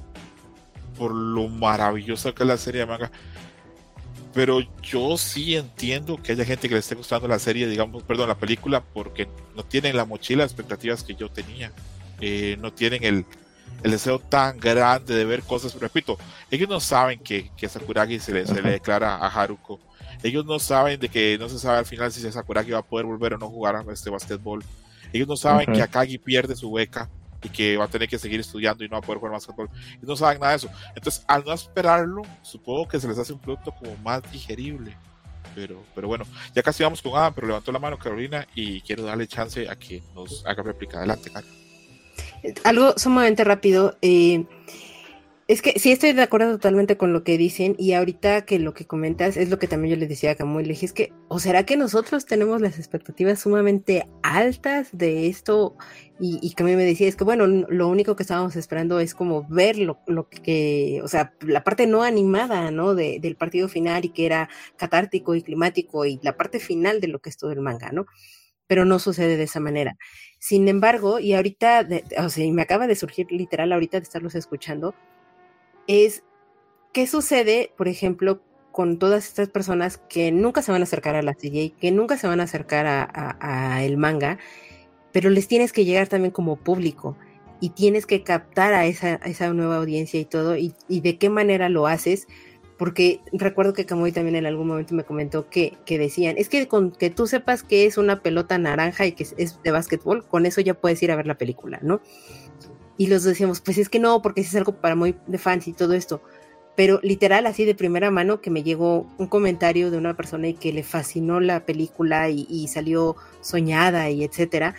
[0.98, 3.12] por lo maravillosa que es la serie de manga.
[4.34, 8.30] Pero yo sí entiendo que haya gente que le esté gustando la serie, digamos, perdón,
[8.30, 11.74] la película, porque no tienen la mochila de expectativas que yo tenía.
[12.22, 13.26] Eh, no tienen el,
[13.84, 15.74] el, deseo tan grande de ver cosas.
[15.80, 16.18] Repito,
[16.50, 19.80] ellos no saben que, que Sakuragi se le, se le declara a Haruko.
[20.24, 23.06] Ellos no saben de que no se sabe al final si Sakuragi va a poder
[23.08, 24.64] volver o no jugar a este basquetbol.
[25.12, 27.10] Ellos no saben que Akagi pierde su beca
[27.44, 29.70] y que va a tener que seguir estudiando y no va a poder jugar basquetbol.
[29.94, 30.70] Ellos no saben nada de eso.
[30.96, 34.96] Entonces, al no esperarlo, supongo que se les hace un producto como más digerible.
[35.56, 39.04] Pero, pero bueno, ya casi vamos con Adam, pero levantó la mano Carolina y quiero
[39.04, 41.00] darle chance a que nos haga réplica.
[41.00, 41.32] Adelante.
[42.64, 43.98] Algo sumamente rápido.
[44.02, 44.46] Eh,
[45.52, 48.74] es que sí estoy de acuerdo totalmente con lo que dicen y ahorita que lo
[48.74, 51.12] que comentas es lo que también yo les decía a Camuy, le dije, es que,
[51.28, 55.76] ¿o será que nosotros tenemos las expectativas sumamente altas de esto?
[56.22, 59.78] Y, y me decía, es que bueno, lo único que estábamos esperando es como ver
[59.78, 62.96] lo, que, o sea, la parte no animada, ¿no?
[62.96, 67.20] del partido final y que era catártico y climático y la parte final de lo
[67.20, 68.06] que es todo el manga, ¿no?
[68.72, 69.98] pero no sucede de esa manera.
[70.42, 71.88] Sin embargo, y ahorita,
[72.18, 74.96] o sea, me acaba de surgir literal ahorita de estarlos escuchando,
[75.86, 76.24] es
[76.94, 81.22] qué sucede, por ejemplo, con todas estas personas que nunca se van a acercar a
[81.22, 84.40] la CJ, que nunca se van a acercar a, el manga,
[85.12, 87.16] pero les tienes que llegar también como público
[87.60, 91.86] y tienes que captar a esa nueva audiencia y todo, y, de qué manera lo
[91.86, 92.28] haces,
[92.82, 96.68] porque recuerdo que Kamui también en algún momento me comentó que, que, decían, es que
[96.68, 100.48] con que tú sepas que es una pelota naranja y que es, de básquetbol, con
[100.48, 102.02] eso ya puedes ir a ver la película, ¿no?
[102.98, 105.74] Y los decíamos, pues es que no, porque es algo para muy de fans y
[105.74, 106.24] todo esto
[106.76, 110.56] pero literal así de primera mano que me llegó un comentario de una persona y
[110.56, 114.74] que le fascinó la película y, salió soñada y etcétera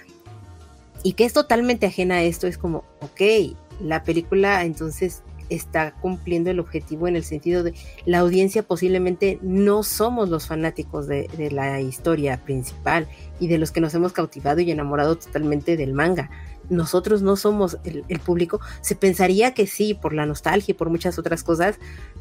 [1.04, 5.22] y que es totalmente ajena a esto es como ok la película entonces
[5.54, 7.74] está cumpliendo el objetivo en el sentido de
[8.06, 13.08] la audiencia posiblemente no somos los fanáticos de, de la historia principal
[13.40, 16.30] y de los que nos hemos cautivado y enamorado totalmente del manga
[16.72, 21.18] nosotros no somos el, público, se pensaría que sí, por la nostalgia y por muchas
[21.18, 21.78] otras cosas,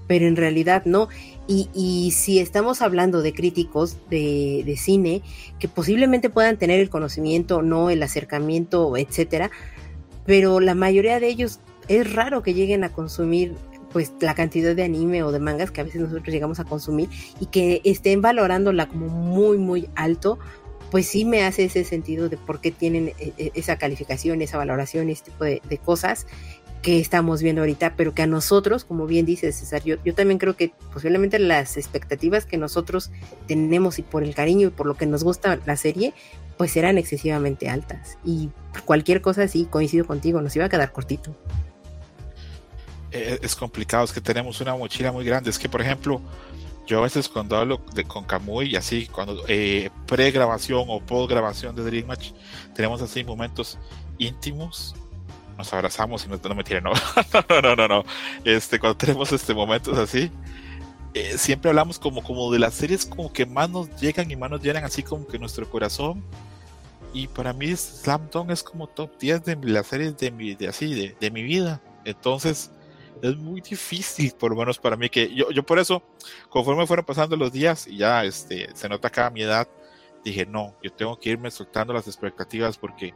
[0.07, 1.09] pero en realidad no.
[1.47, 5.21] Y, si estamos hablando de críticos de, cine
[5.59, 9.51] que posiblemente puedan tener el conocimiento, no el acercamiento, etcétera,
[10.25, 13.55] pero la mayoría de ellos es raro que lleguen a consumir
[13.91, 17.09] pues la cantidad de anime o de mangas que a veces nosotros llegamos a consumir
[17.39, 20.39] y que estén valorándola como muy muy alto
[20.91, 24.57] pues sí me hace ese sentido de por qué tienen e, e, esa calificación, esa
[24.57, 26.27] valoración, este tipo de, cosas
[26.81, 30.55] que estamos viendo ahorita, pero que a nosotros, como bien dice César, yo, también creo
[30.55, 33.11] que posiblemente las expectativas que nosotros
[33.47, 36.13] tenemos y por el cariño y por lo que nos gusta la serie,
[36.57, 38.17] pues eran excesivamente altas.
[38.25, 38.49] Y
[38.83, 41.35] cualquier cosa así, coincido contigo, nos iba a quedar cortito.
[43.11, 45.49] Eh, es complicado, es que tenemos una mochila muy grande.
[45.49, 46.21] Es que, por ejemplo,
[46.87, 51.83] yo a veces cuando hablo de, con Camuy así, cuando eh, pre-grabación o post-grabación de
[51.83, 52.31] Dream Match,
[52.73, 53.77] tenemos así momentos
[54.17, 54.95] íntimos,
[55.57, 56.91] nos abrazamos y no, no me tiren, no,
[57.49, 58.05] no, no, no, no,
[58.43, 60.31] este, cuando tenemos este momentos así,
[61.13, 64.49] eh, siempre hablamos como, como de las series como que más nos llegan y más
[64.49, 66.23] nos llenan así como que nuestro corazón.
[67.13, 70.69] Y para mí Slam Dunk es como top 10 de las series de mi, de
[70.69, 71.81] así, de, de mi vida.
[72.05, 72.71] Entonces,
[73.21, 76.03] es muy difícil, por lo menos para mí, que yo, yo por eso,
[76.49, 79.67] conforme fueron pasando los días y ya este, se nota acá mi edad,
[80.23, 83.13] dije, no, yo tengo que irme soltando las expectativas porque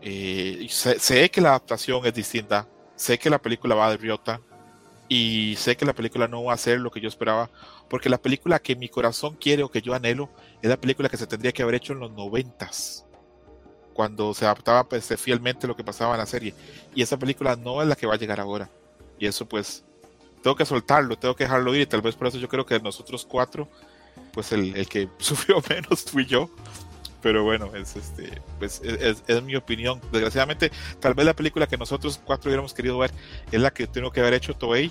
[0.00, 4.40] eh, sé, que la adaptación es distinta, sé que la película va de riota
[5.08, 7.50] y sé que la película no va a ser lo que yo esperaba,
[7.88, 10.30] porque la película que mi corazón quiere o que yo anhelo
[10.62, 13.06] es la película que se tendría que haber hecho en los noventas
[13.92, 16.54] cuando se adaptaba pues, fielmente lo que pasaba en la serie.
[16.94, 18.70] Y esa película no es la que va a llegar ahora.
[19.22, 19.84] Y eso pues
[20.42, 22.80] tengo que soltarlo, tengo que dejarlo ir y tal vez por eso yo creo que
[22.80, 23.68] nosotros cuatro,
[24.32, 26.50] pues el, el que sufrió menos fui yo.
[27.22, 30.00] Pero bueno, es este, pues es, es, mi opinión.
[30.10, 33.12] Desgraciadamente, tal vez la película que nosotros cuatro hubiéramos querido ver
[33.52, 34.90] es la que tengo que haber hecho Toei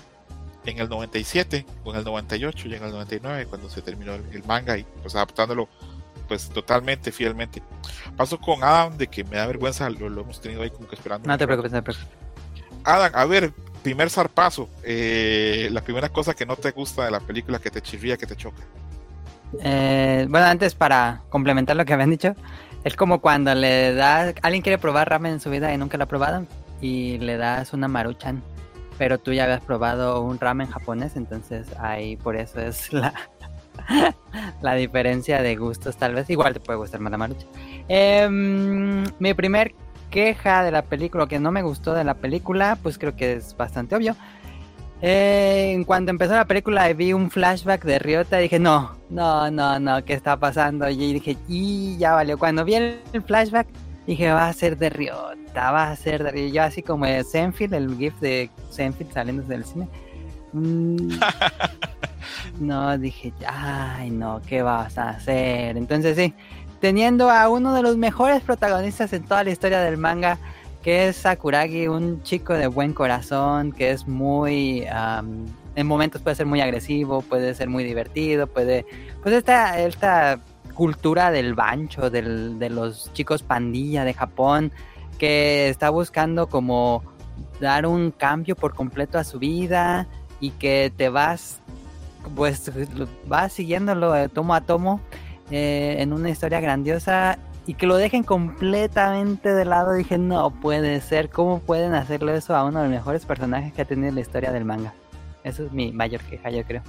[0.64, 4.44] en el 97 o en el 98 y en el 99 cuando se terminó el,
[4.44, 5.68] manga y pues adaptándolo
[6.26, 7.62] pues totalmente fielmente.
[8.16, 10.94] Paso con Adam de que me da vergüenza, lo, lo hemos tenido ahí como que
[10.94, 11.28] esperando.
[11.28, 12.08] No te preocupes, no te preocupes.
[12.84, 13.52] Adam, a ver,
[13.82, 17.82] primer zarpazo, eh, la primera cosa que no te gusta de la película, que te
[17.82, 18.62] chirría, que te choca.
[19.62, 22.34] Eh, bueno, antes para complementar lo que habían dicho,
[22.84, 26.04] es como cuando le das, alguien quiere probar ramen en su vida y nunca lo
[26.04, 26.46] ha probado
[26.80, 28.42] y le das una maruchan,
[28.98, 33.12] pero tú ya habías probado un ramen japonés, entonces ahí por eso es la,
[34.62, 37.48] la diferencia de gustos tal vez, igual te puede gustar más la maruchan.
[37.88, 39.74] Em, mi primer
[40.12, 43.56] queja de la película, que no me gustó de la película, pues creo que es
[43.56, 44.14] bastante obvio.
[45.00, 49.50] Eh, en cuanto empezó la película y vi un flashback de Ryota, dije, no, no,
[49.50, 50.88] no, no, ¿qué está pasando?
[50.88, 52.38] Y dije, y ya valió.
[52.38, 53.66] Cuando vi el flashback,
[54.06, 56.54] dije, va a ser de Ryota, va a ser de Ryota.
[56.54, 59.88] Yo así como de Senfield, el GIF de Senfield saliendo del cine.
[60.52, 61.18] Mm,
[62.60, 65.76] no, dije, ay, no, ¿qué vas a hacer?
[65.76, 66.34] Entonces sí,
[66.82, 70.38] teniendo a uno de los mejores protagonistas en toda la historia del manga,
[70.82, 74.84] que es Sakuragi, un chico de buen corazón, que es muy...
[75.76, 78.84] en momentos puede ser muy agresivo, puede ser muy divertido, puede...
[79.22, 80.40] Pues esta, esta
[80.74, 84.72] cultura del bancho, del, de los chicos pandilla de Japón,
[85.18, 87.04] que está buscando como
[87.60, 90.08] dar un cambio por completo a su vida
[90.40, 91.60] y que te vas,
[92.34, 92.72] pues
[93.28, 95.00] vas siguiéndolo tomo a tomo
[95.52, 101.00] eh, en una historia grandiosa y que lo dejen completamente de lado, dije, no puede
[101.00, 104.20] ser, ¿cómo pueden hacerlo eso a uno de los mejores personajes que ha tenido la
[104.20, 104.94] historia del manga?
[105.44, 106.82] Eso es mi mayor queja, yo creo.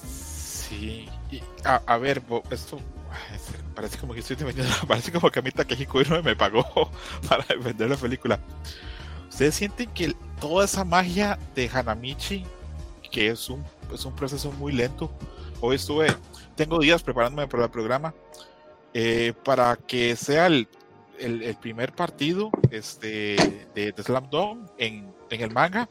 [0.00, 1.08] Sí,
[1.64, 2.78] a, ver, esto
[3.74, 6.64] parece como que estoy defendiendo, parece como que a mí Takehiko me pagó
[7.28, 8.38] para defender la película.
[9.28, 12.44] ¿Ustedes sienten que toda esa magia de Hanamichi,
[13.10, 15.10] que es un, es un proceso muy lento,
[15.60, 16.14] hoy estuve,
[16.62, 18.14] tengo días preparándome para el programa,
[18.94, 20.68] eh, para que sea el,
[21.18, 25.88] el, el primer partido este, de, de Slam Dunk en, en el manga,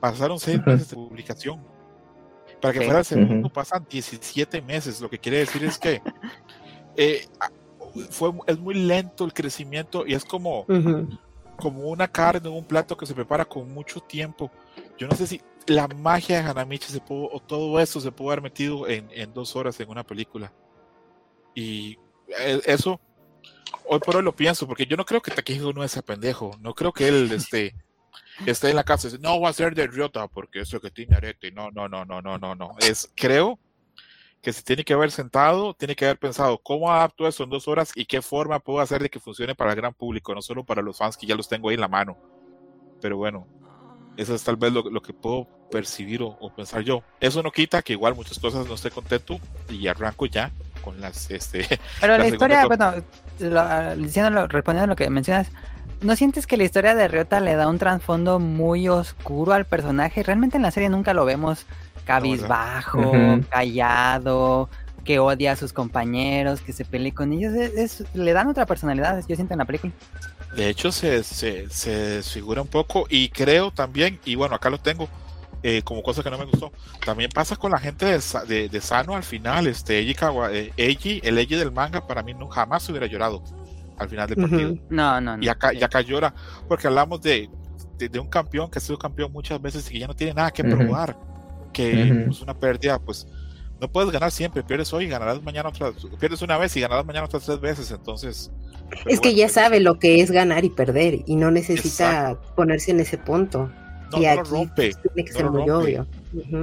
[0.00, 1.64] pasaron seis meses de publicación.
[2.60, 2.84] Para que Sí.
[2.86, 3.50] fuera el segundo Ujú.
[3.50, 5.00] pasan 17 meses.
[5.00, 6.02] Lo que quiere decir es que
[6.96, 7.26] eh,
[8.10, 11.08] fue, es muy lento el crecimiento y es como, Ujú.
[11.56, 14.50] como una carne, un plato que se prepara con mucho tiempo.
[14.98, 15.40] Yo no sé si
[15.70, 19.32] la magia de Hanamichi se pudo, o todo eso se pudo haber metido en, en
[19.32, 20.52] dos horas en una película.
[21.54, 21.96] Y
[22.38, 23.00] eh, eso,
[23.84, 26.50] hoy por hoy lo pienso, porque yo no creo que Takehiko no es ese pendejo.
[26.60, 27.76] No creo que él esté,
[28.46, 30.90] esté en la casa y dice, no va a ser de Ryota porque eso que
[30.90, 31.52] tiene arete.
[31.52, 32.74] No, no, no, no, no, no, no.
[32.80, 33.56] Es, creo
[34.42, 37.68] que se tiene que haber sentado, tiene que haber pensado cómo adapto eso en dos
[37.68, 40.64] horas y qué forma puedo hacer de que funcione para el gran público, no solo
[40.64, 42.16] para los fans que ya los tengo ahí en la mano.
[43.00, 43.46] Pero bueno,
[44.20, 47.02] eso es tal vez lo, lo que puedo percibir o, o pensar yo.
[47.20, 50.50] Eso no quita que igual muchas cosas no esté contento y arranco ya
[50.82, 51.60] con las este
[52.00, 52.94] Pero la La historia, bueno,
[53.38, 55.48] lo- diciéndolo, respondiendo a lo que mencionas,
[56.00, 60.22] ¿no sientes que la historia de Ryota le da un trasfondo muy oscuro al personaje?
[60.22, 61.66] Realmente en la serie nunca lo vemos
[62.04, 64.68] cabizbajo, callado,
[65.04, 67.54] que odia a sus compañeros, que se pelee con ellos.
[67.54, 69.92] Es, es- le dan otra personalidad, yo siento en la película.
[70.50, 74.80] De hecho, se, se, se desfigura un poco y creo también, y bueno, acá lo
[74.80, 75.08] tengo
[75.62, 76.72] eh, como cosa que no me gustó,
[77.04, 80.50] también pasa con la gente de, Sa- de, de Sano al final, este, Eiji, Kawa-
[80.52, 83.44] eh, Eiji, el Eiji del manga para mí no, jamás hubiera llorado
[83.96, 84.74] al final del partido.
[84.88, 85.44] No, no, no.
[85.44, 86.34] Y acá, y acá llora,
[86.66, 87.48] porque hablamos de,
[87.98, 90.34] de, de un campeón que ha sido campeón muchas veces y que ya no tiene
[90.34, 91.16] nada que probar,
[91.72, 93.26] que es una pérdida, pues
[93.80, 97.04] no puedes ganar siempre, pierdes hoy y ganarás mañana otra, pierdes una vez y ganarás
[97.06, 98.50] mañana otras tres veces, entonces...
[98.90, 102.36] pero Es que bueno, ya sabe lo que es ganar y perder y no necesita
[102.56, 103.70] ponerse en ese punto.
[104.12, 104.92] No, y no lo aquí rompe.
[105.14, 105.72] tiene que no ser muy rompe.
[105.72, 106.06] obvio.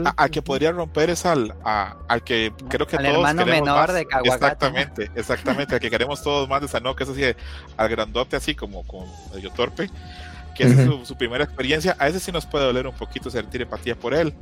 [0.06, 3.46] A- al que podría romper es al, a- al que creo que Al todos hermano
[3.46, 3.96] queremos menor más.
[3.96, 4.36] de Kawagata.
[4.36, 7.22] Exactamente, exactamente, al que queremos todos más de Sano, que es así,
[7.78, 9.90] al grandote así como, como medio torpe,
[10.58, 11.96] que esa es su, su primera experiencia.
[12.00, 14.34] A ese sí nos puede doler un poquito sentir empatía por él,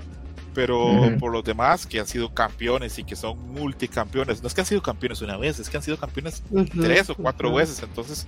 [0.55, 0.89] pero
[1.19, 4.67] por los demás que han sido campeones y que son multicampeones, no es que han
[4.67, 6.41] sido campeones una vez, es que han sido campeones
[6.71, 8.25] tres o cuatro veces, entonces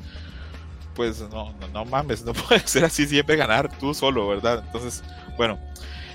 [0.93, 4.63] pues no, no, no mames, no puede ser así siempre ganar tú solo, ¿verdad?
[4.65, 5.03] Entonces,
[5.37, 5.59] bueno,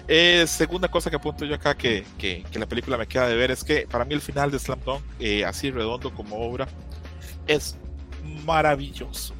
[0.09, 3.37] eh, segunda cosa que apunto yo acá que, que, que la película me queda de
[3.37, 6.67] ver es que para mí el final de Slam Dunk, eh, así redondo como obra,
[7.47, 7.77] es
[8.45, 9.35] maravilloso,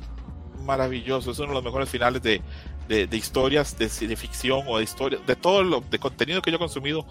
[0.63, 2.41] maravilloso, es uno de los mejores finales de,
[2.89, 4.89] de, historias, de, ficción o de
[5.27, 7.07] de todo lo de contenido que yo he consumido,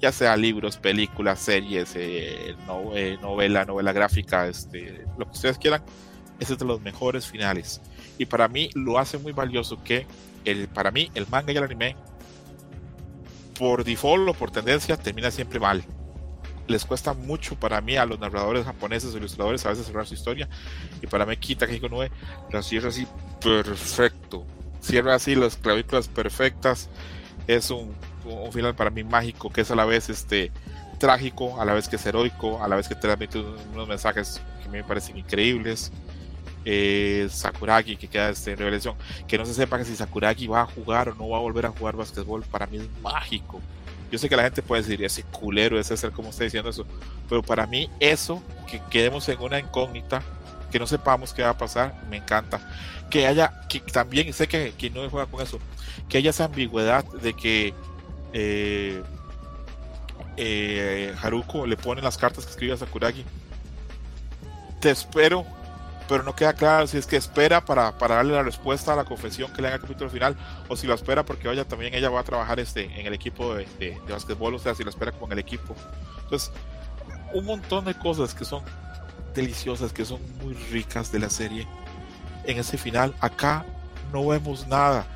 [0.00, 5.58] ya sea libros, películas, series, eh, no- eh, novela, novela gráfica, este, lo que ustedes
[5.58, 5.82] quieran,
[6.40, 7.80] ese es de los mejores finales.
[8.18, 10.06] Y para mí lo hace muy valioso que
[10.44, 11.96] el, para mí el manga y el anime,
[13.58, 15.84] por default o por tendencia, termina siempre mal.
[16.72, 20.14] Les cuesta mucho para mí a los narradores japoneses o ilustradores a veces cerrar su
[20.14, 20.48] historia.
[21.02, 22.10] Y para mí Kita Keiko 9
[22.50, 23.06] la cierra así
[23.42, 24.46] perfecto.
[24.80, 26.88] Cierra así las clavículas perfectas.
[27.46, 27.94] Es un,
[28.24, 30.50] un final para mí mágico, que es a la vez este
[30.98, 33.38] trágico, a la vez que es heroico, a la vez que transmite
[33.74, 35.92] unos mensajes que me parecen increíbles.
[36.64, 38.94] Eh, Sakuragi que queda este, en revelación,
[39.28, 41.66] que no se sepa que si Sakuragi va a jugar o no va a volver
[41.66, 43.60] a jugar basquetbol, para mí es mágico.
[44.12, 46.84] Yo sé que la gente puede decir, ese culero, ese ser como está diciendo eso,
[47.30, 50.22] pero para mí eso, que quedemos en una incógnita,
[50.70, 52.60] que no sepamos qué va a pasar, me encanta.
[53.08, 53.58] Que haya,
[53.90, 55.58] también sé que, que no juega con eso,
[56.10, 57.72] que haya esa ambigüedad de que
[58.34, 59.02] eh,
[60.36, 63.24] eh, Haruko le pone las cartas que escribe a Sakuragi.
[64.78, 65.46] Te espero,
[66.12, 69.04] pero no queda claro si es que espera para, para darle la respuesta a la
[69.04, 70.36] confesión que le haga el capítulo final,
[70.68, 73.54] o si lo espera porque vaya también ella va a trabajar este en el equipo
[73.54, 75.74] de, de, de basquetbol, o sea, si lo espera como en el equipo.
[76.24, 76.52] Entonces,
[77.32, 78.62] un montón de cosas que son
[79.34, 81.66] deliciosas, que son muy ricas de la serie.
[82.44, 83.64] En ese final, acá
[84.12, 85.06] no vemos nada.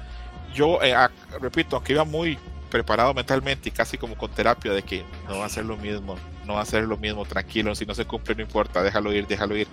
[0.55, 2.39] Yo, eh, ac- repito, aunque iba muy
[2.71, 6.17] preparado mentalmente y casi como con terapia de que no va a ser lo mismo,
[6.47, 9.27] no va a ser lo mismo, tranquilo, si no se cumple no importa, déjalo ir,
[9.27, 9.69] déjalo ir.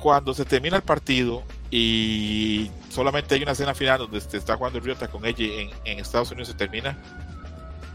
[0.00, 4.78] Cuando se termina el partido y solamente hay una escena final donde se está jugando
[4.80, 6.96] Ryota con ella en, en Estados Unidos se termina.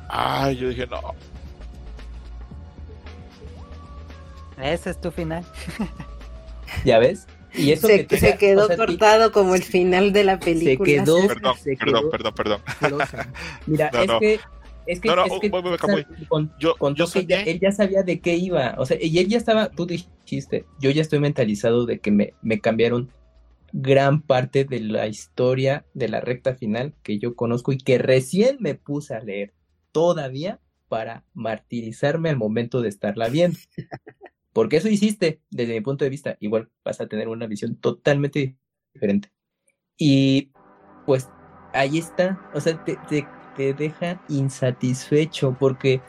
[0.10, 1.00] Ay, yo dije, no,
[4.62, 5.46] Ese es tu final.
[6.86, 7.28] ¿Ya ves?
[7.54, 10.40] Y eso Se, que se quedó o sea, ti- cortado como el final de la
[10.40, 10.86] película.
[10.90, 11.28] quedó- ¿sí?
[11.28, 12.62] perdón, se perdón, quedó- perdón, perdón.
[13.66, 14.20] Mira, No, es no.
[14.20, 14.40] que
[14.86, 16.06] Es que, No, no, es que voy, voy, Camuy.
[16.28, 18.76] con- Yo, contó yo que ya- soñé, él ya sabía de qué iba.
[18.78, 22.34] O sea, y él ya estaba, tú dijiste, yo ya estoy mentalizado de que me,
[22.42, 23.12] me cambiaron
[23.74, 28.58] gran parte de la historia de la recta final que yo conozco y que recién
[28.60, 29.54] me puse a leer
[29.92, 30.60] todavía
[30.90, 33.58] para martirizarme al momento de estarla viendo.
[34.54, 38.58] Porque eso hiciste, desde mi punto de vista, igual vas a tener una visión totalmente
[38.94, 39.32] diferente.
[39.98, 40.52] Y
[41.06, 41.30] pues
[41.74, 43.26] ahí está, o sea, te, te,
[43.56, 46.02] te deja insatisfecho porque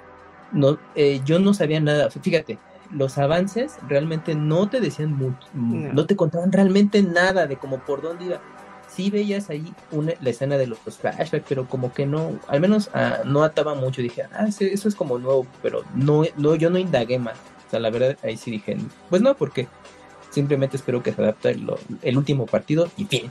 [0.53, 2.11] no, eh, yo no sabía nada.
[2.11, 2.59] Fíjate,
[2.91, 5.93] los avances realmente no te decían mucho, no.
[5.93, 6.07] No.
[6.07, 8.41] te contaban realmente nada de cómo por dónde iba.
[8.89, 12.91] Sí veías ahí una, la escena de los, flashbacks, pero como que no, al menos
[12.93, 14.03] ah, no ataba mucho.
[14.03, 17.39] Dije, ah, eso es como nuevo, pero no, no, yo no indagué más.
[17.67, 18.77] O sea, la verdad, ahí sí dije,
[19.09, 19.67] pues no, porque
[20.29, 23.31] simplemente espero que se adapte lo- el último partido y fin.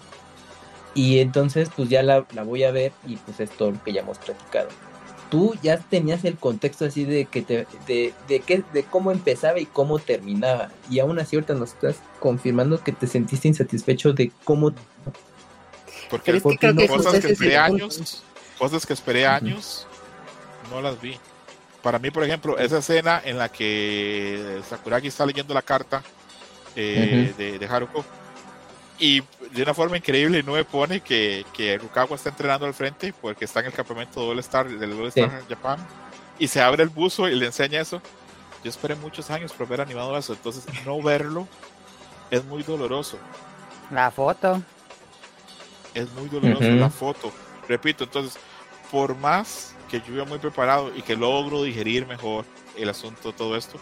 [0.93, 3.93] Y entonces, pues ya la, la voy a ver y pues es todo lo que
[3.93, 4.67] ya hemos platicado.
[5.29, 9.59] Tú ya tenías el contexto así de que te, de, de, qué- de cómo empezaba
[9.59, 10.69] y cómo terminaba.
[10.89, 14.73] Y aún así ahorita nos estás confirmando que te sentiste insatisfecho de cómo...
[16.09, 18.23] porque es que creo no- que cosas que esperé años,
[18.57, 19.87] cosas que esperé años,
[20.69, 21.17] no las vi.
[21.81, 26.03] Para mí, por ejemplo, esa escena en la que Sakuragi está leyendo la carta
[26.75, 27.37] eh, Ujú.
[27.37, 28.05] de, de Haruko
[28.99, 29.21] y
[29.51, 33.45] de una forma increíble no me pone que, que Rukawa está entrenando al frente porque
[33.45, 35.19] está en el campamento All Star del All Sí.
[35.21, 35.79] Star Japan
[36.37, 38.01] y se abre el buzo y le enseña eso.
[38.63, 41.47] Yo esperé muchos años por ver animado eso, entonces no verlo
[42.29, 43.17] es muy doloroso.
[43.89, 44.61] La foto.
[45.93, 47.31] es muy doloroso la foto.
[47.67, 48.37] Repito, entonces,
[48.89, 52.45] por más que yo iba muy preparado y que logro digerir mejor
[52.77, 53.77] el asunto, todo esto,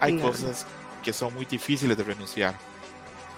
[0.00, 0.22] hay No.
[0.22, 0.66] cosas
[1.02, 2.54] que son muy difíciles de renunciar.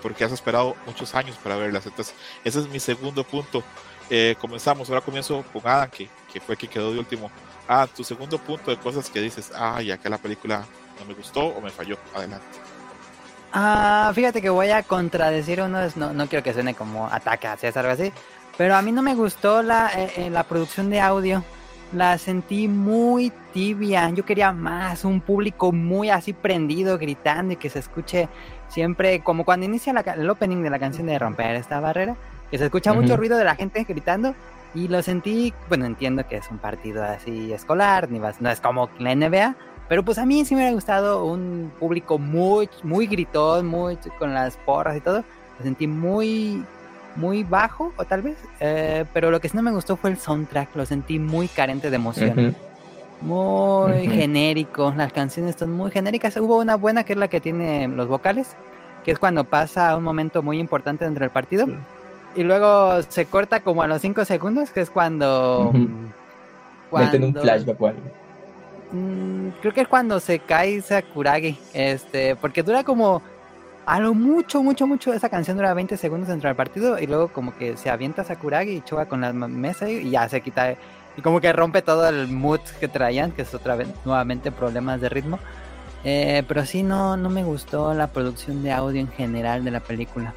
[0.03, 1.86] Porque has esperado muchos años para verlas.
[1.86, 3.62] Entonces, ese es mi segundo punto.
[4.11, 7.30] Eh, comenzamos, ahora comienzo con Adam, que, que fue que quedó de último.
[7.68, 10.66] Ah, tu segundo punto de cosas que dices, ay, acá la película
[10.98, 11.96] no me gustó o me falló.
[12.14, 12.44] Adelante.
[13.53, 17.57] Ah, fíjate que voy a contradecir uno, no, no quiero que suene como ataque a
[17.57, 18.11] César o así,
[18.57, 21.44] pero a mí no me gustó la, eh, eh, la producción de audio.
[21.92, 24.09] La sentí muy tibia.
[24.09, 28.30] Yo quería más, un público muy así prendido, gritando y que se escuche
[28.73, 32.16] siempre, como cuando inicia la el opening de la canción de Romper esta barrera,
[32.51, 34.35] que se escucha mucho ruido de la gente gritando.
[34.75, 38.61] Y lo sentí, bueno, entiendo que es un partido así escolar, ni vas- no es
[38.61, 39.55] como la NBA,
[39.89, 44.33] pero pues a mí sí me hubiera gustado un público muy, muy gritón, muy con
[44.33, 45.25] las porras y todo.
[45.59, 46.64] Lo sentí muy,
[47.16, 48.37] muy bajo, o tal vez.
[48.61, 50.75] eh, pero lo que sí no me gustó fue el soundtrack.
[50.75, 52.31] Lo sentí muy carente de emoción.
[52.49, 52.57] Ujú.
[53.23, 54.11] Muy Ujú.
[54.14, 54.93] genérico.
[54.97, 56.37] Las canciones están muy genéricas.
[56.37, 58.57] Hubo una buena que es la que tiene los vocales,
[59.05, 61.66] que es cuando pasa un momento muy importante dentro del partido.
[61.66, 61.75] Sí.
[62.35, 65.70] Y luego se corta como a los 5 segundos, que es cuando.
[65.73, 68.01] Meten un cuando- flashback o algo.
[68.93, 71.59] Mm, creo que es cuando se cae Sakuragi.
[71.73, 73.23] Este, porque dura como.
[73.85, 75.12] A lo mucho, mucho, mucho.
[75.12, 76.99] Esa canción dura 20 segundos dentro del partido.
[76.99, 80.41] Y luego, como que se avienta Sakuragi y choca con la mesa y ya se
[80.41, 80.75] quita.
[81.17, 85.01] Y como que rompe todo el mood que traían, que es otra vez nuevamente problemas
[85.01, 85.39] de ritmo.
[86.05, 89.81] Eh, pero sí, no, no me gustó la producción de audio en general de la
[89.81, 90.35] película.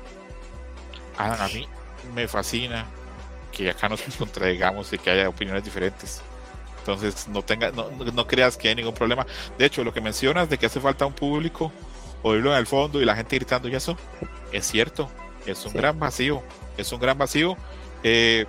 [1.17, 1.67] A mí
[2.13, 2.85] me fascina
[3.51, 6.21] que acá nos contradigamos y que haya opiniones diferentes.
[6.79, 9.25] Entonces, no, tenga, no, no creas que hay ningún problema.
[9.57, 11.71] De hecho, lo que mencionas de que hace falta un público,
[12.21, 13.97] oírlo en el fondo y la gente gritando y eso,
[14.51, 15.09] es cierto.
[15.47, 15.77] Es un Sí.
[15.77, 16.43] gran vacío.
[16.77, 17.57] Es un gran vacío.
[18.03, 18.45] Eh,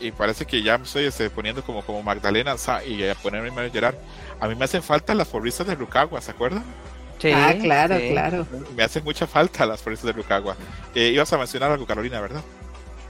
[0.00, 3.60] y parece que ya me estoy este, poniendo como, como Magdalena sa- y a ponerme
[3.60, 3.96] a llorar.
[4.40, 6.64] A mí me hacen falta las porristas de Rukawa, ¿se acuerdan?
[7.18, 8.10] Sí, ah, claro, sí.
[8.10, 8.46] claro.
[8.76, 10.56] Me hacen mucha falta las porristas de Rukawa.
[10.94, 12.42] Eh, ibas a mencionar algo, Carolina, ¿verdad?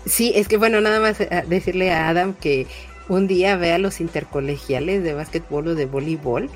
[0.06, 2.66] Sí, es que bueno, nada más eh, decirle a Adam que
[3.08, 6.50] un día vea los intercolegiales de básquetbol o de voleibol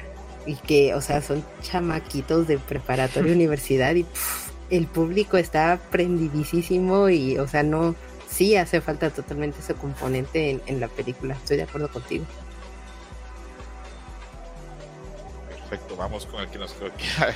[0.47, 4.07] y que, o sea, son chamaquitos de preparatoria universidad y
[4.71, 7.95] el público está prendidísimo y, o sea, no,
[8.33, 11.35] sí hace falta totalmente ese componente en, en la película.
[11.35, 12.25] Estoy de acuerdo contigo.
[15.49, 17.35] Perfecto, vamos con el que nos queda.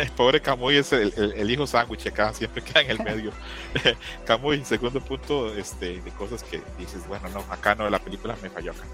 [0.00, 3.32] El pobre Camuy es el, el- el hijo sándwich acá, siempre queda en el medio.
[4.26, 8.48] Camuy, segundo punto este, de cosas que dices, bueno, no, acá no, la película me
[8.50, 8.84] falló acá.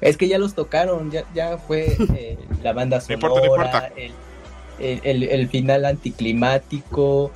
[0.00, 3.46] Es que ya los tocaron, ya, ya fue eh, la banda No sonora, importa, no
[3.46, 3.86] importa.
[3.96, 4.12] El,
[4.80, 7.30] el- el- el final anticlimático,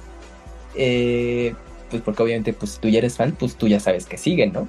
[0.75, 1.55] eh,
[1.93, 4.53] pues porque obviamente pues si tú ya eres fan, pues tú ya sabes que siguen,
[4.53, 4.67] ¿no?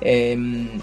[0.00, 0.80] Em,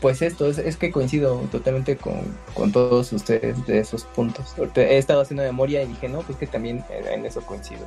[0.00, 2.20] pues esto, es, es que coincido totalmente con,
[2.54, 4.54] con todos ustedes de esos puntos.
[4.74, 7.86] He estado haciendo memoria y dije, no, pues que también en, en eso coincido.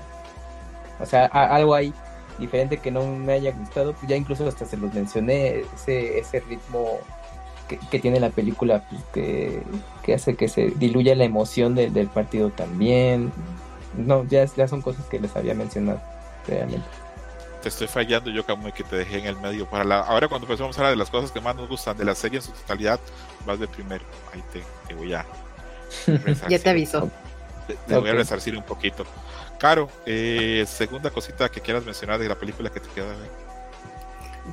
[1.02, 1.94] O sea, algo hay
[2.40, 6.40] diferente que no me haya gustado, pues ya incluso hasta se los mencioné, ese, ese
[6.40, 7.00] ritmo
[7.68, 13.32] que, tiene la película pues, que, hace que se diluya la emoción del partido también.
[13.98, 16.02] No, ya, ya son cosas que les había mencionado
[16.48, 16.86] realmente.
[17.64, 19.66] Te estoy fallando yo, Camuy, que te dejé en el medio.
[19.66, 20.02] Para la...
[20.02, 22.40] Ahora cuando empezamos a hablar de las cosas que más nos gustan de la serie
[22.40, 23.00] en su totalidad,
[23.46, 24.04] vas de primero.
[24.34, 25.26] Ahí te, voy a...
[26.50, 27.10] ya te aviso.
[27.88, 29.06] Te, voy a resarcir un poquito.
[29.58, 33.16] Caro, eh, segunda cosita que quieras mencionar de la película que te queda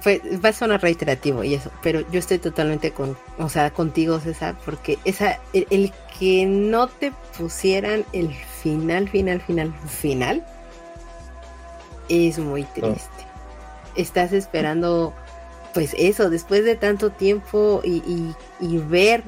[0.02, 4.20] pues va a sonar reiterativo y eso, pero yo estoy totalmente con, o sea, contigo,
[4.20, 8.32] César, porque esa, el, que no te pusieran el
[8.62, 10.46] final, final, final, final,
[12.10, 13.24] es muy triste.
[13.94, 15.14] Estás esperando,
[15.72, 19.22] pues eso, después de tanto tiempo y, y, y ver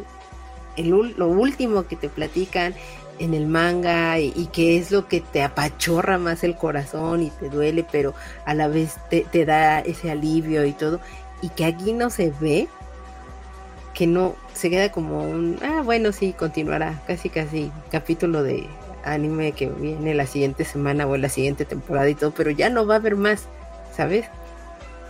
[0.76, 2.74] el, lo último que te platican
[3.18, 7.48] en el manga y, que es lo que te apachorra más el corazón y te
[7.48, 8.14] duele, pero
[8.44, 11.00] a la vez te, da ese alivio y todo,
[11.40, 12.68] y que aquí no se ve,
[13.94, 18.66] que no se queda como un, ah, bueno, sí, continuará, casi, casi, capítulo de
[19.04, 22.86] anime que viene la siguiente semana o la siguiente temporada y todo, pero ya no
[22.86, 23.44] va a haber más,
[23.94, 24.26] ¿sabes?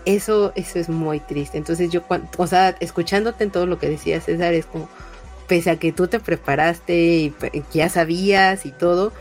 [0.05, 1.59] Eso, eso es muy triste.
[1.59, 2.03] Entonces yo,
[2.37, 4.89] o sea, escuchándote en todo lo que decía César, es como,
[5.47, 7.35] pese a que tú te preparaste y
[7.73, 9.13] ya sabías y todo,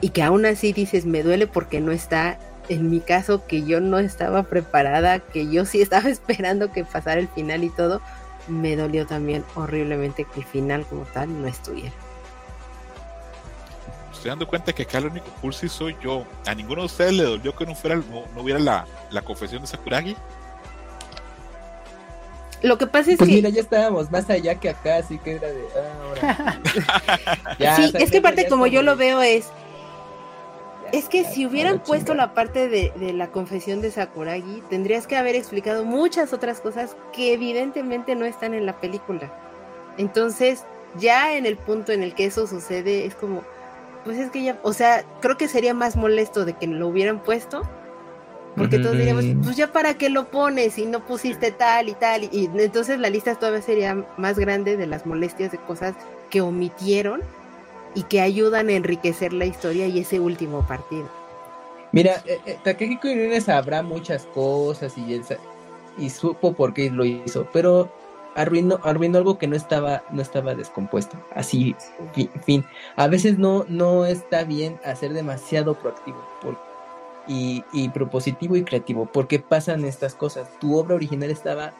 [0.00, 2.38] y que aún así dices, me duele porque no está,
[2.68, 7.20] en mi caso, que yo no estaba preparada, que yo sí estaba esperando que pasara
[7.20, 8.02] el final y todo,
[8.48, 11.92] me dolió también horriblemente que el final como tal no estuviera.
[14.22, 16.24] Estoy dando cuenta que acá el único cursi soy yo.
[16.46, 19.66] A ninguno de ustedes le dolió que no fuera no, hubiera la, la confesión de
[19.66, 20.16] Sakuragi.
[22.62, 23.34] Lo que pasa es pues que.
[23.34, 25.64] Mira, ya estábamos más allá que acá, así que era de.
[26.22, 29.48] Ah, sí, es que aparte, como yo lo veo, es.
[30.92, 35.16] Es que si hubieran puesto la parte de, de, la confesión de Sakuragi, tendrías que
[35.16, 39.32] haber explicado muchas otras cosas que evidentemente no están en la película.
[39.98, 40.62] Entonces,
[40.96, 43.42] ya en el punto en el que eso sucede, es como,
[44.04, 47.22] pues es que ya, o sea, creo que sería más molesto de que lo hubieran
[47.22, 47.62] puesto
[48.56, 52.24] porque todos diríamos, pues ya para qué lo pones y no pusiste tal y tal.
[52.24, 55.94] Y, entonces la lista todavía sería más grande de las molestias de cosas
[56.28, 57.22] que omitieron
[57.94, 61.08] y que ayudan a enriquecer la historia y ese último partido.
[61.92, 63.08] Mira, eh, eh Takehiko
[63.40, 65.20] sabrá muchas cosas y,
[65.98, 67.90] y supo por qué lo hizo, pero
[68.34, 71.16] arruinó, arruinó algo que no estaba, no estaba descompuesto.
[71.34, 71.74] Así,
[72.14, 72.64] fin, fin.
[72.96, 76.72] A veces no, no está bien hacer demasiado proactivo, porque
[77.26, 80.48] y, propositivo y creativo, porque pasan estas cosas.
[80.60, 81.72] Tu obra original estaba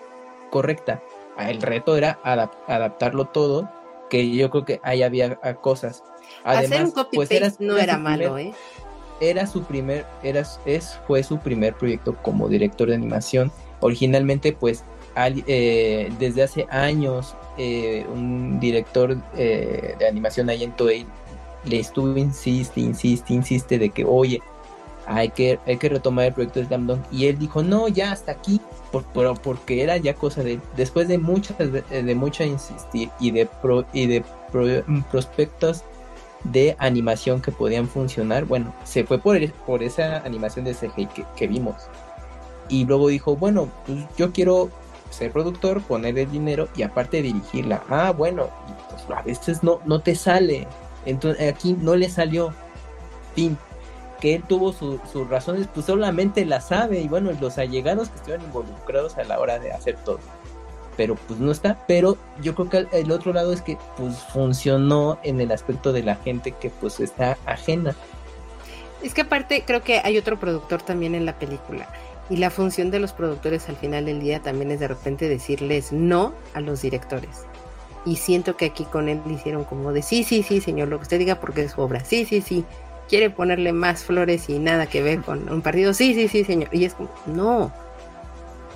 [0.51, 1.03] correcta.
[1.39, 3.69] El reto era adaptarlo todo,
[4.11, 6.05] que yo creo que ahí había cosas.
[6.45, 8.53] Además, Hacer un copy pues no era, malo, ¿eh?
[9.21, 13.53] Era su primer, era, es, fue su primer proyecto como director de animación.
[13.81, 14.85] Originalmente, pues,
[15.17, 21.07] eh, desde hace años, eh, un director eh, de animación ahí en Toei
[21.65, 24.43] le estuvo insiste, insiste, insiste de que, oye,
[25.07, 28.33] hay que, hay que retomar el proyecto de Slam Y él dijo, no, ya hasta
[28.33, 28.61] aquí,
[28.91, 29.05] por,
[29.41, 34.07] porque era ya cosa de Después de muchas, de mucha insistir y de, pro, y
[34.07, 34.25] de
[35.11, 35.85] prospectos
[36.45, 41.47] de animación que podían funcionar, bueno, se fue por, por esa animación de CGI que,
[41.47, 41.77] vimos.
[42.69, 44.71] Y luego dijo, bueno, pues yo quiero
[45.13, 47.83] ser productor, poner el dinero y aparte dirigirla.
[47.89, 48.49] Ah, bueno,
[48.91, 50.67] pues a veces no, no te sale.
[51.07, 52.53] Entonces aquí no le salió.
[53.35, 53.57] Fin
[54.23, 58.47] que él tuvo sus razones, pues solamente la sabe y bueno, los allegados que estuvieron
[58.47, 60.21] involucrados a la hora de hacer todo.
[60.97, 65.19] Pero pues no está, pero yo creo que el otro lado es que pues funcionó
[65.25, 67.97] en el aspecto de la gente que pues está ajena.
[69.03, 71.89] Es que aparte creo que hay otro productor también en la película
[72.33, 75.93] y la función de los productores al final del día también es de repente decirles
[75.93, 77.45] no a los directores.
[78.07, 81.03] Y siento que aquí con él hicieron como de sí, sí, sí, señor, lo que
[81.03, 82.03] usted diga porque es su obra.
[82.03, 82.65] Sí, sí, sí
[83.07, 85.93] quiere ponerle más flores y nada que ver con un partido.
[85.93, 86.71] Sí, sí, sí, señor.
[86.73, 87.71] Y es como, no,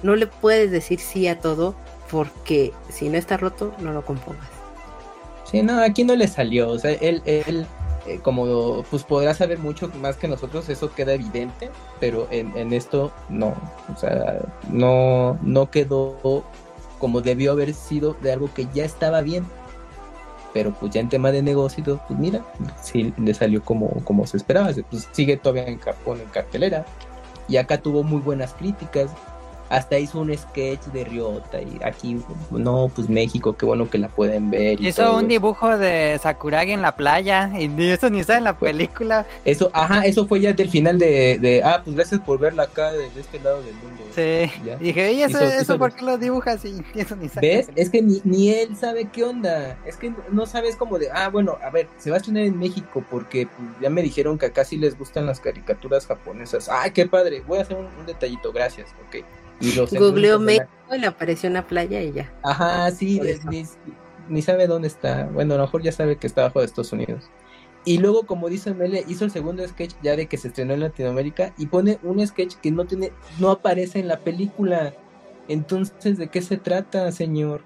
[0.03, 1.75] no le puedes decir sí a todo
[2.11, 4.51] porque si no está roto, no lo compongas.
[5.51, 6.69] Sí, no, aquí no le salió.
[6.69, 7.67] O sea, él, él
[8.07, 11.71] eh, como pues podrá saber mucho más que nosotros, eso queda evidente,
[12.01, 13.55] pero en, en esto no.
[13.95, 16.45] O sea, no, no quedó
[16.99, 19.45] como debió haber sido de algo que ya estaba bien.
[20.53, 22.43] Pero pues ya en tema de negocio, pues mira,
[22.83, 26.87] sí le salió como, como se esperaba, pues sigue todavía en en cartelera,
[27.47, 29.11] y acá tuvo muy buenas críticas,
[29.69, 32.21] hasta hizo un sketch de Ryota y aquí,
[32.51, 34.81] no, pues México, qué bueno que la pueden ver.
[34.81, 35.19] y Hizo todo.
[35.19, 39.27] un dibujo de Sakuragi en la playa y eso ni está en la película.
[39.45, 42.93] Eso, ajá, eso fue ya del final de, de ah, pues gracias por verla acá
[42.93, 44.03] de, de este lado del mundo.
[44.15, 44.51] Sí.
[44.65, 44.77] Ya.
[44.77, 47.47] Dije, ¿y eso, Hizo- eso hizo por qué lo dibujas y eso ni sale?
[47.57, 47.69] ¿Ves?
[47.75, 49.77] Es que ni, ni él sabe qué onda.
[49.85, 52.59] Es que no sabes como de, ah, bueno, a ver, se va a estrenar en
[52.59, 56.69] México porque pues, ya me dijeron que acá sí les gustan las caricaturas japonesas.
[56.69, 57.43] Ay, qué padre.
[57.47, 58.89] Voy a hacer un, un detallito, gracias.
[59.07, 59.25] Ok.
[59.61, 62.33] Y los Googleó México y le apareció una playa y ya.
[62.43, 63.65] Ajá, sí, ni,
[64.29, 65.25] ni sabe dónde está.
[65.27, 67.31] Bueno, a lo mejor ya sabe que está abajo de Estados Unidos.
[67.85, 70.81] Y luego, como dice Mele, hizo el segundo sketch ya de que se estrenó en
[70.81, 74.93] Latinoamérica y pone un sketch que no tiene, no aparece en la película.
[75.49, 77.63] Entonces, ¿de qué se trata, señor?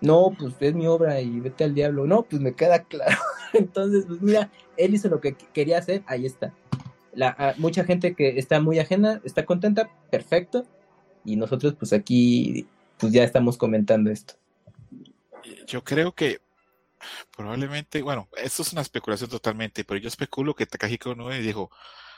[0.00, 2.06] No, pues es mi obra y vete al diablo.
[2.06, 3.16] No, pues me queda claro.
[3.52, 6.54] Entonces, pues mira, él hizo lo que qu- quería hacer, ahí está.
[7.12, 10.64] La, mucha gente que está muy ajena, está contenta, perfecto.
[11.24, 12.66] Y nosotros, pues aquí,
[12.98, 14.34] pues ya estamos comentando esto.
[15.66, 16.40] Yo creo que
[17.36, 21.70] probablemente, bueno, esto es una especulación totalmente, pero yo especulo que Takashi Konoe dijo,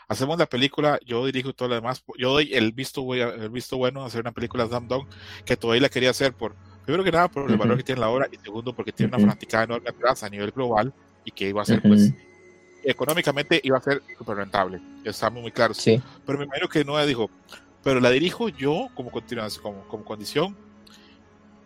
[0.09, 4.03] hacemos la película, yo dirijo todo lo demás, yo doy el visto, el visto bueno
[4.03, 5.09] a hacer una película Slam Dunk,
[5.45, 8.11] que todavía la quería hacer por, primero que nada, por el valor que tiene la
[8.11, 10.93] obra, y segundo, porque tiene una fanaticada enorme atrás a nivel global,
[11.25, 11.89] y que iba a ser, Ujú.
[11.89, 12.13] pues,
[12.83, 15.77] económicamente iba a ser súper rentable, estamos muy claros.
[15.77, 16.01] Sí.
[16.27, 17.31] Pero me imagino que Noah dijo,
[17.83, 20.57] pero la dirijo yo como continuación, como, como condición.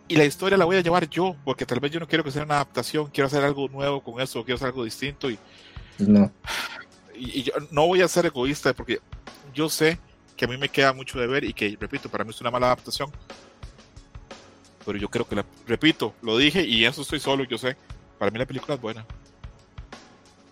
[0.09, 2.31] Y la historia la voy a llevar yo, porque tal vez yo no quiero que
[2.31, 5.29] sea una adaptación, quiero hacer algo nuevo con eso, quiero hacer algo distinto.
[5.29, 5.37] Y,
[5.99, 6.31] no.
[7.15, 8.99] y, y yo no voy a ser egoísta, porque
[9.53, 9.99] yo sé
[10.37, 12.51] que a mí me queda mucho de ver y que, repito, para mí es una
[12.51, 13.11] mala adaptación.
[14.85, 17.75] Pero yo creo que la, repito, lo dije y eso estoy solo, yo sé.
[18.17, 19.05] Para mí la película es buena.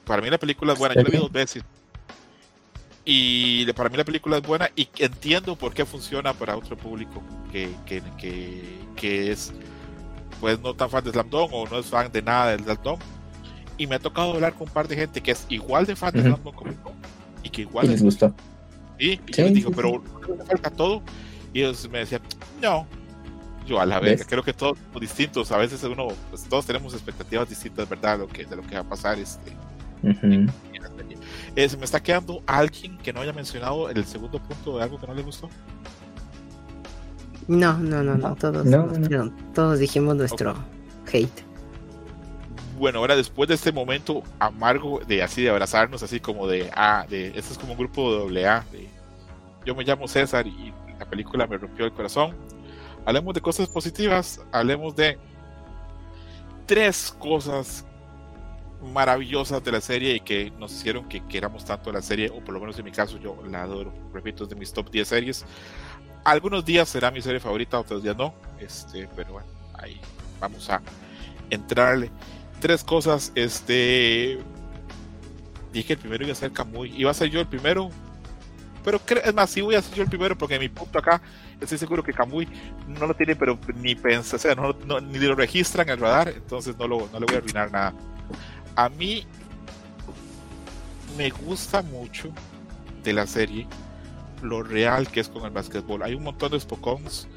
[0.05, 1.63] Para mí la película es buena, yo la vi dos veces.
[3.03, 7.21] Y para mí la película es buena y entiendo por qué funciona para otro público
[7.51, 9.53] que, que, que, que es
[10.39, 12.77] pues no tan fan de Slam Dunk o no es fan de nada del Slam
[12.83, 12.99] Dunk.
[13.77, 16.13] Y me ha tocado hablar con un par de gente que es igual de fan
[16.13, 16.21] de.
[16.21, 16.95] Slam Dunk como yo
[17.43, 18.33] y que Y igual les es gustó.
[18.99, 21.03] Sí, y Sí, yo les digo, sí, pero ¿no le falta todo.
[21.53, 22.21] Y ellos me decían,
[22.61, 22.87] no.
[23.65, 25.51] Yo a la vez, creo que todos somos distintos.
[25.51, 28.19] A veces uno, pues, todos tenemos expectativas distintas, ¿verdad?
[28.19, 29.51] Lo que, de lo que va a pasar este,
[31.55, 34.99] Eh, se me está quedando alguien que no haya mencionado el segundo punto de algo
[34.99, 35.49] que no le gustó.
[37.47, 38.35] No, no, no, no.
[38.35, 39.25] Todos, No, no.
[39.25, 40.55] no, todos dijimos nuestro
[41.11, 41.43] hate.
[42.77, 47.05] Bueno, ahora después de este momento amargo de así de abrazarnos, así como de ah,
[47.09, 48.89] de esto es como un grupo de doble A, de
[49.65, 52.35] yo me llamo César y la película me rompió el corazón.
[53.05, 55.17] Hablemos de cosas positivas, hablemos de
[56.65, 57.85] tres cosas
[58.93, 62.53] maravillosas de la serie y que nos hicieron que queramos tanto la serie, o por
[62.53, 65.45] lo menos en mi caso yo la adoro, repito, es de mis top 10 series.
[66.23, 69.99] Algunos días será mi serie favorita, otros días no, este, pero bueno, ahí
[70.39, 70.81] vamos a
[71.49, 72.09] entrarle.
[72.59, 74.39] Tres cosas, este,
[75.71, 77.89] dije el primero iba a ser Kamui, iba a ser yo el primero,
[78.83, 81.21] pero es más, sí voy a ser yo el primero porque mi punto acá,
[81.59, 82.47] estoy seguro que Kamui
[82.87, 85.99] no lo tiene, pero ni pensa, o sea, no, no- ni lo registra en el
[85.99, 87.93] radar, entonces no, lo, no le voy a arruinar nada.
[88.75, 89.25] A mí
[91.17, 92.29] me gusta mucho
[93.03, 93.67] de la serie
[94.41, 96.03] lo real que es con el básquetbol.
[96.03, 97.27] Hay un montón de Spokons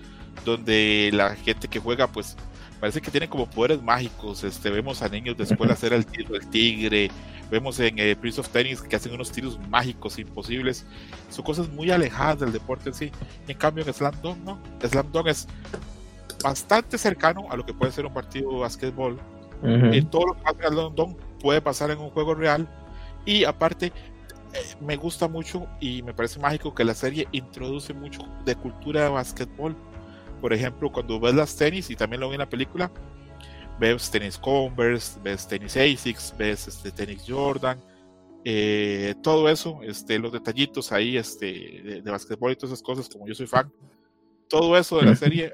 [0.45, 2.37] donde la gente que juega, pues
[2.81, 4.45] parece que tiene como poderes mágicos.
[4.45, 7.11] Este, vemos a niños de escuela hacer el tiro del tigre,
[7.51, 10.87] vemos en eh, Prince of Tennis que hacen unos tiros mágicos imposibles.
[11.31, 13.13] Son cosas muy alejadas del deporte en sí.
[13.47, 14.59] En cambio, en Slam Dunk, no.
[14.87, 15.47] Slam Dunk es
[16.43, 19.19] bastante cercano a lo que puede ser un partido de básquetbol.
[19.63, 19.87] Ujú.
[19.87, 22.69] Eh, todo lo que en London puede pasar en un juego real.
[23.25, 28.21] Y aparte, eh, me gusta mucho y me parece mágico que la serie introduce mucho
[28.45, 29.77] de cultura de básquetbol.
[30.41, 32.91] Por ejemplo, cuando ves las tenis, y también lo vi en la película,
[33.79, 37.79] ves tenis Converse, ves tenis Asics, ves este, tenis Jordan,
[38.45, 41.47] eh, todo eso, este, los detallitos ahí este,
[41.85, 43.71] de, de básquetbol y todas esas cosas, como yo soy fan,
[44.49, 45.53] todo eso de la serie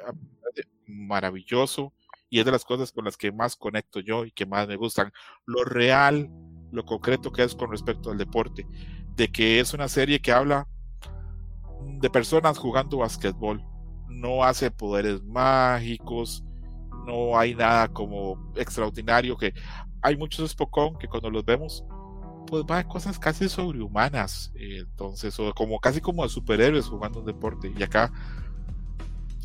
[0.86, 1.92] maravilloso
[2.34, 4.74] y es de las cosas con las que más conecto yo y que más me
[4.74, 5.12] gustan.
[5.46, 6.28] Lo real,
[6.72, 8.66] lo concreto que es con respecto al deporte,
[9.14, 10.66] de que es una serie que habla
[12.00, 13.64] de personas jugando basquetbol,
[14.08, 16.42] no hace poderes mágicos,
[17.06, 19.54] no hay nada como extraordinario que
[20.02, 21.84] hay muchos Spokon que cuando los vemos
[22.48, 27.20] pues va a cosas casi sobrehumanas eh, entonces o como casi como de superhéroes jugando
[27.20, 27.72] un deporte.
[27.78, 28.10] Y acá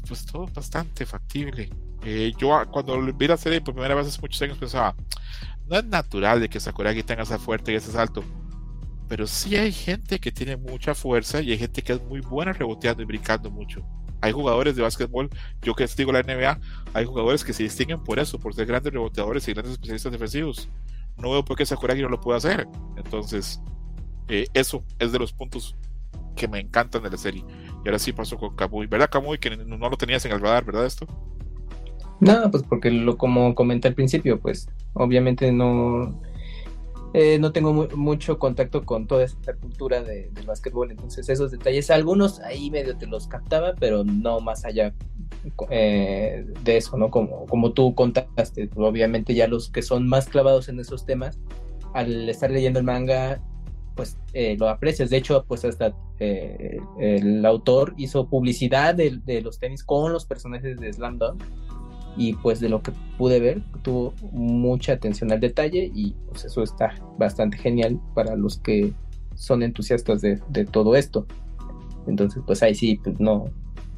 [0.07, 1.69] pues todo bastante factible
[2.37, 4.95] Yo ah, cuando vi la serie por primera vez hace muchos años pensaba
[5.67, 8.23] no es natural de que Sakuragi tenga esa fuerte y ese salto
[9.09, 12.53] pero sí hay gente que tiene mucha fuerza y hay gente que es muy buena
[12.53, 13.83] reboteando y brincando mucho.
[14.21, 15.29] Hay jugadores de básquetbol,
[15.63, 16.59] yo que digo la NBA,
[16.93, 20.69] hay jugadores que se distinguen por eso, por ser grandes reboteadores y grandes especialistas defensivos.
[21.17, 22.67] No veo por qué Sakuragi no lo puede hacer.
[22.97, 23.59] Entonces,
[24.27, 25.75] eh, eso es de los puntos
[26.35, 27.43] que me encantan de la serie.
[27.83, 28.85] Y ahora sí paso con Kamui.
[28.85, 29.39] ¿Verdad, Kamui?
[29.39, 30.85] Que no lo tenías en el radar, ¿verdad?
[30.85, 31.07] Esto.
[32.19, 36.19] No, pues porque lo como comenté al principio, pues obviamente no
[37.13, 41.89] eh, no tengo mucho contacto con toda esta cultura de, del básquetbol, entonces esos detalles,
[41.89, 44.93] algunos ahí medio te los captaba, pero no más allá
[45.71, 47.09] eh, de eso, ¿no?
[47.09, 51.39] Como, como tú contaste, obviamente ya los que son más clavados en esos temas,
[51.95, 53.41] al estar leyendo el manga,
[53.95, 55.09] pues eh, lo aprecias.
[55.09, 60.77] De hecho, pues hasta el autor hizo publicidad de, de, los tenis con los personajes
[60.77, 61.41] de Slam Dunk
[62.17, 66.63] y pues de lo que pude ver tuvo mucha atención al detalle y pues eso
[66.63, 68.93] está bastante genial para los que
[69.35, 70.37] son entusiastas de,
[70.71, 71.25] todo esto.
[72.07, 73.45] Entonces pues ahí sí pues no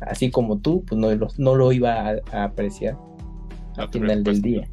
[0.02, 2.98] así como tú pues no lo, no lo iba a, apreciar
[3.78, 4.68] al final del día.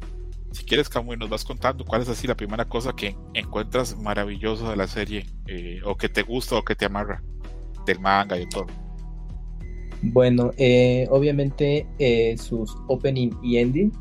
[0.51, 4.69] si quieres Camuy nos vas contando cuál es así la primera cosa que encuentras maravilloso
[4.69, 7.23] de la serie eh, o que te gusta o que te amarra
[7.85, 8.65] del manga y todo
[10.01, 13.91] bueno, eh, obviamente eh, sus opening y ending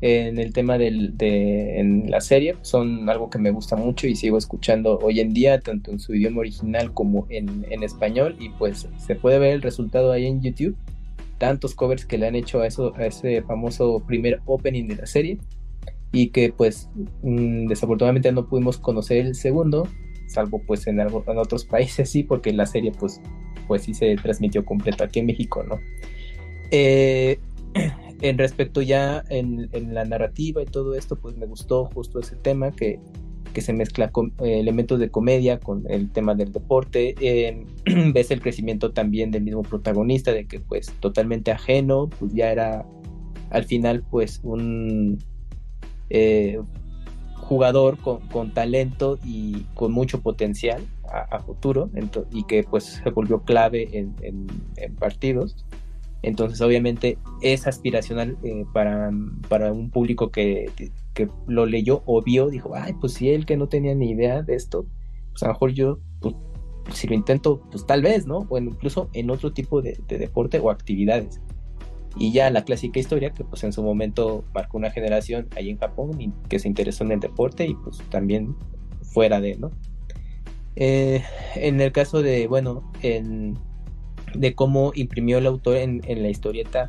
[0.00, 4.14] en el tema del, de en la serie son algo que me gusta mucho y
[4.14, 8.36] sigo escuchando hoy en día tanto en su idioma original como en, español.
[8.38, 10.76] Y pues se puede ver el resultado ahí en YouTube.
[11.38, 15.38] Tantos covers que le han hecho a ese famoso primer opening de la serie.
[16.12, 16.88] Y que pues
[17.22, 19.88] mm, desafortunadamente no pudimos conocer el segundo
[20.28, 23.20] salvo pues en, en otros países sí porque la serie pues
[23.68, 25.78] pues sí se transmitió completo aquí en México, ¿no?
[26.70, 27.38] Eh,
[28.22, 32.72] en respecto ya en, la narrativa y todo esto, pues me gustó justo ese tema
[32.72, 32.98] que,
[33.58, 37.16] se mezcla con eh, elementos de comedia con el tema del deporte.
[37.20, 37.66] Eh,
[38.14, 42.86] ves el crecimiento también del mismo protagonista, de que pues totalmente ajeno, pues ya era
[43.50, 45.18] al final pues un
[47.48, 51.90] jugador con, talento y con mucho potencial a, futuro
[52.32, 54.46] y que pues se volvió clave en,
[54.98, 55.64] partidos.
[56.22, 59.10] Entonces obviamente es aspiracional eh, para,
[59.48, 60.68] para, un público que,
[61.14, 64.42] que, lo leyó o vio, dijo, ay, pues si él que no tenía ni idea
[64.42, 64.84] de esto,
[65.30, 66.34] pues a lo mejor yo, pues,
[66.92, 68.46] si lo intento, pues tal vez, ¿no?
[68.48, 71.40] O incluso en otro tipo de, de deporte o actividades
[72.16, 75.78] y ya la clásica historia que pues en su momento marcó una generación ahí en
[75.78, 78.56] Japón y que se interesó en el deporte y pues también
[79.02, 79.70] fuera de, ¿no?
[80.80, 81.24] Eh,
[81.56, 83.58] en el caso de, bueno, en,
[84.34, 86.88] de cómo imprimió el autor en, la historieta,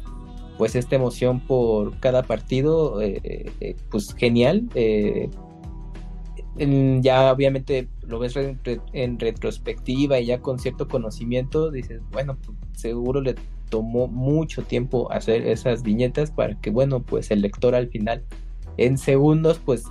[0.59, 4.69] pues esta emoción por cada partido, eh, eh, pues genial.
[7.01, 13.21] ya obviamente lo ves en retrospectiva y ya con cierto conocimiento, dices, bueno, pues, seguro
[13.21, 13.33] le
[13.69, 18.23] tomó mucho tiempo hacer esas viñetas para que, bueno, pues el lector al final,
[18.77, 19.83] en segundos, pues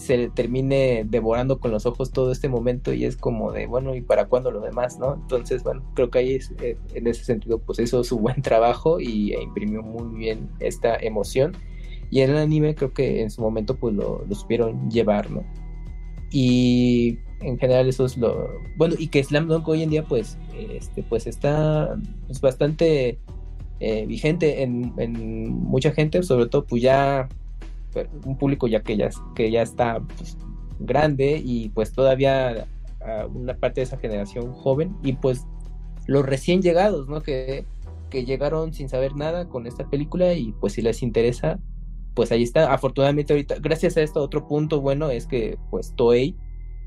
[0.00, 4.00] se termine devorando con los ojos todo este momento y es como de, bueno, ¿y
[4.00, 5.12] para cuándo lo demás, no?
[5.14, 9.34] Entonces, bueno, creo que ahí eh, en ese sentido, pues hizo su buen trabajo y
[9.34, 11.52] e imprimió muy bien esta emoción.
[12.10, 15.28] Y en el anime creo que en su momento pues lo, lo supieron llevar.
[16.32, 20.38] Y en general eso es lo bueno y que Slam Dunk hoy en día pues
[20.58, 21.96] este pues está
[22.26, 23.18] pues, bastante
[23.80, 24.92] eh, vigente en,
[25.50, 27.28] mucha gente sobre todo pues ya
[28.24, 30.36] un público ya que ya que ya está pues,
[30.78, 32.66] grande y pues todavía
[33.34, 35.46] una parte de esa generación joven y pues
[36.06, 37.64] los recién llegados no que,
[38.10, 41.58] que llegaron sin saber nada con esta película y pues si les interesa
[42.14, 42.72] pues ahí está.
[42.72, 46.36] Afortunadamente ahorita gracias a esto otro punto bueno es que pues Toei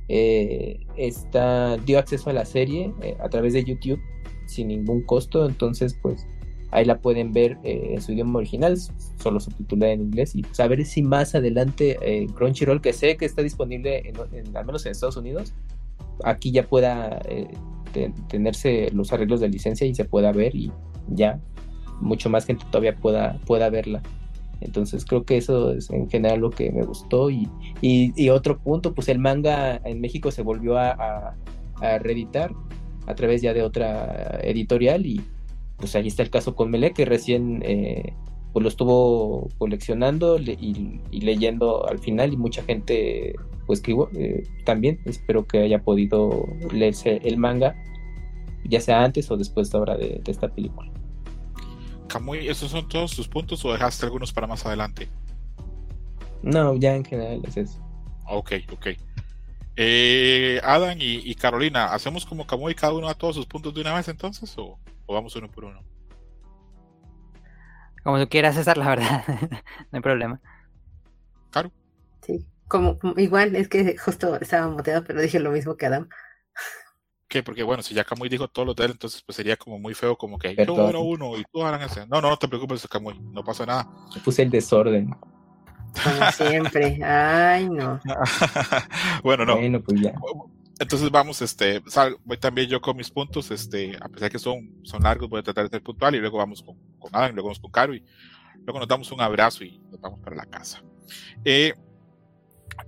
[0.09, 4.01] eh, está, dio acceso a la serie eh, a través de YouTube
[4.45, 6.27] sin ningún costo, entonces pues
[6.73, 8.77] ahí la pueden ver eh, en su idioma original,
[9.21, 11.97] solo subtitulada en inglés y pues, si más adelante
[12.35, 15.53] Crunchyroll, que sé que está disponible en, al menos en Estados Unidos,
[16.23, 17.21] aquí ya pueda
[18.27, 20.71] tenerse los arreglos de licencia y se pueda ver y
[21.09, 21.39] ya
[22.01, 24.01] mucho más gente todavía pueda, pueda verla.
[24.61, 27.29] Entonces creo que eso es en general lo que me gustó.
[27.29, 27.49] Y,
[27.81, 31.35] y, otro punto, pues el manga en México se volvió a,
[31.99, 32.53] reeditar
[33.07, 35.21] a través ya de otra editorial y
[35.83, 38.13] pues ahí está el caso con Mele que recién eh,
[38.53, 43.35] pues lo estuvo coleccionando y, leyendo al final y mucha gente
[43.67, 47.75] pues que eh, también espero que haya podido leerse el manga
[48.63, 50.89] ya sea antes o después de ahora de esta película.
[52.07, 55.09] Camuy, ¿esos son todos tus puntos o dejaste algunos para más adelante?
[56.43, 57.85] No, ya en general es eso.
[58.29, 58.87] Ok, ok.
[59.75, 63.93] Eh, Adam y, Carolina, ¿hacemos como Camuy cada uno a todos sus puntos de una
[63.93, 65.83] vez entonces o, vamos uno por uno?
[68.03, 69.23] Como tú quieras, César, la verdad.
[69.91, 70.41] no hay problema.
[71.51, 71.71] Caro.
[72.21, 76.09] Sí, como, igual, es que justo estaba moteado, pero dije lo mismo que Adam.
[77.27, 77.41] ¿Qué?
[77.41, 79.93] Porque bueno, si ya Camuy dijo todos los de él, entonces pues sería como muy
[79.93, 82.05] feo, como que yo era uno y tú harán ese.
[82.07, 83.89] No, no, no te preocupes, Camuy, no pasa nada.
[84.23, 85.09] puse el desorden.
[86.03, 87.03] Como siempre.
[87.03, 87.99] Ay, no.
[89.23, 89.55] bueno, no.
[89.83, 90.01] Pues
[90.79, 91.81] Entonces vamos, este,
[92.25, 95.43] voy también yo con mis puntos, este, a pesar que son, son largos, voy a
[95.43, 98.03] tratar de ser puntual y luego vamos con, con Adam, luego vamos con Caro y
[98.65, 100.83] luego nos damos un abrazo y nos vamos para la casa.
[101.45, 101.73] Eh,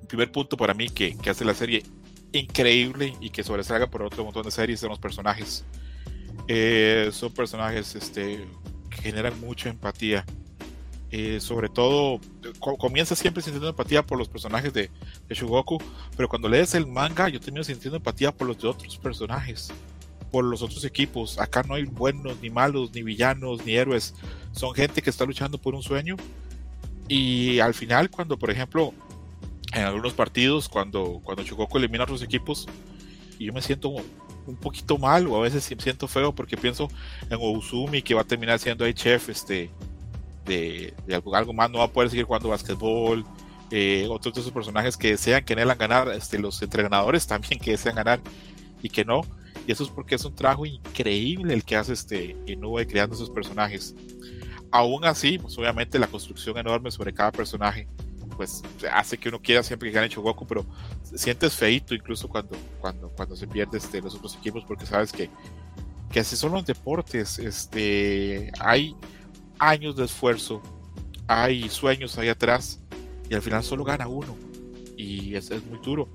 [0.08, 1.84] primer punto para mí que, que, hace la serie
[2.32, 5.66] increíble y que sobresalga por otro montón de series son los personajes.
[6.48, 8.46] Eh, son personajes este,
[8.90, 10.26] que generan mucha empatía.
[11.18, 12.20] Eh, sobre todo,
[12.60, 14.92] comienza siempre sintiendo empatía por los personajes de,
[15.30, 15.82] de, Shugoku,
[16.18, 19.72] pero cuando lees el manga, yo termino sintiendo empatía por los de otros personajes,
[20.30, 21.40] por los otros equipos.
[21.40, 24.14] Acá no hay buenos, ni malos, ni villanos, ni héroes.
[24.52, 26.18] Son gente que está luchando por un sueño.
[27.08, 28.94] Y al final, cuando, por ejemplo,
[29.72, 32.68] en algunos partidos, cuando, cuando Shugoku elimina a otros equipos,
[33.40, 36.90] y yo me siento un poquito mal, o a veces me siento feo porque pienso
[37.30, 39.70] en Ouzumi, que va a terminar siendo ahí chef, este
[40.46, 40.94] de,
[41.34, 43.26] algo, más, no va a poder seguir jugando básquetbol.
[43.72, 47.72] Eh, otros de esos personajes que desean que a ganar, este, los entrenadores también que
[47.72, 48.22] desean ganar
[48.82, 49.22] y que no.
[49.68, 53.30] Y eso es porque es un trabajo increíble el que hace este Inoue creando esos
[53.30, 53.96] personajes.
[54.72, 57.88] Aún así, pues obviamente la construcción enorme sobre cada personaje
[58.36, 58.62] pues
[58.92, 60.66] hace que uno quiera siempre que gane Goku, pero
[61.04, 65.30] sientes feito incluso cuando, cuando, cuando se pierde este, los otros equipos porque sabes que,
[66.12, 67.40] que así son los deportes.
[67.40, 68.96] Este, hay,
[69.60, 70.62] años de esfuerzo,
[71.28, 72.80] hay sueños ahí atrás
[73.30, 74.36] y al final solo gana uno
[74.98, 76.10] y es, es muy duro.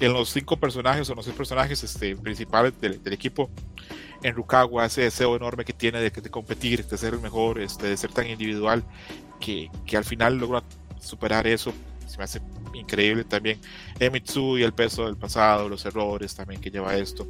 [0.00, 3.48] En los cinco personajes o los seis personajes este, principales del, equipo,
[4.22, 7.86] en Rukawa, ese deseo enorme que tiene de, de, competir, de ser el mejor, este,
[7.86, 8.82] de ser tan individual,
[9.40, 10.62] que, que al final logra
[11.00, 11.72] superar eso
[12.06, 12.40] se me hace
[12.74, 13.58] increíble también.
[13.98, 17.26] Emitsu y el peso del pasado, los errores también que lleva esto.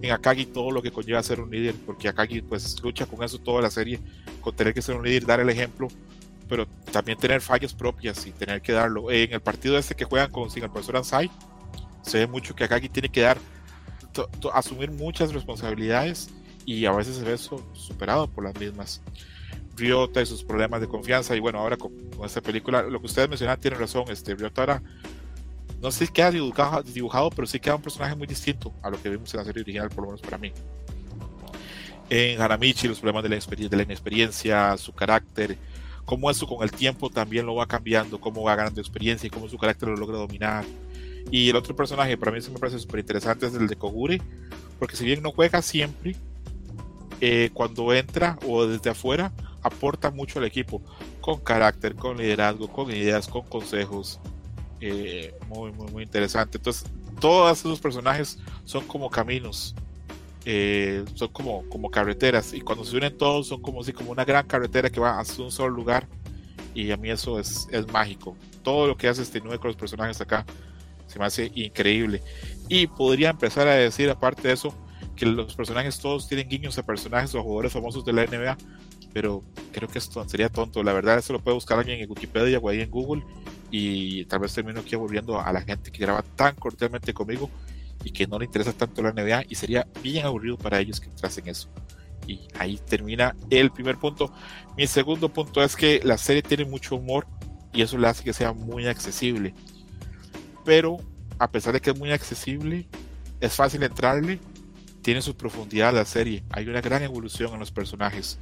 [0.00, 3.38] En Akagi todo lo que conlleva ser un líder, porque Akagi pues lucha con eso
[3.38, 4.00] toda la serie,
[4.40, 5.88] con tener que ser un líder, dar el ejemplo,
[6.48, 9.10] pero también tener fallas propias y tener que darlo.
[9.10, 11.30] En el partido este que juegan con sin el profesor Ansai,
[12.02, 13.38] se ve mucho que Akagi tiene que dar,
[14.52, 16.30] asumir muchas responsabilidades
[16.66, 19.00] y a veces se ve eso superado por las mismas.
[19.76, 21.34] Ryota y sus problemas de confianza.
[21.36, 21.92] Y bueno, ahora con,
[22.24, 24.04] esta película, lo que ustedes mencionan tiene razón.
[24.08, 24.82] Este, Ryota ahora,
[25.80, 29.00] no sé si queda dibujado, dibujado, pero sí queda un personaje muy distinto a lo
[29.00, 30.52] que vimos en la serie original, por lo menos para mí.
[32.10, 35.58] En Hanamichi, los problemas de la, de la inexperiencia, su carácter,
[36.04, 39.48] cómo eso con el tiempo también lo va cambiando, cómo va ganando experiencia y cómo
[39.48, 40.64] su carácter lo logra dominar.
[41.30, 44.20] Y el otro personaje, para mí se me parece súper interesante, es el de Kogure,
[44.78, 46.14] porque si bien no juega siempre,
[47.20, 49.32] eh, cuando entra o desde afuera,
[49.64, 50.80] aporta mucho al equipo,
[51.20, 54.20] con carácter, con liderazgo, con ideas, con consejos.
[54.80, 56.58] Eh, muy, muy, muy interesante.
[56.58, 56.84] Entonces,
[57.18, 59.74] todos esos personajes son como caminos,
[60.44, 64.24] eh, son como, como carreteras, y cuando se unen todos son como, si como una
[64.24, 66.06] gran carretera que va hacia un solo lugar,
[66.74, 68.36] y a mí eso es, es mágico.
[68.62, 70.44] Todo lo que hace este nuevo con los personajes acá
[71.06, 72.22] se me hace increíble.
[72.68, 74.74] Y podría empezar a decir, aparte de eso,
[75.16, 78.56] que los personajes todos tienen guiños a personajes o jugadores famosos de la NBA,
[79.14, 80.82] pero creo que esto sería tonto.
[80.82, 83.22] La verdad, eso lo puede buscar alguien en Wikipedia o ahí en Google
[83.70, 87.48] y tal vez termino aquí volviendo a la gente que graba tan cordialmente conmigo
[88.02, 91.08] y que no le interesa tanto la NBA y sería bien aburrido para ellos que
[91.10, 91.70] tracen eso.
[92.26, 94.32] Y ahí termina el primer punto.
[94.76, 97.26] Mi segundo punto es que la serie tiene mucho humor
[97.72, 99.54] y eso le hace que sea muy accesible.
[100.64, 100.96] Pero
[101.38, 102.88] a pesar de que es muy accesible,
[103.40, 104.40] es fácil entrarle,
[105.02, 106.42] tiene su profundidad la serie.
[106.50, 108.40] Hay una gran evolución en los personajes.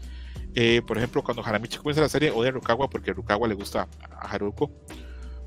[0.54, 3.88] Eh, por ejemplo, cuando Hanamichi comienza la serie, odia a Rukawa porque Rukawa le gusta
[4.00, 4.70] a Haruko.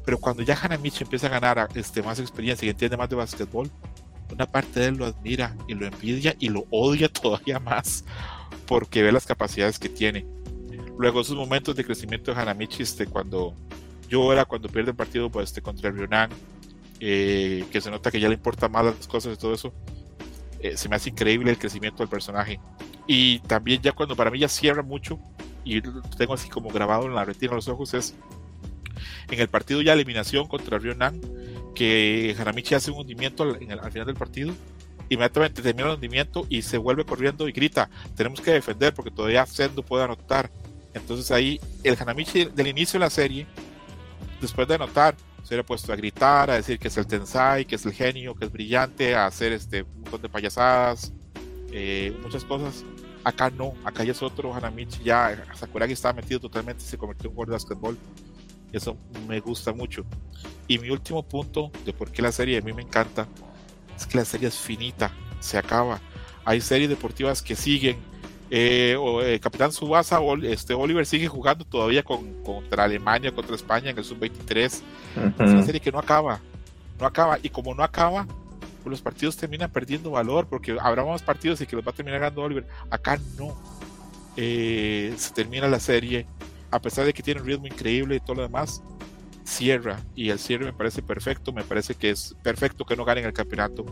[0.06, 3.72] Pero cuando ya Hanamichi empieza a ganar este, más experiencia y entiende más de básquetbol,
[4.32, 8.06] una parte de él lo admira y lo envidia y lo odia todavía más
[8.66, 10.26] porque ve las capacidades que tiene.
[10.98, 13.54] Luego esos momentos de crecimiento de Hanamichi, este, cuando
[14.08, 16.30] llora, cuando pierde el partido pues, este, contra el Ryonan,
[17.00, 19.74] eh, que se nota que ya le importan más las cosas y todo eso,
[20.60, 22.60] eh, se me hace increíble el crecimiento del personaje.
[23.08, 25.20] Y también ya cuando para mí ya cierra mucho,
[25.64, 25.82] y
[26.18, 28.16] tengo así como grabado en la retina de los ojos, es
[29.30, 31.20] en el partido ya eliminación contra Ryonan,
[31.74, 34.54] que Hanamichi hace un hundimiento al, final del partido,
[35.10, 39.46] inmediatamente termina el hundimiento y se vuelve corriendo y grita, tenemos que defender porque todavía
[39.46, 40.50] Sendo puede anotar.
[40.94, 43.46] Entonces ahí el Hanamichi del inicio de la serie,
[44.40, 45.16] después de anotar,
[45.46, 48.34] se hubiera puesto a gritar, a decir que es el Tensai, que es el genio,
[48.34, 51.14] que es brillante, a hacer este un montón de payasadas,
[51.72, 52.84] eh, muchas cosas.
[53.24, 57.30] Acá no, acá ya es otro Hanamichi, ya Sakuragi estaba metido totalmente, se convirtió en
[57.30, 57.98] un jugador de basquetbol.
[58.72, 58.98] Eso
[59.28, 60.04] me gusta mucho.
[60.68, 63.28] Y mi último punto de por qué la serie a mí me encanta
[63.96, 66.02] es que la serie es finita, se acaba.
[66.44, 67.98] Hay series deportivas que siguen.
[68.58, 73.90] Eh, o, eh, Capitán Subasa, este, Oliver sigue jugando todavía con, contra Alemania, contra España
[73.90, 74.64] en el Sub-23.
[74.64, 74.82] Es
[75.38, 76.40] una serie que no acaba,
[76.98, 77.38] no acaba.
[77.44, 78.26] Y como no acaba,
[78.82, 81.96] pues los partidos terminan perdiendo valor porque habrá más partidos y que los va a
[81.96, 82.66] terminar ganando Oliver.
[82.90, 83.58] Acá no.
[84.38, 86.26] Eh, se termina la serie,
[86.72, 88.82] a pesar de que tiene un ritmo increíble y todo lo demás,
[89.44, 90.00] cierra.
[90.16, 91.52] Y el cierre me parece perfecto.
[91.52, 93.86] Me parece que es perfecto que no ganen el campeonato.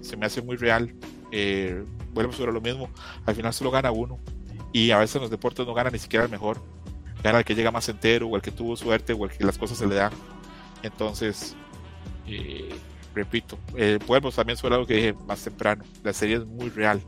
[0.00, 0.94] Se me hace muy real.
[1.30, 2.88] Eh, vuelvo sobre lo mismo.
[3.26, 4.18] Al final solo gana uno.
[4.72, 6.60] Y a veces en los deportes no gana ni siquiera el mejor.
[7.22, 9.58] Gana el que llega más entero, o el que tuvo suerte, o el que las
[9.58, 10.12] cosas se le dan.
[10.82, 11.56] Entonces,
[12.26, 12.74] eh,
[13.14, 15.84] repito, eh, vuelvo también sobre algo que dije más temprano.
[16.04, 17.00] La serie es muy real.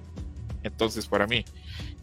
[0.62, 1.44] Entonces, para mí,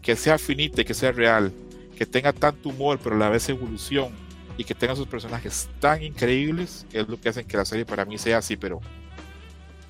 [0.02, 1.52] que sea finita, que sea real,
[1.98, 4.12] que tenga tanto humor, pero a la vez evolución,
[4.58, 8.06] y que tenga sus personajes tan increíbles, es lo que hacen que la serie para
[8.06, 8.82] mí sea así, pero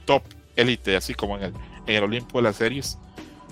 [0.06, 0.24] top,
[0.56, 1.54] élite, así como en el,
[1.88, 3.00] en el Olimpo de las series.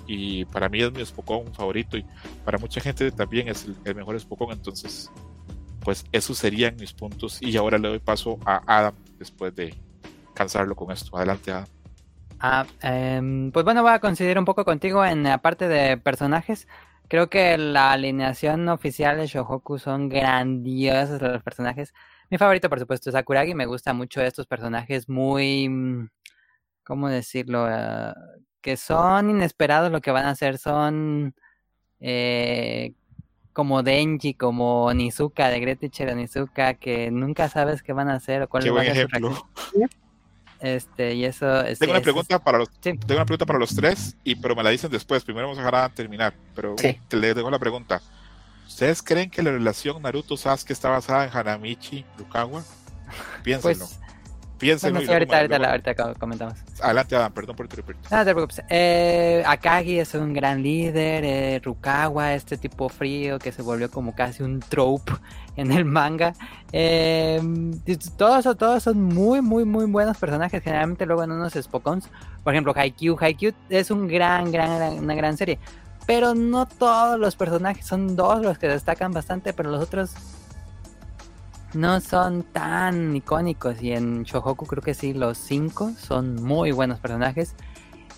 [0.08, 2.06] Y para mí es mi Spokon favorito y
[2.44, 4.52] para mucha gente también es el, mejor Spokon.
[4.52, 5.10] Entonces,
[5.82, 7.42] pues esos serían mis puntos.
[7.42, 9.74] Y ahora le doy paso a Adam después de
[10.34, 11.18] cansarlo con esto.
[11.18, 11.68] Adelante, Adam.
[12.40, 16.68] Ah, em, pues bueno, voy a coincidir un poco contigo en la parte de personajes.
[17.08, 21.94] Creo que la alineación oficial de Shohoku son grandiosos los personajes.
[22.30, 23.54] Mi favorito, por supuesto, es Sakuragi.
[23.54, 26.10] Me gusta mucho estos personajes muy.
[26.86, 27.66] ¿Cómo decirlo?
[27.66, 28.14] Uh,
[28.62, 30.58] que son inesperados lo que van a hacer.
[30.58, 31.36] Son.
[32.00, 32.94] Eh,
[33.54, 38.42] como Denji, como Nizuka, de Great Teacher Nizuka, que nunca sabes qué van a hacer
[38.42, 39.50] o cuál Qué va a buen ser su ejemplo.
[40.60, 41.62] Este, y eso.
[41.62, 42.98] es- Tengo una es- pregunta para los, Sí.
[42.98, 45.24] tengo una pregunta para los tres, y, pero me la dicen después.
[45.24, 46.34] Primero vamos a dejar a terminar.
[46.54, 47.00] Pero Sí.
[47.08, 48.02] te le dejo la pregunta.
[48.68, 52.64] ¿Ustedes creen que la relación Naruto-Sasuke está basada en Hanamichi Rukawa?
[53.44, 53.86] Piénsenlo.
[53.86, 54.00] Pues,
[54.58, 54.96] piénsenlo.
[55.00, 56.56] bueno, sí, ahorita, ahorita, ahorita co- comentamos.
[56.82, 57.68] Adelante, Adam, perdón por.
[57.68, 58.62] No te preocupes.
[58.70, 61.24] Eh, Akagi es un gran líder.
[61.26, 65.12] eh, Rukawa, este tipo frío que se volvió como casi un trope
[65.56, 66.34] en el manga.
[66.72, 67.42] Eh,
[68.18, 70.62] todos, son- todos son muy, muy, muy buenos personajes.
[70.64, 72.10] Generalmente luego en unos Spokons.
[72.44, 73.18] Por ejemplo, Haikyuu.
[73.20, 75.60] Haikyuu es un gran, gran- una gran serie.
[76.06, 77.86] Pero no todos los personajes.
[77.86, 79.54] Son dos los que destacan bastante.
[79.54, 80.12] Pero los otros
[81.76, 83.82] no son tan icónicos.
[83.82, 87.56] Y en Shohoku creo que sí, los cinco son muy buenos personajes.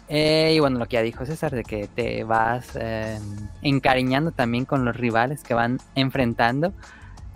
[0.09, 3.19] Eh, y bueno, lo que ya dijo César, de que te vas eh,
[3.61, 6.73] encariñando también con los rivales que van enfrentando.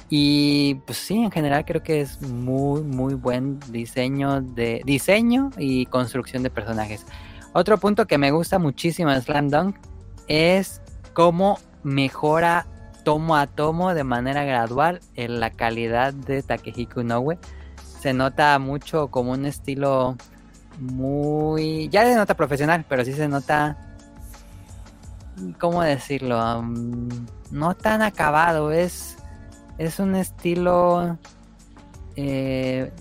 [0.09, 5.85] Y pues sí, en general creo que es muy, muy buen diseño de diseño y
[5.85, 7.05] construcción de personajes.
[7.53, 9.75] Otro punto que me gusta muchísimo de Slam Dunk
[10.27, 10.81] es
[11.13, 12.65] cómo mejora
[13.03, 17.37] tomo a tomo de manera gradual en la calidad de Takehiko Inoue.
[17.99, 20.15] Se nota mucho como un estilo
[20.79, 21.89] muy...
[21.89, 23.77] Ya se nota profesional, pero sí se nota...
[25.59, 26.59] ¿Cómo decirlo?
[26.59, 27.09] Um,
[27.51, 29.17] no tan acabado, es,
[29.77, 31.17] es un estilo...
[32.15, 32.91] eh,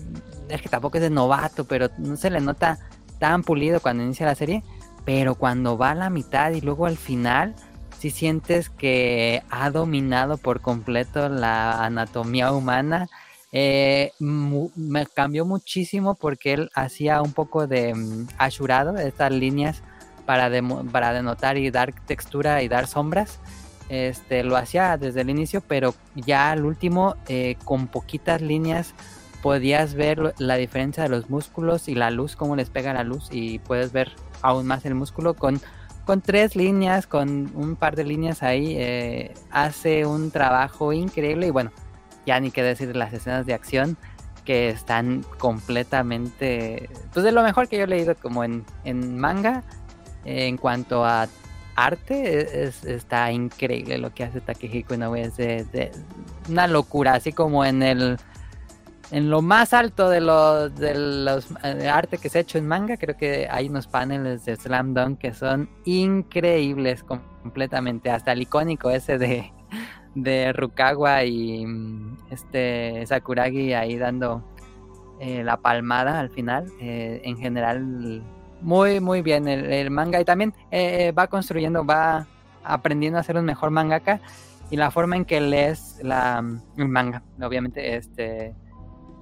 [0.49, 2.77] es que tampoco es de novato, pero no se le nota
[3.19, 4.63] tan pulido cuando inicia la serie,
[5.05, 7.55] pero cuando va a la mitad y luego al final,
[8.01, 13.07] si sientes que ha dominado por completo la anatomía humana.
[13.51, 19.83] Eh, me cambió muchísimo porque él hacía un poco de mm, ashurado, estas líneas
[20.25, 20.49] para,
[20.91, 23.39] para denotar y dar textura y dar sombras.
[23.87, 28.95] Este, lo hacía desde el inicio, pero ya al último, eh, con poquitas líneas,
[29.43, 33.29] podías ver la diferencia de los músculos y la luz, cómo les pega la luz,
[33.31, 34.11] y puedes ver
[34.41, 35.61] aún más el músculo con,
[36.11, 41.51] con tres líneas, con un par de líneas ahí, eh, hace un trabajo increíble y
[41.51, 41.71] bueno,
[42.25, 43.95] ya ni qué decir de las escenas de acción
[44.43, 49.63] que están completamente, pues de lo mejor que yo he leído como en, en manga,
[50.25, 51.29] en cuanto a
[51.77, 55.93] arte, es, está increíble lo que hace Takehiko Inoue, es de, de
[56.49, 58.17] una locura, así como en el
[59.11, 62.67] en lo más alto de los de los eh, arte que se ha hecho en
[62.67, 68.41] manga, creo que hay unos paneles de Slam Dunk que son increíbles completamente, hasta el
[68.41, 69.51] icónico ese de
[70.15, 74.43] de Rukawa y mm, este Sakuragi ahí dando
[75.19, 76.71] eh, la palmada al final.
[76.79, 78.23] eh, en general,
[78.61, 80.19] muy, muy bien el, manga.
[80.19, 82.27] Y también eh, va construyendo, va
[82.63, 84.19] aprendiendo a ser un mejor mangaka.
[84.69, 86.43] Y la forma en que lees la,
[86.77, 88.55] el manga, obviamente, este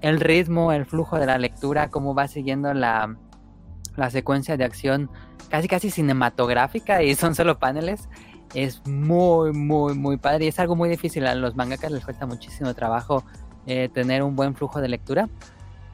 [0.02, 3.16] el ritmo, el flujo de la lectura, cómo va siguiendo la,
[3.96, 5.10] la secuencia de acción
[5.50, 8.08] casi casi cinematográfica y son solo paneles.
[8.54, 11.26] Es muy, muy, muy padre y es algo muy difícil.
[11.28, 13.24] A los mangakas les cuesta muchísimo trabajo
[13.68, 15.30] eh, tener un buen flujo de lectura.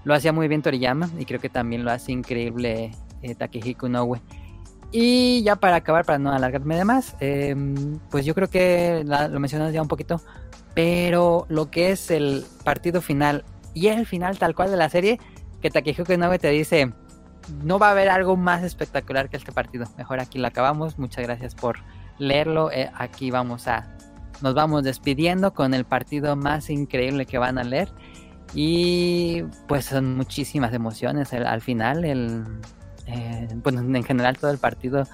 [0.03, 2.91] Lo hacía muy bien Toriyama y creo que también lo hace increíble
[3.21, 3.89] eh, Takehiko.
[4.91, 9.39] Y ya para acabar, para no alargarme de más, em, pues yo creo que lo
[9.39, 10.21] mencionas ya un poquito,
[10.73, 13.43] pero lo que es el partido final
[13.75, 15.19] y el final tal cual de la serie,
[15.61, 16.91] que Takehiko Inoue te dice,
[17.63, 19.85] no va a haber algo más espectacular que este partido.
[19.97, 20.97] Mejor aquí lo acabamos.
[20.97, 21.77] Muchas gracias por
[22.17, 22.71] leerlo.
[22.71, 23.95] Eh, aquí vamos a,
[24.41, 27.89] nos vamos despidiendo con el partido más increíble que van a leer.
[28.53, 32.05] Y pues son muchísimas emociones al final.
[32.05, 32.43] El,
[33.07, 35.05] eh, bueno, en general todo el partido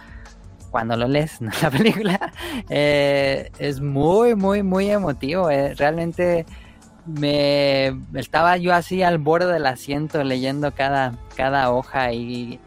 [0.71, 1.51] cuando lo lees, ¿no?
[1.61, 2.33] la película,
[2.69, 5.49] eh, es muy, muy, muy emotivo.
[5.49, 5.75] Eh.
[5.75, 6.45] Realmente
[7.05, 12.59] me estaba yo así al borde del asiento leyendo cada, cada hoja y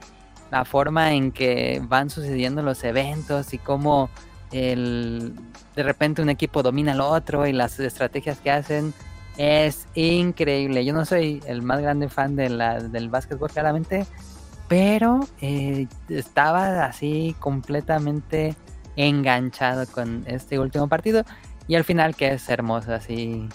[0.51, 4.11] la forma en que van sucediendo los eventos y cómo
[4.53, 5.35] el,
[5.75, 8.95] de repente un equipo domina al otro y las estrategias que hacen
[9.37, 10.85] es increíble.
[10.85, 12.49] Yo no soy el más grande fan de
[12.91, 14.07] del básquetbol claramente,
[14.69, 18.55] pero eh, estaba así completamente
[18.97, 21.25] enganchado con este último partido
[21.67, 23.49] y al final que es hermoso así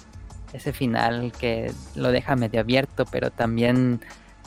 [0.54, 4.02] ese final que lo deja medio abierto pero también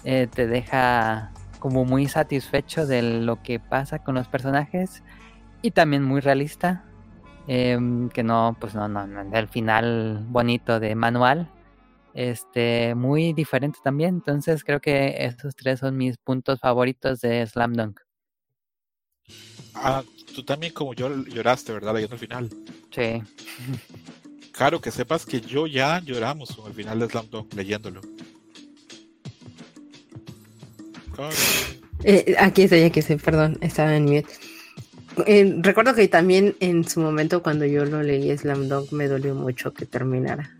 [0.04, 5.02] eh, te deja como muy satisfecho de lo que pasa con los personajes
[5.62, 6.84] y también muy realista
[7.46, 11.48] em, que no pues no no, no el final bonito de manual
[12.14, 14.16] este, muy diferente también.
[14.16, 18.00] Entonces creo que estos tres son mis puntos favoritos de Slam Dunk.
[19.74, 20.02] Ah,
[20.34, 21.94] tú también como yo lloraste, ¿verdad?
[21.94, 22.50] Leyendo el final.
[22.90, 23.22] Sí.
[24.52, 28.00] Claro, que sepas que yo ya lloramos con el final de Slam Dunk leyéndolo.
[32.04, 34.26] Eh, aquí estoy, aquí estoy, perdón, estaba en mute.
[35.26, 39.34] Eh, recuerdo que también en su momento cuando yo lo leí Slam Dunk me dolió
[39.34, 40.56] mucho que terminara.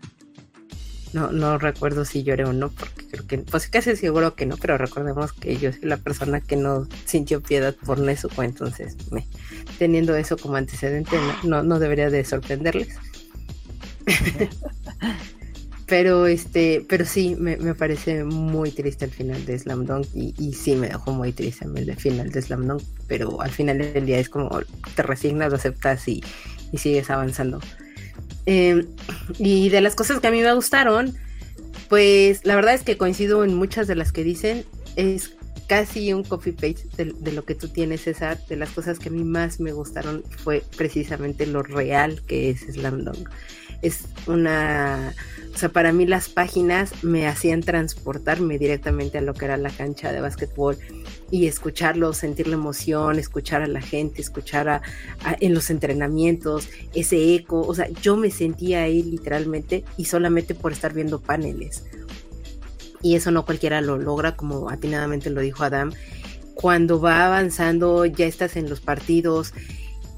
[1.11, 4.57] No, no recuerdo si lloré o no, porque creo que, pues casi seguro que no,
[4.57, 9.27] pero recordemos que yo soy la persona que no sintió piedad por Nezuko, entonces, me,
[9.77, 12.97] teniendo eso como antecedente, no, no, debería de sorprenderles.
[15.85, 20.53] pero este, pero sí, me, parece muy triste el final de Slam Dunk y, y,
[20.53, 24.19] sí me dejó muy triste el final de Slam Dunk, pero al final del día
[24.19, 24.61] es como
[24.95, 26.23] te resignas, lo aceptas y,
[26.71, 27.59] y sigues avanzando.
[28.45, 28.87] Em,
[29.37, 31.15] y de las cosas que a mí me gustaron,
[31.89, 34.65] pues la verdad es que coincido en muchas de las que dicen.
[34.95, 35.35] Es
[35.67, 38.39] casi un copy paste de, lo que tú tienes, César.
[38.47, 42.61] De las cosas que a mí más me gustaron fue precisamente lo real que es
[42.61, 43.29] Slam Dunk.
[43.83, 45.13] Es una
[45.53, 49.69] o sea, para mí las páginas me hacían transportarme directamente a lo que era la
[49.69, 50.77] cancha de básquetbol
[51.29, 54.81] y escucharlo, sentir la emoción, escuchar a la gente, escuchar a,
[55.39, 57.61] en los entrenamientos, ese eco.
[57.61, 61.83] O sea, yo me sentía ahí literalmente y solamente por estar viendo paneles.
[63.03, 65.93] Y eso no cualquiera lo logra, como atinadamente lo dijo Adam.
[66.55, 69.53] Cuando va avanzando, ya estás en los partidos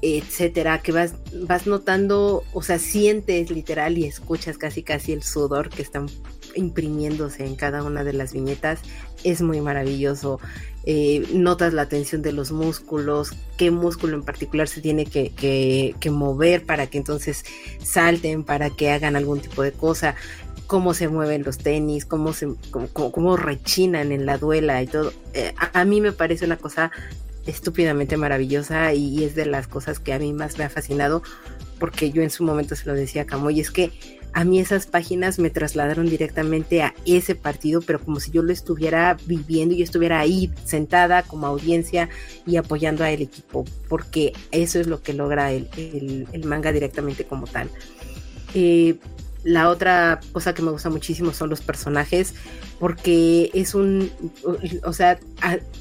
[0.02, 5.70] etcétera, que vas, vas notando, o sea, sientes literal y escuchas casi casi el sudor
[5.70, 6.06] que están
[6.54, 8.80] imprimiéndose en cada una de las viñetas,
[9.24, 10.40] es muy maravilloso.
[10.84, 16.10] Eh, notas la tensión de los músculos, qué músculo en particular se tiene que, que,
[16.10, 17.44] mover para que entonces
[17.82, 20.14] salten, para que hagan algún tipo de cosa,
[20.68, 22.48] cómo se mueven los tenis, cómo, se,
[22.92, 25.12] cómo, rechinan en la duela y todo.
[25.34, 26.92] Eh, a, a, mí me parece una cosa
[27.46, 31.22] estúpidamente maravillosa y, es de las cosas que a mí más me ha fascinado
[31.78, 33.92] porque yo en su momento se lo decía a Camoy, es que
[34.32, 38.52] a mí esas páginas me trasladaron directamente a ese partido, pero como si yo lo
[38.52, 42.10] estuviera viviendo y estuviera ahí sentada como audiencia
[42.46, 47.46] y apoyando al equipo, porque eso es lo que logra el, el, manga directamente como
[47.46, 47.70] tal.
[48.54, 48.96] Eh,
[49.46, 52.34] la otra cosa que me gusta muchísimo son los personajes,
[52.80, 54.10] porque es un,
[54.82, 55.20] o sea,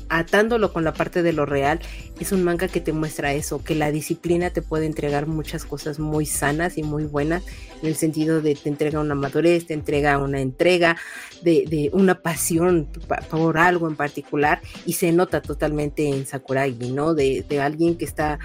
[0.07, 1.79] atándolo con la parte de lo real,
[2.19, 5.97] es un manga que te muestra eso, que la disciplina te puede entregar muchas cosas
[5.97, 7.41] muy sanas y muy buenas,
[7.81, 10.95] en el sentido de te entrega una madurez, te entrega una entrega,
[11.41, 12.87] de, una pasión
[13.31, 17.15] por algo en particular, y se nota totalmente en Sakuragi, ¿no?
[17.15, 18.37] De, de alguien que está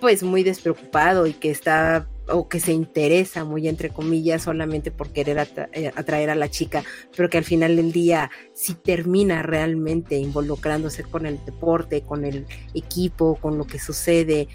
[0.00, 5.10] pues muy despreocupado y que está o que se interesa muy entre comillas solamente por
[5.10, 6.82] querer eh, atraer a la chica,
[7.16, 12.46] pero que al final del día si termina realmente involucrándose con el deporte, con el
[12.74, 14.48] equipo, con lo que sucede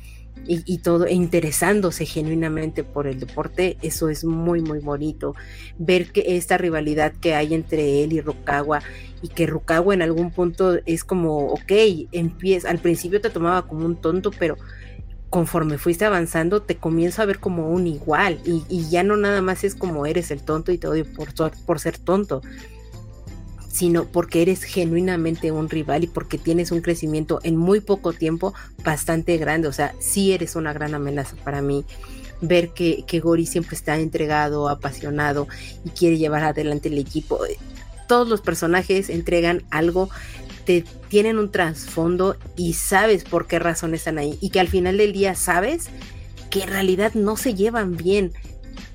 [0.47, 5.35] y, todo, e interesándose genuinamente por el deporte, eso es muy, muy bonito.
[5.77, 8.81] Ver que esta rivalidad que hay entre él y Rukawa,
[9.21, 11.71] y que Rukawa en algún punto es como, ok,
[12.11, 14.55] empieza, al principio te tomaba como un tonto, pero
[15.29, 19.63] conforme fuiste avanzando, te comienzo a ver como un igual, y, ya no nada más
[19.63, 21.33] es como eres el tonto y te odio por,
[21.65, 22.41] por ser tonto
[23.79, 28.53] sino porque eres genuinamente un rival y porque tienes un crecimiento en muy poco tiempo
[28.83, 29.69] bastante grande.
[29.69, 31.85] O sea, sí eres una gran amenaza para mí.
[32.41, 35.47] Ver que, que Gori siempre está entregado, apasionado
[35.85, 37.39] y quiere llevar adelante el equipo.
[38.09, 40.09] Todos los personajes entregan algo,
[40.69, 44.37] te tienen un trasfondo y sabes por qué razón están ahí.
[44.39, 45.87] Y que al final del día sabes
[46.51, 48.33] que en realidad no se llevan bien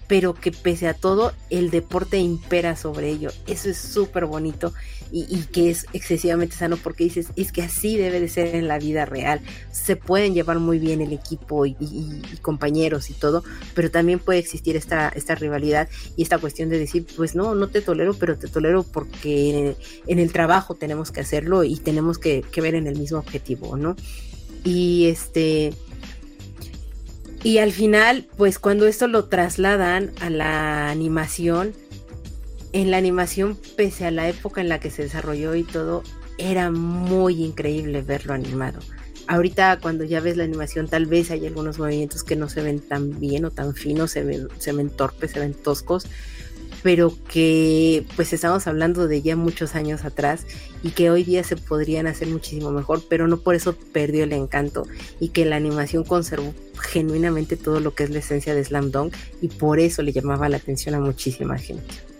[0.07, 3.31] pero que pese a todo el deporte impera sobre ello.
[3.49, 4.73] Eso es súper bonito
[5.17, 8.81] y, que es excesivamente sano porque dices, es que así debe de ser en la
[8.81, 9.41] vida real.
[9.71, 11.77] Se pueden llevar muy bien el equipo y,
[12.43, 17.07] compañeros y todo, pero también puede existir esta, esta rivalidad y esta cuestión de decir,
[17.17, 19.77] pues no, no te tolero, pero te tolero porque
[20.09, 23.77] en el, trabajo tenemos que hacerlo y tenemos que, que ver en el mismo objetivo,
[23.77, 23.95] ¿no?
[24.65, 25.75] Y este
[27.45, 31.75] y al final, pues cuando esto lo trasladan a la animación,
[32.75, 36.03] en la animación, pese a la época en la que se desarrolló y todo,
[36.39, 38.81] era muy increíble verlo animado.
[39.29, 42.81] Ahorita cuando ya ves la animación, tal vez hay algunos movimientos que no se ven
[42.81, 46.09] tan bien o tan finos, se ven, se ven torpes, se ven toscos,
[46.83, 50.45] pero que pues estamos hablando de ya muchos años atrás
[50.83, 54.33] y que hoy día se podrían hacer muchísimo mejor, pero no por eso perdió el
[54.33, 54.85] encanto
[55.21, 56.53] y que la animación conservó
[56.83, 60.49] genuinamente todo lo que es la esencia de Slam Dunk y por eso le llamaba
[60.49, 62.14] la atención a muchísima gente.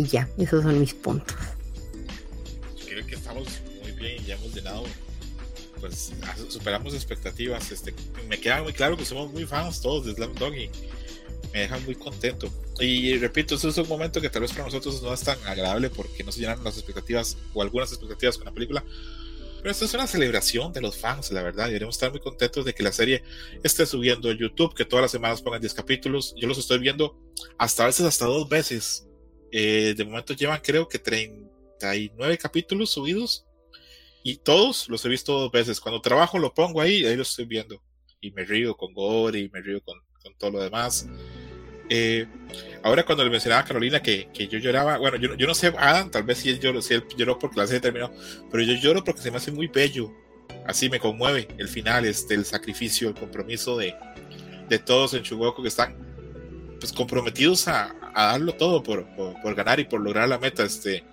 [0.00, 1.36] Y ya, esos son mis puntos.
[2.88, 3.46] Creo que estamos
[3.82, 4.84] muy bien ya hemos llenado
[5.78, 6.10] pues
[6.48, 7.70] superamos expectativas.
[7.70, 7.94] Este,
[8.26, 10.70] me queda muy claro que somos muy fans todos de Slam Dunk y
[11.52, 12.50] me dejan muy contento.
[12.78, 15.90] Y repito, eso es un momento que tal vez para nosotros no es tan agradable
[15.90, 18.82] porque no se llenan las expectativas o algunas expectativas con la película.
[19.58, 21.68] Pero esto es una celebración de los fans, la verdad.
[21.68, 23.22] Y debemos estar muy contentos de que la serie
[23.62, 26.34] esté subiendo en YouTube, que todas las semanas pongan 10 capítulos.
[26.38, 27.18] Yo los estoy viendo
[27.58, 29.06] hasta a veces hasta dos veces.
[29.52, 33.46] Eh, de momento llevan creo que 39 capítulos subidos.
[34.22, 35.80] Y todos los he visto dos veces.
[35.80, 37.82] Cuando trabajo lo pongo ahí y ahí los estoy viendo.
[38.20, 39.98] Y me río con Gore y me río con,
[40.38, 41.08] todo lo demás.
[41.88, 42.26] Eh,
[42.82, 45.72] ahora cuando le mencionaba a Carolina que, que yo lloraba, bueno, yo, yo, no sé,
[45.76, 48.12] Adam, tal vez si él, lloró, si él lloró porque la serie terminó,
[48.50, 50.12] pero yo lloro porque se me hace muy bello,
[50.66, 53.96] así me conmueve el final, este, el sacrificio, el compromiso de,
[54.68, 56.09] de todos en Chugoku que están
[56.80, 61.04] pues comprometidos a, a darlo todo por, por, ganar y por lograr la meta, este,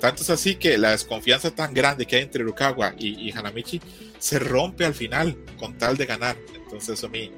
[0.00, 3.80] tanto es así que la desconfianza tan grande que hay entre Rukawa y, y Hanamichi
[4.18, 7.30] se rompe al final con tal de ganar, entonces eso a mí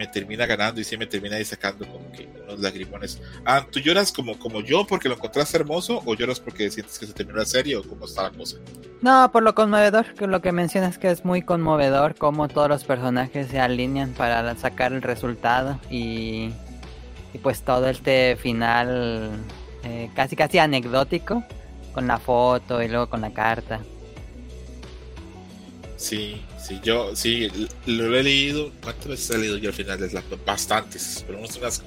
[0.00, 3.20] me termina ganando y sí me termina ahí sacando como que unos lagrimones.
[3.44, 7.04] Ah, ¿tú lloras como, como yo porque lo encontraste hermoso o lloras porque sientes que
[7.04, 8.56] se terminó la serie o cómo está la cosa?
[9.02, 12.84] No, por lo conmovedor, que lo que mencionas que es muy conmovedor cómo todos los
[12.84, 16.50] personajes se alinean para sacar el resultado y,
[17.32, 19.40] y pues todo este final
[19.84, 21.44] eh, casi casi anecdótico
[21.92, 23.80] con la foto y luego con la carta.
[25.96, 27.50] Sí, sí, yo sí,
[27.86, 28.70] lo he leído.
[28.82, 31.82] ¿Cuántas veces he leído yo al final de Slam Bastantes, pero unas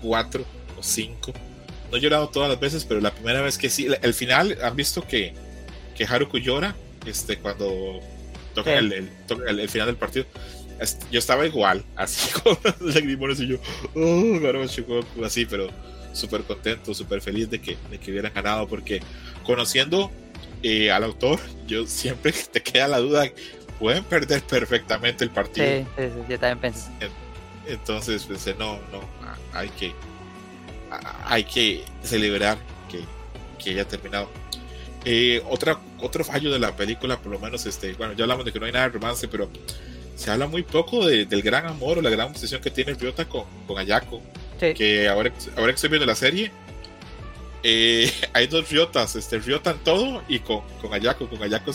[0.00, 0.44] cuatro
[0.78, 1.32] o cinco.
[1.90, 4.74] No he llorado todas las veces, pero la primera vez que sí, el final, han
[4.74, 5.34] visto que,
[5.94, 6.74] que Haruku llora
[7.06, 8.00] este, cuando
[8.54, 10.26] toca, el, el, final del partido.
[11.10, 13.56] Yo estaba igual, así con los lagrimones y yo,
[13.94, 15.68] oh, así, pero
[16.12, 19.00] súper contento, súper feliz de que, de que hubieran ganado, porque
[19.44, 20.10] conociendo
[20.62, 23.24] eh, al autor, yo siempre te queda la duda,
[23.78, 25.66] pueden perder perfectamente el partido.
[25.66, 26.90] Sí, sí, yo también pensé.
[27.66, 29.00] Entonces pensé, no, no,
[29.52, 29.92] hay que,
[31.24, 32.58] hay que celebrar
[32.90, 33.00] que,
[33.62, 34.28] que haya terminado.
[35.04, 38.52] Eh, otra, otro fallo de la película, por lo menos, este, bueno, ya hablamos de
[38.52, 39.50] que no hay nada de romance, pero
[40.14, 43.44] se habla muy poco del gran amor o la gran obsesión que tiene Ryota con,
[43.66, 44.20] con Ayako.
[44.58, 46.52] Que ahora, ahora que estoy viendo la serie,
[47.62, 51.28] eh, hay dos Ryotas, este, Ryotan todo y con, con Ayako.
[51.28, 51.72] Con Ayako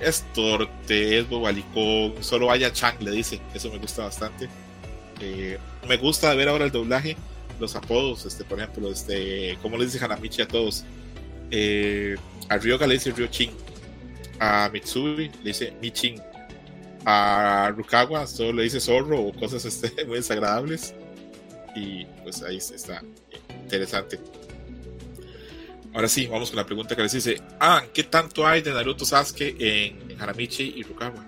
[0.00, 3.40] es, torte, es bobalicón, solo vaya Chang, le dice.
[3.54, 4.48] Eso me gusta bastante.
[5.20, 5.58] Eh,
[5.88, 7.16] me gusta ver ahora el doblaje,
[7.58, 10.84] los apodos, este, por ejemplo, este, como le dice Hanamichi a todos.
[11.50, 12.16] Eh,
[12.48, 13.50] a Ryoga le dice Ryochin,
[14.38, 16.20] a Mitsubi le dice Michin,
[17.04, 20.94] a Rukawa solo le dice zorro o cosas este, muy desagradables.
[21.74, 23.02] Y pues ahí está
[23.62, 24.18] interesante.
[25.92, 27.40] Ahora sí, vamos con la pregunta que les dice.
[27.58, 31.24] Ah, ¿qué tanto hay de Naruto Sasuke en, Haramichi y Rukawa?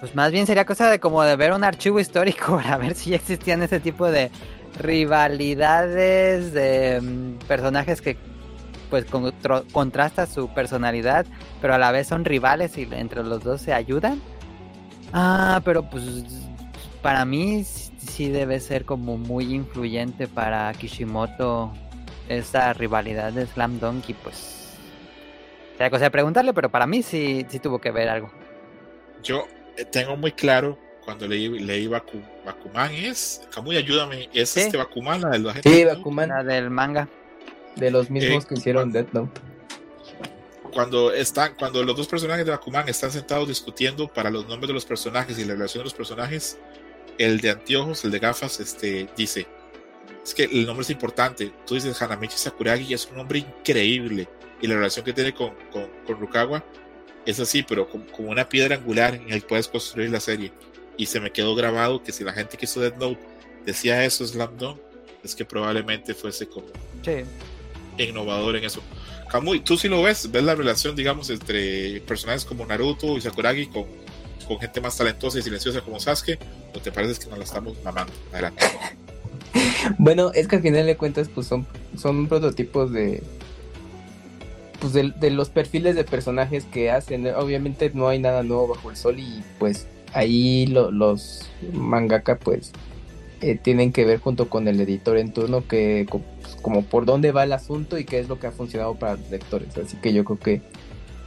[0.00, 3.10] Pues más bien sería cosa de como de ver un archivo histórico para ver si
[3.10, 4.30] ya existían ese tipo de
[4.78, 8.16] rivalidades de mm, personajes que
[8.90, 9.04] pues
[9.72, 11.26] contrasta su personalidad,
[11.60, 14.20] pero a la vez son rivales y entre los dos se ayudan.
[15.12, 16.04] Ah, pero pues
[17.02, 21.72] para mí sí debe ser como muy influyente para Kishimoto
[22.28, 24.74] esa rivalidad de Slam Dunk y pues
[25.76, 28.30] sería cosa de preguntarle, pero para mí sí, sí tuvo que ver algo.
[29.22, 29.44] Yo
[29.76, 34.60] eh, tengo muy claro cuando leí, leí Baku, Bakuman es, Kamui, ayúdame, es Sí.
[34.60, 35.72] este Bakuman, la de la gente.
[35.72, 35.84] Sí.
[35.84, 37.08] Bakuman, La del manga.
[37.76, 39.40] de los mismos Eh, que hicieron Death Note.
[40.70, 44.74] Cuando están, cuando los dos personajes de Bakuman están sentados discutiendo para los nombres de
[44.74, 46.58] los personajes y la relación de los personajes,
[47.18, 49.46] el de anteojos, el de gafas, este, dice,
[50.22, 51.52] es que el nombre es importante.
[51.66, 54.28] Tú dices Hanamichi Sakuragi es un nombre increíble.
[54.60, 56.64] Y la relación que tiene con, con, con Rukawa
[57.26, 60.52] es así, pero como, como una piedra angular en el que puedes construir la serie.
[60.96, 63.18] Y se me quedó grabado que si la gente que hizo Death Note
[63.64, 64.78] decía eso, Slam Dunk,
[65.22, 66.66] es que probablemente fuese como
[67.04, 67.24] Sí.
[67.98, 68.82] innovador en eso.
[69.30, 73.66] Kamui, tú sí lo ves, ves la relación, digamos, entre personajes como Naruto y Sakuragi
[73.66, 73.84] con,
[74.46, 76.38] con gente más talentosa y silenciosa como Sasuke,
[76.74, 78.12] o te parece que nos la estamos mamando?
[78.32, 78.64] Adelante.
[79.96, 83.22] Bueno, es que al final de cuentas, pues son, son prototipos de.
[84.80, 87.26] Pues de, los perfiles de personajes que hacen.
[87.28, 92.72] Obviamente no hay nada nuevo bajo el sol y pues ahí lo- los mangaka pues
[93.40, 96.06] eh, tienen que ver junto con el editor en turno que
[96.48, 99.16] pues, como por dónde va el asunto y qué es lo que ha funcionado para
[99.16, 99.76] los lectores.
[99.76, 100.62] Así que yo creo que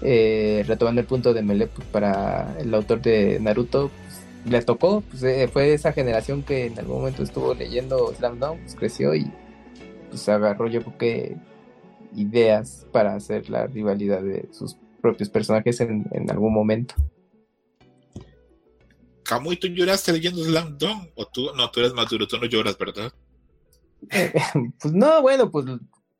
[0.02, 5.02] eh, retomando el punto de Mele, pues, para el autor de Naruto, pues, le tocó,
[5.02, 9.14] pues, eh, fue esa generación que en algún momento estuvo leyendo Slam Dunk, pues, creció
[9.15, 9.31] y
[10.10, 11.38] pues agarró yo creo que
[12.15, 16.95] ideas para hacer la rivalidad de sus propios personajes en, algún momento.
[19.23, 21.11] Kamui, ¿tú lloraste leyendo Slam Dunk?
[21.15, 23.14] O tú, no, tú eres más duro, tú no lloras, ¿verdad?
[24.82, 25.65] pues no, bueno, pues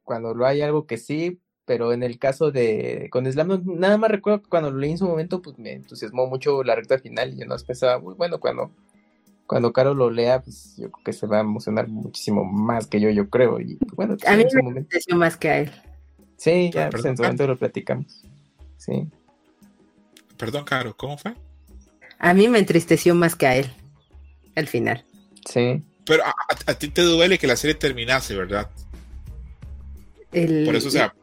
[0.04, 4.12] cuando lo hay algo que sí, pero en el caso de con Slam nada más
[4.12, 7.34] recuerdo que cuando lo leí en su momento, pues me entusiasmó mucho la recta final
[7.34, 8.72] y yo no pensaba, muy bueno, cuando
[9.48, 13.02] cuando Caro lo lea, pues yo creo que se va a emocionar muchísimo más que
[13.02, 13.60] yo, yo creo.
[13.60, 14.90] Y pues, bueno, A mí en su me momento.
[14.90, 15.72] pareció más que a él.
[16.38, 18.24] Sí, ya Ah, pues, en su momento lo platicamos.
[18.78, 19.08] Sí.
[20.38, 21.36] Perdón, Caro, ¿cómo fue?
[22.18, 23.66] A mí me entristeció más que a él.
[24.56, 25.04] Al final.
[25.46, 25.84] Sí.
[26.06, 28.70] Pero a, a- a ti te duele que la serie terminase, ¿verdad?
[30.32, 31.14] El- Por eso, o sea,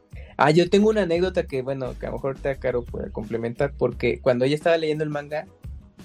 [0.41, 3.73] Ah, yo tengo una anécdota que, bueno, que a lo mejor te Caro puede complementar,
[3.77, 5.47] porque cuando ella estaba leyendo el manga,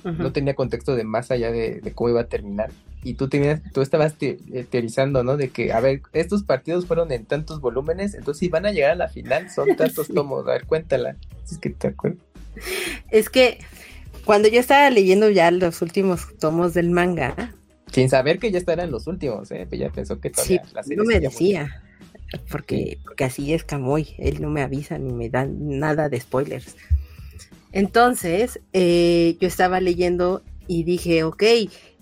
[0.03, 2.71] no tenía contexto de más allá de, de cómo iba a terminar.
[3.03, 5.37] Y tú tenías, tú estabas te- eh, teorizando, ¿no?
[5.37, 8.89] De que, a ver, estos partidos fueron en tantos volúmenes, entonces si van a llegar
[8.91, 10.13] a la final, son tantos Sí.
[10.13, 10.47] tomos.
[10.47, 11.15] A ver, cuéntala.
[11.43, 12.19] Si es que te acuerdas.
[13.11, 13.59] Es que
[14.25, 17.53] cuando yo estaba leyendo ya los últimos tomos del manga,
[17.93, 19.67] Sin saber que ya estarán los últimos, ¿eh?
[19.69, 21.83] Pues ya pensó que sí, todavía la serie no me decía.
[22.49, 26.75] Porque, porque así es Camoy, él no me avisa ni me da nada de spoilers.
[27.71, 31.43] Entonces, eh, yo estaba leyendo y dije, ok,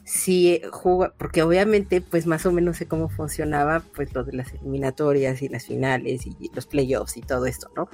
[0.05, 4.53] si juega, porque obviamente, pues más o menos sé cómo funcionaba, pues lo de las
[4.53, 7.89] eliminatorias y las finales y los playoffs y todo esto, ¿no?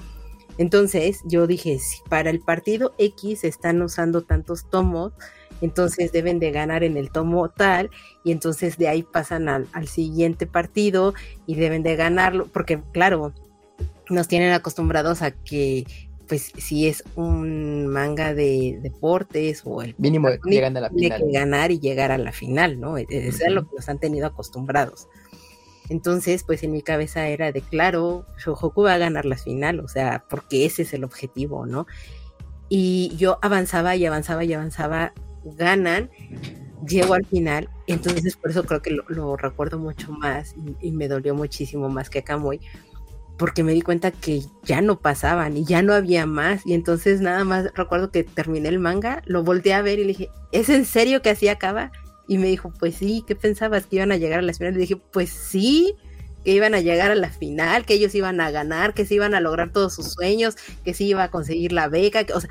[0.58, 5.12] Entonces, yo dije, si para el partido X están usando tantos tomos,
[5.60, 7.90] entonces deben de ganar en el tomo tal,
[8.24, 11.14] y entonces de ahí pasan al, al siguiente partido
[11.46, 13.32] y deben de ganarlo, porque claro,
[14.08, 15.84] nos tienen acostumbrados a que
[16.28, 21.22] pues si es un manga de deportes o el Mínimo llegan a la final.
[21.24, 22.98] que ganar y llegar a la final, ¿no?
[22.98, 25.08] E- Eso es lo que nos han tenido acostumbrados.
[25.88, 29.88] Entonces, pues en mi cabeza era de claro, Shohoku va a ganar la final, o
[29.88, 31.86] sea, porque ese es el objetivo, ¿no?
[32.68, 35.14] Y yo avanzaba y avanzaba y avanzaba,
[35.56, 36.10] ganan,
[36.86, 41.34] llego al final, entonces por eso creo que lo, recuerdo mucho más y, me dolió
[41.34, 42.60] muchísimo más que a Kamui,
[43.36, 47.20] porque me di cuenta que ya no pasaban y ya no había más, y entonces
[47.20, 50.68] nada más recuerdo que terminé el manga, lo volteé a ver y le dije, ¿es
[50.68, 51.92] en serio que así acaba?
[52.26, 53.86] Y me dijo, pues sí, ¿qué pensabas?
[53.86, 54.74] ¿Que iban a llegar a la final?
[54.74, 55.94] Le dije, pues sí,
[56.44, 59.34] que iban a llegar a la final, que ellos iban a ganar, que se iban
[59.34, 62.50] a lograr todos sus sueños, que se iba a conseguir la beca, que, o sea,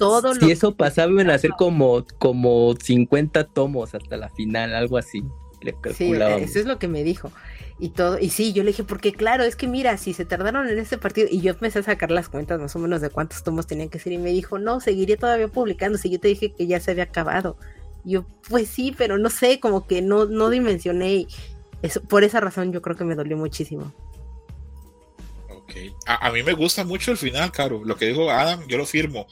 [0.00, 4.74] todo lo Si eso pasaba, iban a hacer como, como 50 tomos hasta la final,
[4.74, 5.22] algo así.
[5.60, 7.30] Le Sí, eso es lo que me dijo.
[7.78, 10.68] Y todo, y sí, yo le dije, porque claro, es que mira, si se tardaron
[10.68, 13.42] en este partido, y yo empecé a sacar las cuentas más o menos de cuántos
[13.42, 16.52] tomos tenían que ser, y me dijo, no, seguiría todavía publicando, si yo te dije
[16.52, 17.56] que ya se había acabado.
[18.04, 21.28] Y yo, pues sí, pero no sé, como que no, no dimensioné, y
[21.82, 23.92] eso, por esa razón yo creo que me dolió muchísimo.
[25.50, 25.72] ok.
[26.06, 27.82] A, a mí me gusta mucho el final, Caro.
[27.84, 29.26] Lo que dijo Adam, yo lo firmo.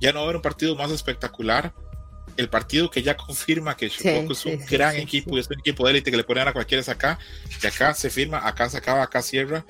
[0.00, 1.72] Ya no va a haber un partido más espectacular.
[2.36, 5.84] el partido que ya confirma que Chugoku es un gran equipo y es un equipo
[5.84, 7.18] de élite que le ponen a cualquiera es acá,
[7.62, 9.64] y acá se firma, acá se acaba, acá cierra,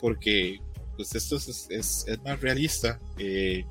[0.00, 0.60] porque
[0.96, 2.98] pues esto es, es, es más realista.
[3.18, 3.64] Eh,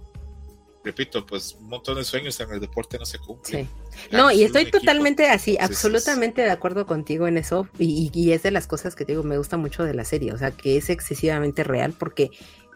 [0.86, 3.68] repito, pues un montón de sueños en el deporte no se cumplen.
[4.12, 8.52] No, y estoy totalmente así, absolutamente de acuerdo contigo en eso, y, y, es de
[8.52, 11.64] las cosas que digo, me gusta mucho de la serie, o sea, que es excesivamente
[11.64, 12.30] real, porque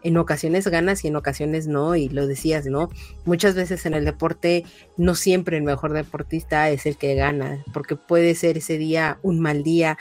[0.04, 2.90] en ocasiones ganas y en ocasiones no, y lo decías, ¿no?
[3.26, 4.66] Muchas veces en el deporte
[4.98, 9.40] no siempre el mejor deportista es el que gana, porque puede ser ese día un
[9.40, 9.98] mal día,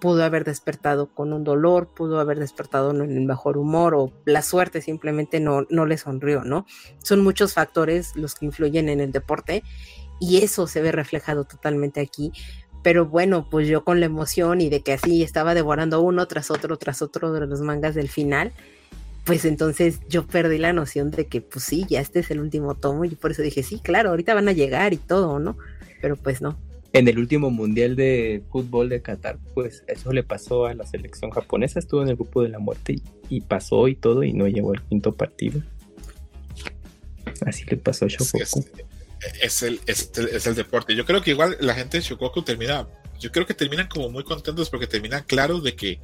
[0.00, 4.42] pudo haber despertado con un dolor, pudo haber despertado en el mejor humor o la
[4.42, 6.66] suerte simplemente no, no le sonrió, ¿no?
[7.02, 9.62] Son muchos factores los que influyen en el deporte
[10.20, 12.32] y eso se ve reflejado totalmente aquí.
[12.82, 16.50] Pero bueno, pues yo con la emoción y de que así estaba devorando uno tras
[16.50, 18.52] otro, tras otro de los mangas del final,
[19.24, 22.74] pues entonces yo perdí la noción de que pues sí, ya este es el último
[22.74, 25.56] tomo y por eso dije, sí, claro, ahorita van a llegar y todo, ¿no?
[26.02, 26.58] Pero pues no.
[26.92, 31.30] En el último mundial de fútbol de Qatar, pues eso le pasó a la selección
[31.30, 34.72] japonesa, estuvo en el grupo de la muerte y, pasó y todo y no llegó
[34.72, 35.60] al quinto partido.
[37.46, 38.64] Así le pasó a Shokoku.
[39.42, 40.94] Es, el, es, es, el, deporte.
[40.94, 42.86] Yo creo que igual la gente de Shokoku termina,
[43.18, 45.98] yo creo que terminan como muy contentos porque terminan claros de que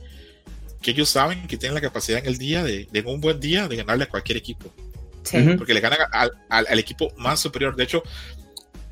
[0.80, 3.68] que ellos saben que tienen la capacidad en el día de, de un buen día,
[3.68, 4.72] de ganarle a cualquier equipo.
[5.58, 7.76] Porque le ganan al, al, equipo más superior.
[7.76, 8.02] De hecho,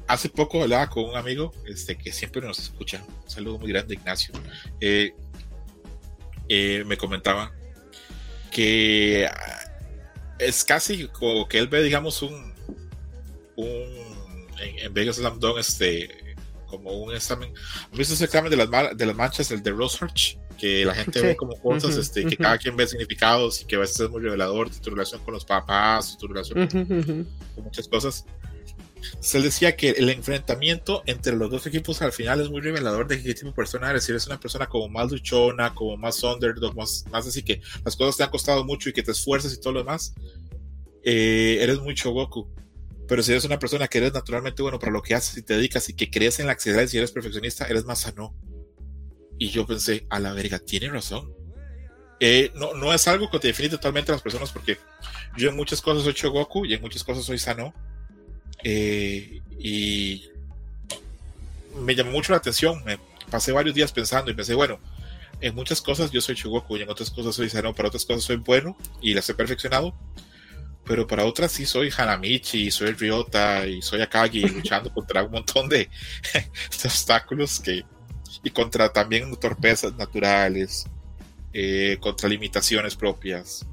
[0.06, 3.02] hace poco hablaba con un amigo este, que siempre nos escucha.
[3.24, 4.34] Un saludo muy grande, Ignacio.
[4.80, 5.14] Eh,
[6.48, 7.52] eh, me comentaba
[8.50, 9.60] que ah,
[10.38, 12.54] es casi como que él ve, digamos, un,
[13.56, 14.08] un
[14.60, 16.36] en, en Vegas Slam este,
[16.66, 17.52] como un examen.
[17.90, 20.38] ¿Has visto ese examen de las, de las manchas, el de Rosarch?
[20.58, 23.80] Que la gente ve como cosas, este, que cada quien ve significados y que a
[23.80, 26.68] veces es muy revelador de tu relación con los papás, tu relación
[27.54, 28.24] con muchas cosas.
[29.20, 33.22] Se decía que el enfrentamiento entre los dos equipos al final es muy revelador de
[33.22, 34.04] qué tipo de persona eres.
[34.04, 37.96] Si eres una persona como más luchona, como más underdog, más, más así que las
[37.96, 40.14] cosas te han costado mucho y que te esfuerzas y todo lo demás,
[41.04, 42.48] eh, eres muy Goku.
[43.06, 45.54] Pero si eres una persona que eres naturalmente bueno para lo que haces y te
[45.54, 48.34] dedicas y que crees en la excelencia y eres perfeccionista, eres más sano.
[49.38, 51.32] Y yo pensé, a la verga, tiene razón.
[52.20, 54.76] Eh, no, no es algo que te define totalmente a las personas porque
[55.36, 57.72] yo en muchas cosas soy Chogoku y en muchas cosas soy Sano.
[58.64, 60.24] Eh, y
[61.76, 62.82] me llamó mucho la atención.
[62.84, 62.98] Me
[63.30, 64.80] pasé varios días pensando y pensé, bueno,
[65.40, 68.24] en muchas cosas yo soy Chogoku y en otras cosas soy Sano, para otras cosas
[68.24, 69.94] soy bueno y las he perfeccionado.
[70.84, 75.68] Pero para otras sí soy Hanamichi, soy Ryota y soy Akagi luchando contra un montón
[75.68, 75.88] de,
[76.32, 77.84] de obstáculos que,
[78.42, 80.86] y contra también torpezas naturales,
[81.52, 83.66] eh, contra limitaciones propias.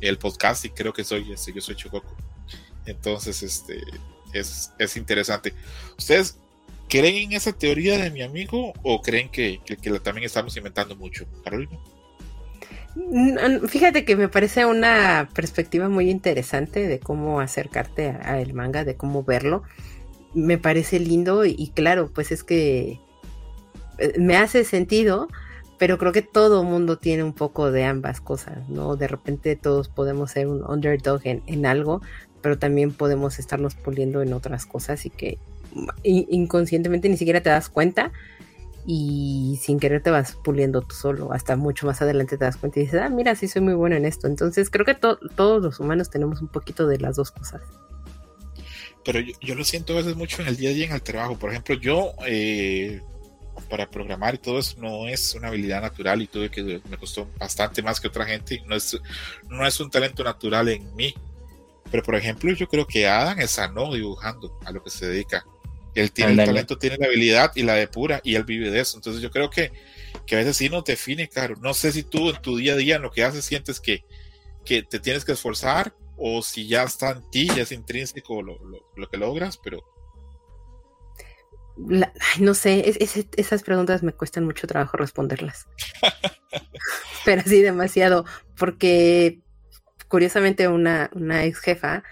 [0.00, 2.16] El podcast, y creo que soy ese, yo soy Chococo.
[2.86, 3.80] Entonces, este
[4.32, 5.52] es, es, interesante.
[5.98, 6.38] ¿Ustedes
[6.88, 10.96] creen en esa teoría de mi amigo o creen que, que, que también estamos inventando
[10.96, 11.26] mucho?
[11.44, 11.78] Carolina.
[13.68, 19.22] Fíjate que me parece una perspectiva muy interesante de cómo acercarte al manga, de cómo
[19.22, 19.62] verlo.
[20.34, 23.00] Me parece lindo y claro, pues es que
[24.18, 25.28] me hace sentido,
[25.78, 28.96] pero creo que todo mundo tiene un poco de ambas cosas, ¿no?
[28.96, 32.02] De repente todos podemos ser un underdog en, algo,
[32.42, 35.38] pero también podemos estarnos puliendo en otras cosas y que
[36.02, 38.12] inconscientemente ni siquiera te das cuenta
[38.86, 41.32] y sin querer te vas puliendo tú solo.
[41.32, 43.96] Hasta mucho más adelante te das cuenta y dices, ah, mira, sí soy muy bueno
[43.96, 44.26] en esto.
[44.26, 47.62] Entonces creo que todos los humanos tenemos un poquito de las dos cosas.
[49.04, 51.38] Pero yo, lo siento a veces mucho en el día a día en el trabajo.
[51.38, 53.00] Por ejemplo, yo eh,
[53.68, 57.28] para programar y todo eso no es una habilidad natural y tuve que me costó
[57.38, 58.62] bastante más que otra gente.
[58.66, 58.98] No es,
[59.48, 61.14] no es un talento natural en mí.
[61.90, 65.44] Pero por ejemplo, yo creo que Adam es sano dibujando a lo que se dedica.
[65.94, 68.96] Él tiene el talento, tiene la habilidad y la depura y él vive de eso.
[68.96, 69.72] Entonces yo creo que,
[70.24, 71.56] que a veces sí nos define, claro.
[71.60, 74.04] No sé si tú en tu día a día en lo que haces sientes que,
[74.64, 78.62] que te tienes que esforzar o si ya está en ti, ya es intrínseco lo,
[78.64, 79.82] lo, lo que logras, pero
[81.76, 82.94] no sé,
[83.36, 85.66] esas preguntas me cuestan mucho trabajo responderlas.
[87.24, 88.24] Pero sí, demasiado,
[88.56, 89.40] porque
[90.08, 92.02] curiosamente una, una ex jefa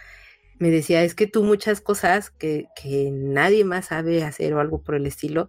[0.58, 4.82] me decía, es que tú muchas cosas que, que nadie más sabe hacer o algo
[4.82, 5.48] por el estilo,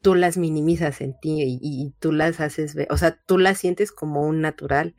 [0.00, 3.58] tú las minimizas en ti y, y, tú las haces ver, o sea, tú las
[3.58, 4.96] sientes como un natural,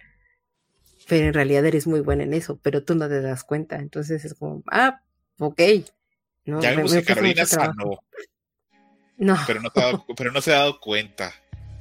[1.09, 4.23] pero en realidad eres muy buena en eso, pero tú no te das cuenta, entonces
[4.23, 5.01] es como, ah,
[5.39, 5.61] ok,
[6.45, 7.99] no, ya vimos que Carolina sanó.
[9.17, 9.37] No.
[9.47, 9.71] Pero no,
[10.17, 11.33] pero no se ha dado cuenta.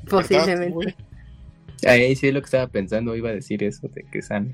[0.08, 0.96] Posiblemente.
[1.86, 4.52] Ahí sí es lo que estaba pensando, iba a decir eso, de que sano.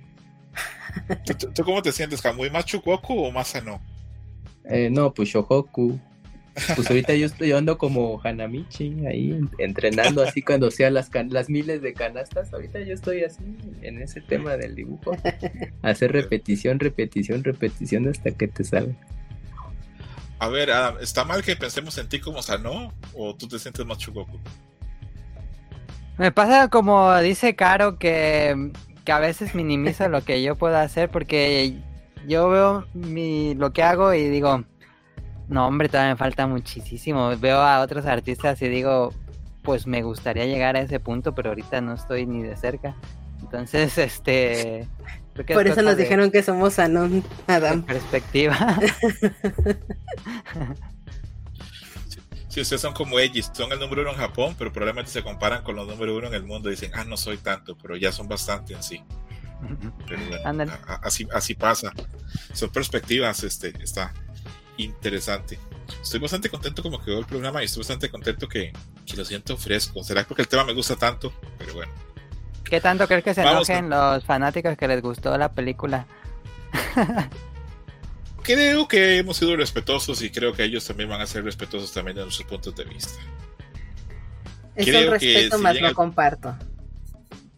[1.55, 3.80] ¿Tú, cómo te sientes, ¿Muy más o más sano?
[4.64, 6.01] Eh, no, pues Shohoku.
[6.74, 11.82] Pues ahorita yo estoy ando como Hanamichi ahí entrenando así cuando sea las las miles
[11.82, 12.52] de canastas.
[12.52, 13.44] Ahorita yo estoy así
[13.82, 15.16] en ese tema del dibujo.
[15.82, 18.97] Hacer repetición, repetición, repetición hasta que te salga.
[20.39, 23.85] A ver, Adam, ¿está mal que pensemos en ti como Sano o tú te sientes
[23.85, 24.39] más Chugoku?
[26.16, 28.73] Me pasa como dice Caro que,
[29.05, 31.81] que a veces minimiza lo que yo puedo hacer porque
[32.27, 34.65] yo veo mi, lo que hago y digo,
[35.48, 37.36] no, hombre, todavía me falta muchísimo.
[37.39, 39.15] Veo a otros artistas y digo,
[39.62, 42.97] pues me gustaría llegar a ese punto, pero ahorita no estoy ni de cerca.
[43.40, 44.86] Entonces, este...
[45.47, 47.82] Por eso nos dijeron que somos Anon, Adam.
[47.82, 48.56] Perspectiva.
[52.48, 55.62] si ustedes son como ellos, son el número uno en Japón, pero probablemente se comparan
[55.62, 56.69] con los número uno en el mundo.
[56.70, 59.02] Dicen, ah, no soy tanto, pero ya son bastante en sí.
[60.06, 61.93] Pero bueno, así, así pasa.
[62.52, 64.12] Son perspectivas, este, está,
[64.77, 65.59] interesante.
[66.02, 68.73] Estoy bastante contento como quedó el programa y estoy bastante contento que,
[69.16, 70.02] lo siento fresco.
[70.05, 71.93] Será porque el tema me gusta tanto, pero bueno.
[72.69, 76.07] ¿Qué tanto crees que se enojen los fanáticos que les gustó la película?
[78.43, 82.16] creo que hemos sido respetuosos y creo que ellos también van a ser respetuosos también
[82.16, 83.20] de nuestros puntos de vista.
[84.74, 86.57] Es creo respeto más lo comparto.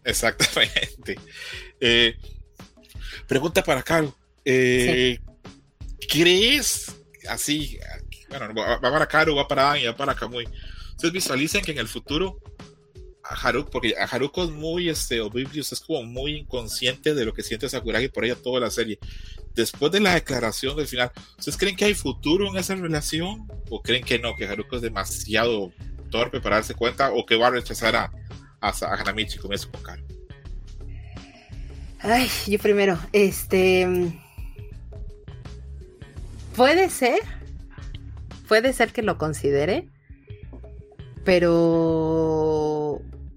[0.05, 1.19] Exactamente.
[1.83, 2.15] Eh,
[3.27, 4.15] pregunta para Caro.
[4.45, 5.19] Eh,
[6.11, 6.95] ¿Crees
[7.27, 7.79] así,
[8.29, 10.47] bueno, va, para Karu, va para Ani, va para Kamui.
[10.91, 12.39] Ustedes visualizan que en el futuro
[13.31, 17.33] a Haruko, porque a Haruko es muy, este, Oblivious es como muy inconsciente de lo
[17.33, 18.99] que siente Sakuragi por ella toda la serie.
[19.55, 23.47] Después de la declaración del final, ¿ustedes creen que hay futuro en esa relación?
[23.69, 25.73] ¿O creen que no, que Haruko es demasiado
[26.11, 27.13] torpe para darse cuenta?
[27.13, 28.13] ¿O que va a rechazar a,
[28.61, 30.05] a, a Hanamichi con eso con?
[32.03, 33.87] Ay, yo primero, este
[36.61, 37.21] Puede ser.
[38.49, 39.89] Puede ser que lo considere.
[41.25, 42.50] Pero.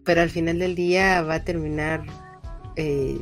[0.03, 2.03] Pero al final del día va a terminar
[2.75, 3.19] eh,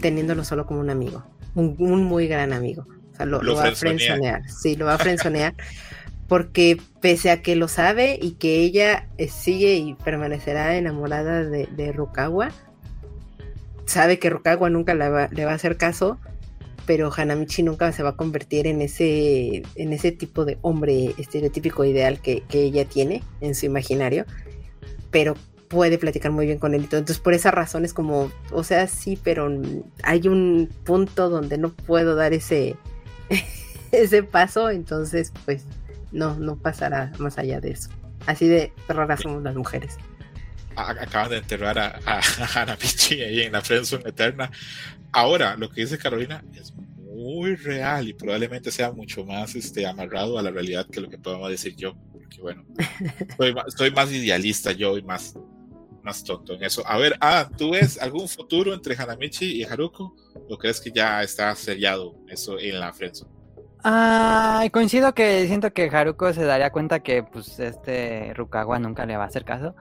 [0.00, 1.24] teniéndolo solo como un amigo.
[1.54, 2.86] Un, muy gran amigo.
[3.12, 4.48] O sea, lo, va a frenzonear.
[4.48, 5.54] Sí, lo va a frenzonear.
[6.28, 11.66] porque pese a que lo sabe y que ella eh, sigue y permanecerá enamorada de,
[11.66, 12.50] de Rukawa,
[13.84, 16.18] sabe que Rukawa nunca le va, le va a hacer caso
[16.86, 21.84] pero Hanamichi nunca se va a convertir en ese, en ese tipo de hombre estereotípico
[21.84, 24.24] ideal que, ella tiene en su imaginario,
[25.10, 25.34] pero
[25.68, 26.98] puede platicar muy bien con él y todo.
[26.98, 29.50] Entonces, por esa razón es como, o sea, sí, pero
[30.02, 32.76] hay un punto donde no puedo dar ese,
[33.92, 35.64] ese paso, entonces, pues,
[36.12, 37.90] no, no pasará más allá de eso.
[38.26, 39.96] Así de raras somos las mujeres.
[40.76, 42.20] Acaban de enterrar a, a,
[42.54, 44.50] Hanamichi ahí en la Friendzone Eterna.
[45.12, 46.74] Ahora, lo que dice Carolina es
[47.16, 51.16] muy real y probablemente sea mucho más este, amarrado a la realidad que lo que
[51.16, 51.96] podemos decir yo.
[52.12, 52.64] Porque bueno,
[53.74, 55.34] soy, más idealista yo y más,
[56.06, 56.82] más tonto en eso.
[56.86, 60.14] A ver, ah, ¿tú ves algún futuro entre Hanamichi y Haruko?
[60.48, 63.30] ¿O crees que ya está sellado eso en la Friendzone?
[63.84, 69.16] Ah, coincido que siento que Haruko se daría cuenta que pues este Rukawa nunca le
[69.16, 69.74] va a hacer caso.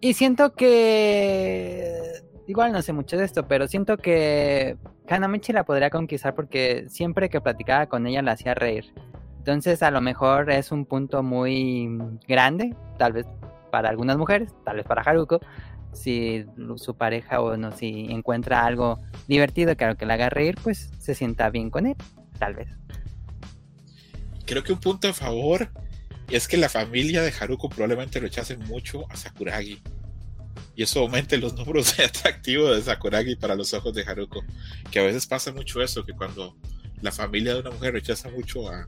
[0.00, 4.76] Y siento que igual no sé mucho de esto, pero siento que
[5.08, 8.92] Hanamichi la podría conquistar porque siempre que platicaba con ella la hacía reír.
[9.38, 11.88] Entonces a lo mejor es un punto muy
[12.26, 13.26] grande, tal vez
[13.76, 15.38] para algunas mujeres, tal vez para Haruko,
[15.92, 16.46] si
[16.76, 20.88] su pareja o no, si encuentra algo divertido que a que le haga reír, pues
[20.98, 21.94] se sienta bien con él,
[22.38, 22.68] tal vez.
[24.46, 25.68] Creo que un punto a favor
[26.30, 29.82] es que la familia de Haruko probablemente rechace mucho a Sakuragi
[30.74, 34.42] y eso aumenta los números de atractivo de Sakuragi para los ojos de Haruko.
[34.90, 36.56] Que a veces pasa mucho eso, que cuando
[37.02, 38.86] la familia de una mujer rechaza mucho a,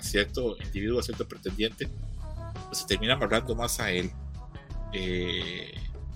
[0.00, 1.90] cierto individuo, a cierto pretendiente,
[2.66, 4.10] pues se termina amarrando más a él.
[4.92, 5.74] Eh,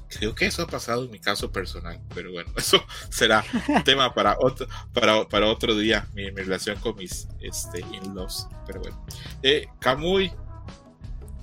[0.08, 3.44] creo que eso ha pasado en mi caso personal, pero bueno, eso será
[3.84, 8.48] tema para otro, para, para otro día, mi, relación con mis este, in-laws.
[8.66, 9.04] Pero bueno,
[9.42, 10.32] eh, Kamui,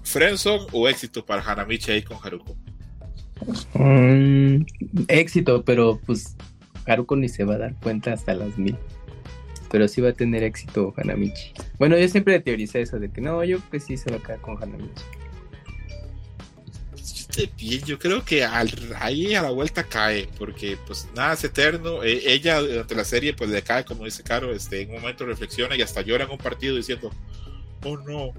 [0.03, 2.55] Friendzone o éxito para Hanamichi ahí con Haruko.
[3.73, 4.65] Mm,
[5.07, 6.35] éxito, pero pues
[6.85, 8.77] Haruko ni se va a dar cuenta hasta las mil.
[9.73, 11.51] Pero sí va a tener éxito Hanamichi.
[11.79, 14.39] Bueno, yo siempre teoricé eso de que no, yo que sí se va a quedar
[14.39, 15.01] con Hanamichi.
[17.57, 22.03] Bien, yo creo que ahí a la vuelta cae, porque pues nada es eterno.
[22.03, 25.25] E, ella durante la serie pues le cae, como dice Caro, este, en un momento
[25.25, 27.09] reflexiona y hasta llora en un partido diciendo,
[27.83, 28.31] oh no,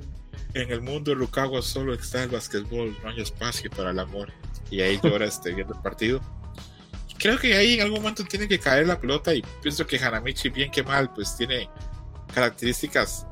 [0.55, 4.33] en el mundo de Rukawa solo está el basquetbol, no hay espacio para el amor
[4.71, 6.21] y ahí llora este, viendo el partido.
[7.19, 10.49] Creo que ahí en algún momento tiene que caer la pelota y pienso que Hanamichi,
[10.49, 11.69] bien que mal, pues tiene
[12.35, 13.27] características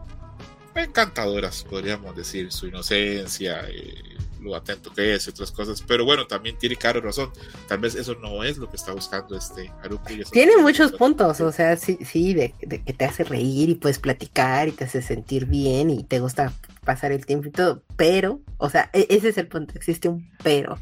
[0.75, 3.95] encantadoras, podríamos decir, su inocencia, eh,
[4.41, 5.83] lo atento que es y otras cosas.
[5.87, 7.31] Pero bueno, también tiene Caro razón.
[7.69, 10.05] Tal vez eso no es lo que está buscando este Haruko.
[10.31, 14.69] Tiene muchos puntos, o sea, sí, sí, de, que te hace reír y puedes platicar
[14.69, 16.53] y te hace sentir bien y te gusta
[16.85, 17.83] pasar el tiempo y todo.
[17.97, 20.79] Pero, o sea, e, ese es el punto, existe un pero.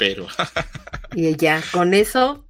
[0.00, 0.26] Pero.
[1.14, 2.48] y ya, con eso.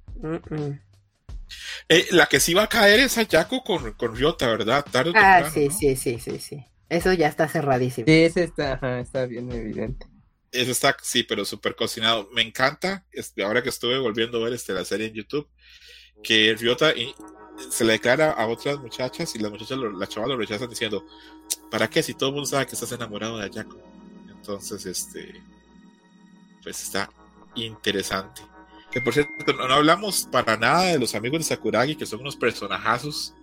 [1.89, 4.85] Eh, la que sí va a caer es Ayako con, con Ryota, ¿verdad?
[5.15, 6.65] ah, sí, sí, sí, sí, sí.
[6.87, 8.05] Eso ya está cerradísimo.
[8.07, 10.07] Sí, ese está, está bien evidente.
[10.53, 12.29] Eso está, sí, pero súper cocinado.
[12.33, 15.49] Me encanta, este, ahora que estuve volviendo a ver este, la serie en YouTube,
[16.23, 16.93] que Ryota
[17.69, 21.05] se le declara a otras muchachas y las muchachas, las chavas lo rechazan diciendo,
[21.69, 22.01] ¿para qué?
[22.01, 23.77] Si todo el mundo sabe que estás enamorado de Ayako.
[24.29, 25.33] Entonces, este,
[26.63, 27.09] pues está
[27.55, 28.41] interesante.
[28.91, 32.35] Que por cierto, no, hablamos para nada de los amigos de Sakuragi, que son unos
[32.35, 33.33] personajazos.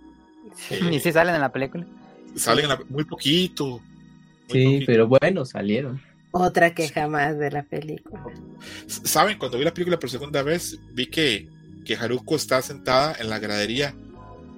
[0.91, 1.85] ¿Y si salen en la película?
[2.35, 3.81] Salen muy poquito.
[4.49, 6.01] sí, pero bueno, salieron.
[6.31, 8.23] Otra queja más de la película.
[8.85, 11.47] Saben, cuando vi la película por segunda vez, vi que,
[11.85, 13.95] que Haruko está sentada en la gradería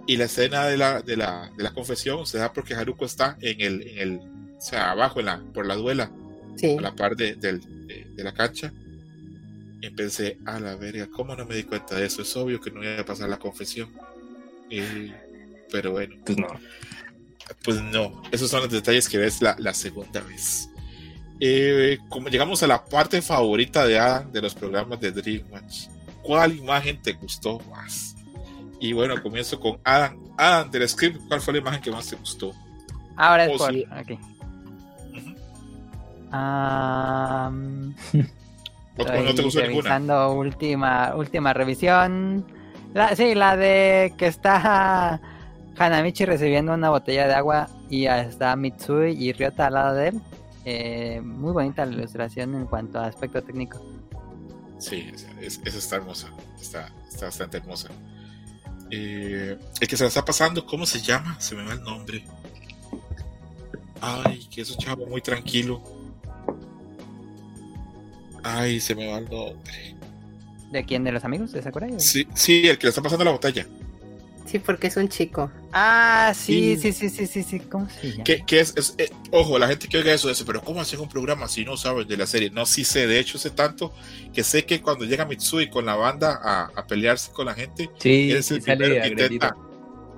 [0.05, 3.37] y la escena de la, de la, de la confesión se da porque Haruko está
[3.39, 4.19] en el, en el
[4.57, 6.11] o sea, abajo en la, por la duela,
[6.55, 6.75] sí.
[6.77, 7.59] a la par de, de,
[8.23, 8.71] la cancha.
[9.81, 12.21] Y pensé, a la verga, ¿cómo no me di cuenta de eso?
[12.21, 13.89] Es obvio que no iba a pasar la confesión.
[15.71, 16.15] pero bueno.
[16.23, 16.47] Pues no.
[17.63, 20.69] Pues no, esos son los detalles que ves la, la segunda vez.
[21.39, 25.87] Eh, como llegamos a la parte favorita de Adam de los programas de Dreamwatch,
[26.21, 28.15] ¿cuál imagen te gustó más?
[28.79, 30.19] Y bueno, comienzo con Adam.
[30.37, 32.53] Adam, del script, ¿cuál fue la imagen que más te gustó?
[33.17, 33.73] Ahora es por
[39.01, 39.23] aquí.
[39.23, 40.27] no te gustó ninguna.
[40.29, 42.45] última, última revisión.
[43.15, 45.21] sí, la de que está
[45.77, 50.21] Hanamichi recibiendo una botella de agua y está Mitsui y Ryota al lado de él.
[50.63, 53.81] Eh, muy bonita la ilustración en cuanto a aspecto técnico.
[54.79, 55.11] Sí,
[55.41, 56.31] esa está hermosa.
[56.59, 57.89] Está, está bastante hermosa.
[58.91, 61.39] Eh, el que se la está pasando, ¿cómo se llama?
[61.39, 62.25] Se me va el nombre.
[64.01, 65.81] Ay, que es un chavo muy tranquilo.
[68.43, 69.95] Ay, se me va el nombre.
[70.71, 71.03] ¿De quién?
[71.03, 71.99] ¿De los amigos de Sakurai?
[71.99, 73.65] Sí, sí, el que le está pasando la botella.
[74.45, 75.49] Sí, porque es un chico.
[75.71, 77.59] Ah, sí, sí, sí, sí, sí, sí.
[77.59, 78.23] ¿Cómo se llama?
[78.23, 81.47] Que, es, eh, ojo, la gente que oiga eso dice, pero ¿cómo hacen un programa
[81.47, 82.49] si no sabes de la serie?
[82.49, 83.93] No, sí sé, de hecho sé tanto
[84.33, 88.31] que sé que cuando llega Mitsui con la banda a, pelearse con la gente, sí,
[88.31, 89.55] es el primero que intenta,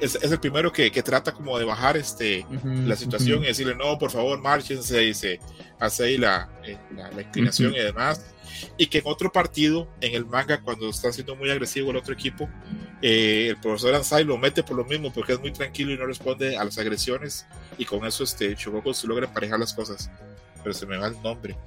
[0.03, 4.11] es, el primero que, trata como de bajar este la situación y decirle, no, por
[4.11, 5.39] favor, márchense y se
[5.79, 8.33] hace ahí la, eh, la, inclinación y demás
[8.77, 12.13] y que en otro partido, en el manga, cuando está siendo muy agresivo el otro
[12.13, 12.49] equipo,
[13.01, 16.05] eh, el profesor Ansai lo mete por lo mismo, porque es muy tranquilo y no
[16.05, 17.45] responde a las agresiones,
[17.77, 20.09] y con eso este Chogoku se logra emparejar las cosas.
[20.63, 21.57] Pero se me va el nombre,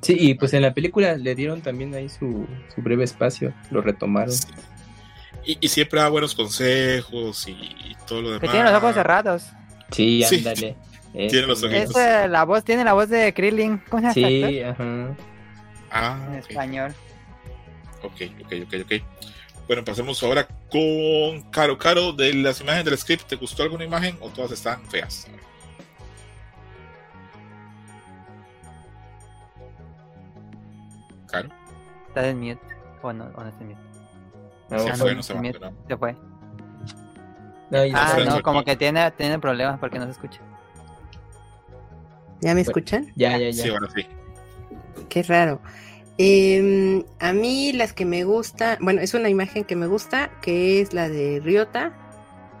[0.00, 3.82] Sí, y pues en la película le dieron también ahí su, su breve espacio, lo
[3.82, 4.34] retomaron.
[5.44, 8.42] Y, siempre da buenos consejos y, todo lo demás.
[8.42, 9.44] Que tiene los ojos cerrados.
[9.90, 10.76] Sí, ándale.
[11.12, 11.94] tiene los ojos.
[12.28, 13.82] la voz, tiene la voz de Krillin.
[13.88, 14.48] ¿Cómo se llama?
[14.48, 15.16] Sí, ajá.
[15.90, 16.94] Ah, en español.
[18.02, 18.92] Ok, ok, ok, ok.
[19.66, 21.78] Bueno, pasemos ahora con Caro.
[21.78, 25.28] Caro, de las imágenes del script, ¿te gustó alguna imagen o todas están feas?
[31.28, 31.48] Caro.
[32.08, 32.60] ¿Estás en mute?
[33.02, 33.89] ¿O no, o no está en mute?
[34.70, 36.16] No, se fue, no se, va, se fue.
[37.92, 40.40] ah, no, como que tiene, tiene problemas porque no se escucha.
[42.40, 43.12] ¿Ya me escuchan?
[43.16, 43.62] Ya, ya, ya.
[43.64, 44.06] Sí, bueno, sí.
[45.08, 45.60] Qué raro.
[46.18, 50.80] Em, a mí las que me gusta, bueno, es una imagen que me gusta, que
[50.80, 51.92] es la de Ryota,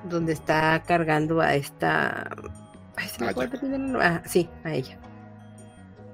[0.08, 2.28] donde está cargando a esta...
[2.96, 4.98] Ay, ¿se me ah, sí, a ella.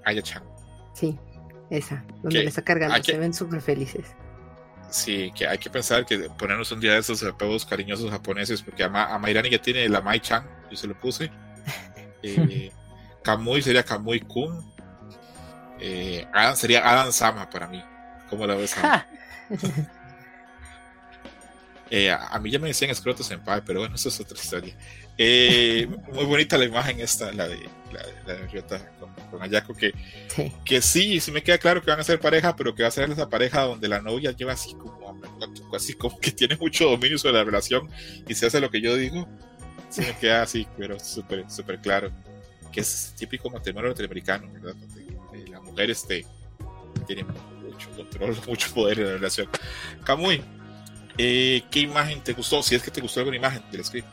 [0.04, 0.42] A ella,
[0.92, 1.18] Sí,
[1.70, 4.14] esa, donde le está cargando, se ven súper felices.
[4.90, 8.84] Sí, que hay que pensar que ponernos un día de esos apodos cariñosos japoneses, porque
[8.84, 11.30] a, Ma Mairani ya tiene la Mai-chan, yo se lo puse.
[12.22, 12.72] Eh,
[13.22, 14.72] Kamui sería Kamui-kun,
[15.80, 17.82] eh, Adam sería Adam Sama para mí.
[18.30, 18.74] ¿Cómo la ves?
[21.90, 24.76] eh, a, mí ya me decían escrotos en paz, pero bueno, eso es otra historia.
[25.18, 29.92] Eh, muy bonita la imagen esta, la de la, de Ryota con, con, Ayako, que
[30.28, 30.52] sí.
[30.64, 32.92] que sí, sí me queda claro que van a ser pareja, pero que va a
[32.92, 35.20] ser esa pareja donde la novia lleva así como,
[35.74, 37.88] así como que tiene mucho dominio sobre la relación
[38.26, 39.28] y se hace lo que yo digo.
[39.88, 42.10] Sí me queda así, pero súper, súper claro.
[42.72, 44.76] Que es típico matrimonio latinoamericano, ¿verdad?
[45.90, 46.26] este,
[47.06, 47.24] tiene
[47.62, 49.48] mucho control, mucho poder en la relación.
[50.04, 50.42] Kamui,
[51.18, 52.62] eh, ¿qué imagen te gustó?
[52.62, 54.08] Si es que te gustó alguna imagen del script.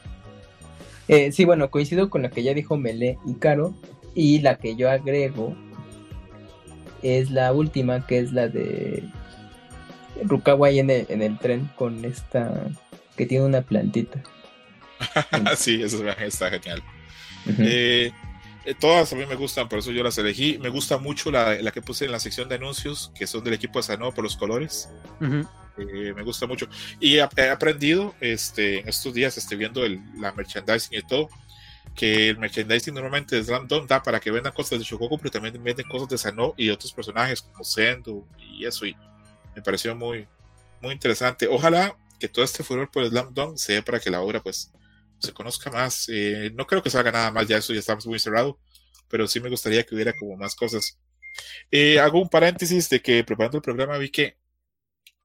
[1.07, 3.73] Eh, sí, bueno, coincido con la que ya dijo Mele y Caro.
[4.15, 5.55] Y la que yo agrego
[7.01, 9.03] es la última, que es la de
[10.23, 12.67] Rukawa en el, en el tren con esta
[13.17, 14.21] que tiene una plantita.
[15.57, 16.81] sí, esa está genial.
[17.59, 18.11] Eh,
[18.65, 20.57] eh, todas a mí me gustan, por eso yo las elegí.
[20.59, 23.53] Me gusta mucho la, la, que puse en la sección de anuncios, que son del
[23.53, 24.89] equipo de Sanoa por los colores.
[25.78, 26.68] Eh, me gusta mucho.
[27.00, 31.30] Y he, aprendido este, en estos días, estoy viendo el, la merchandising y todo,
[31.95, 35.62] que el merchandising normalmente es random, da para que vendan cosas de Shogoku, pero también
[35.64, 38.86] venden cosas de Sano y otros personajes como Sendo y eso.
[38.86, 38.95] Y
[39.56, 40.28] me pareció muy,
[40.82, 41.48] muy interesante.
[41.48, 44.72] Ojalá que todo este furor por Slam Dunk sea para que la obra pues
[45.20, 46.08] se conozca más.
[46.10, 48.60] Eh, no creo que salga nada más, ya eso ya estamos muy cerrado,
[49.10, 51.00] pero sí me gustaría que hubiera como más cosas.
[51.72, 54.38] Eh, hago un paréntesis de que preparando el programa vi que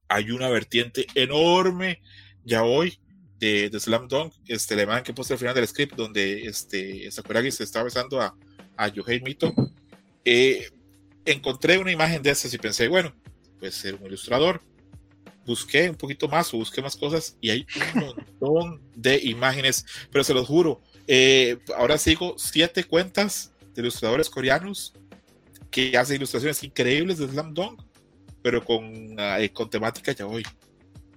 [0.09, 2.01] hay una vertiente enorme
[2.43, 2.99] ya hoy
[3.39, 7.51] de, de Slam Dunk, este, alemán que puse al final del script, donde este, Sakuragi
[7.51, 8.35] se está besando a,
[8.75, 9.53] a Yohei Mito.
[10.25, 10.69] Eh,
[11.25, 13.15] encontré una imagen de esas y pensé, bueno,
[13.59, 14.61] puede ser un ilustrador.
[15.45, 18.01] Busqué un poquito más o busqué más cosas y hay un
[18.41, 24.93] montón de imágenes, pero se los juro, eh, ahora sigo siete cuentas de ilustradores coreanos
[25.71, 27.81] que hacen ilustraciones increíbles de Slam Dunk
[28.41, 30.43] pero con, eh, con temática ya hoy.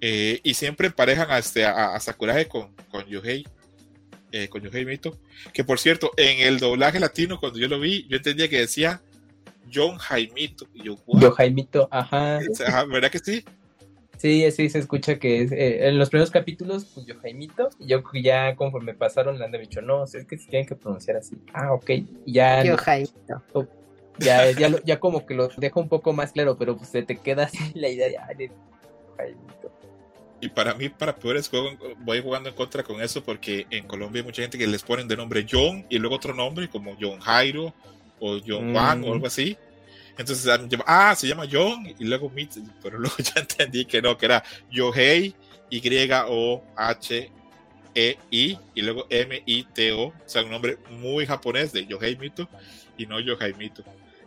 [0.01, 3.47] Eh, y siempre emparejan a, este, a, Sakurage con, con Yohei,
[4.33, 5.17] eh, con Yohei Mito.
[5.53, 9.01] Que por cierto, en el doblaje latino, cuando yo lo vi, yo entendía que decía
[9.73, 10.67] John Jaimito.
[10.75, 12.41] Y yo, John Jaimito, ajá.
[12.89, 13.45] ¿Verdad que sí?
[14.19, 18.03] Sí, sí, se escucha que es, en los primeros capítulos, pues yo Jaimito, y yo
[18.23, 21.37] ya conforme pasaron le han dicho, no, es que se tienen que pronunciar así.
[21.53, 21.91] Ah, ok.
[22.27, 22.63] ya.
[22.65, 23.43] Yo Jaimito.
[24.19, 27.17] Ya, ya, ya como que lo dejo un poco más claro, pero pues se te
[27.17, 28.51] queda así la idea de...
[30.41, 31.71] y para mí, para poder juego,
[32.01, 35.09] voy jugando en contra con eso porque en Colombia hay mucha gente que les ponen
[35.09, 37.73] de nombre John y luego otro nombre como John Jairo
[38.21, 39.13] o John Juan o mm.
[39.13, 39.57] algo así.
[40.19, 40.47] Entonces,
[40.87, 42.31] ah, se llama John y luego
[42.83, 45.35] pero luego ya entendí que no, que era Yohei,
[45.71, 47.29] Y-O-H-E-I
[48.75, 52.47] y luego M-I-T-O, o sea, un nombre muy japonés de Yohei Mito
[52.99, 53.83] y no Yohei Mito.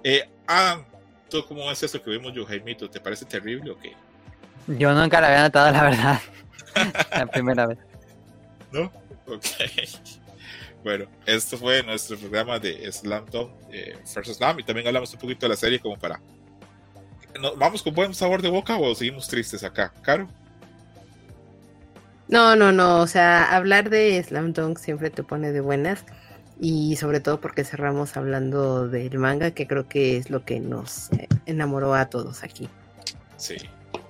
[0.07, 0.84] Eh, ah,
[1.32, 2.88] ¿tú cómo es eso que vimos yo, Jaimito?
[2.88, 3.94] ¿Te parece terrible o qué?
[4.68, 6.22] Yo nunca la había notado, la verdad.
[7.11, 7.80] la primera vez.
[8.72, 8.91] ¿No?
[9.27, 9.45] Ok.
[10.84, 15.19] Bueno, esto fue nuestro programa de Slam Dunk eh, First Slam y también hablamos un
[15.19, 16.22] poquito de la serie como para...
[17.57, 19.91] ¿Vamos con buen sabor de boca o seguimos tristes acá?
[20.03, 20.30] ¿Caro?
[22.27, 22.99] No, no, no.
[22.99, 26.06] O sea, hablar de Slam Dunk siempre te pone de buenas
[26.60, 31.11] y sobre todo porque cerramos hablando del manga, que creo que es lo que nos
[31.11, 32.69] eh, enamoró a todos aquí.
[33.38, 33.57] Sí,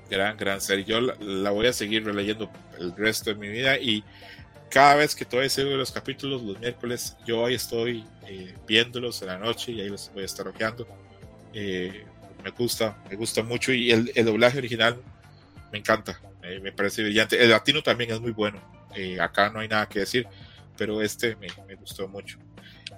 [0.10, 0.86] gran, gran serie.
[0.86, 4.04] Yo la, voy a seguir releyendo el resto de mi vida y
[4.70, 9.30] cada vez que todavía sigo los capítulos, los miércoles, yo ahí estoy eh, viéndolos en
[9.30, 10.88] la noche y ahí los voy a estar ojeando.
[11.54, 12.06] Eh,
[12.44, 15.02] me gusta, me gusta mucho y el, doblaje original
[15.72, 16.22] me encanta,
[16.62, 17.42] me parece brillante.
[17.42, 18.62] El latino también es muy bueno,
[19.20, 20.28] acá no hay nada que decir
[20.78, 22.38] pero este me, gustó mucho.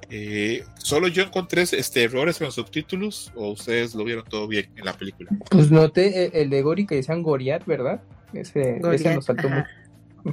[0.09, 4.69] Eh, ¿Solo yo encontré este, errores en los subtítulos o ustedes lo vieron todo bien
[4.75, 5.29] en la película?
[5.49, 8.01] Pues noté eh, el de Gori que decían Goriat, ¿verdad?
[8.33, 9.69] Ese, ese nos faltó mucho.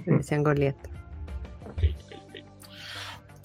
[0.06, 0.76] Decían Goliat.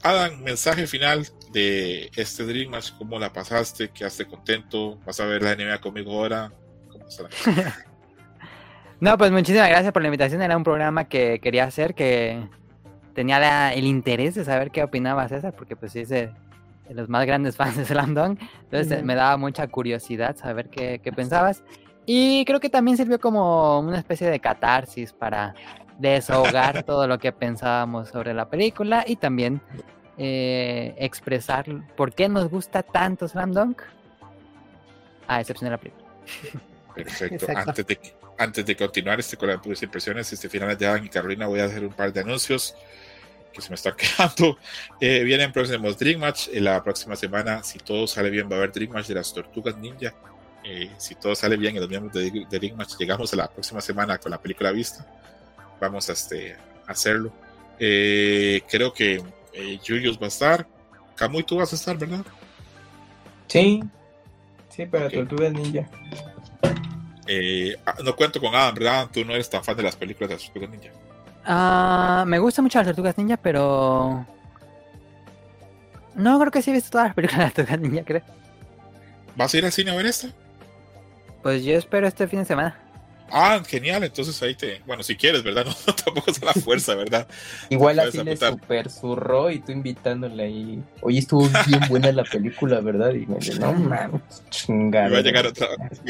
[0.01, 3.89] Adam, mensaje final de este Dream Match, ¿cómo la pasaste?
[3.89, 4.97] ¿Quedaste contento?
[5.05, 6.53] ¿Vas a ver la NBA conmigo ahora?
[6.89, 7.05] ¿Cómo
[9.01, 10.41] no, pues muchísimas gracias por la invitación.
[10.41, 12.47] Era un programa que quería hacer, que
[13.19, 16.31] tenía el interés de saber qué opinaba César, porque pues sí es de,
[16.89, 18.39] los más grandes fans de Slam Dunk.
[18.63, 21.61] Entonces me daba mucha curiosidad saber qué, pensabas.
[22.05, 25.53] Y creo que también sirvió como una especie de catarsis para
[25.97, 29.59] desahogar todo lo que pensábamos sobre la película y también
[30.17, 31.65] eh, expresar
[31.97, 33.81] por qué nos gusta tanto Slam Dunk,
[35.27, 36.07] a excepción de la película.
[36.95, 37.47] Perfecto.
[37.53, 37.99] Antes de,
[38.37, 41.65] antes de continuar este, con las impresiones este, finales de Adam y Carolina, voy a
[41.65, 42.75] hacer un par de anuncios
[43.53, 44.57] que se me está quedando.
[44.99, 46.49] Eh, vienen próximos Dream Match.
[46.51, 49.33] En la próxima semana, si todo sale bien, va a haber Dream Match de las
[49.33, 50.13] Tortugas Ninja.
[50.63, 53.47] Eh, si todo sale bien y los miembros de, de Dream Match llegamos a la
[53.47, 55.05] próxima semana con la película vista,
[55.79, 56.57] vamos a, este,
[56.87, 57.31] hacerlo.
[57.79, 59.21] Eh, creo que
[59.85, 60.67] Julius va a estar.
[61.15, 62.25] Camuy, tú vas a estar, ¿verdad?
[63.47, 63.81] Sí,
[64.69, 65.89] sí, para Tortugas Ninja.
[67.85, 69.09] Ah, no cuento con Adam, ¿verdad?
[69.11, 70.91] Tú no eres tan fan de las películas de las Tortugas Ninja.
[71.51, 74.23] Ah, me gusta mucho las tortugas ninja, pero.
[76.13, 78.21] No, creo que sí he visto todas las películas de las tortugas ninja, creo.
[79.35, 80.27] ¿Vas a ir al cine a ver esta?
[81.41, 82.77] Pues yo espero este fin de semana.
[83.31, 84.81] Ah, genial, entonces ahí te.
[84.85, 85.65] Bueno, si quieres, ¿verdad?
[85.87, 87.27] No, tampoco es la fuerza, ¿verdad?
[87.69, 90.83] Igual así le super zurró y tú invitándole ahí.
[91.01, 93.13] Oye, estuvo bien buena la película, ¿verdad?
[93.13, 95.09] Y me dice, no mames, chingada.
[95.09, 95.67] va a llegar otra,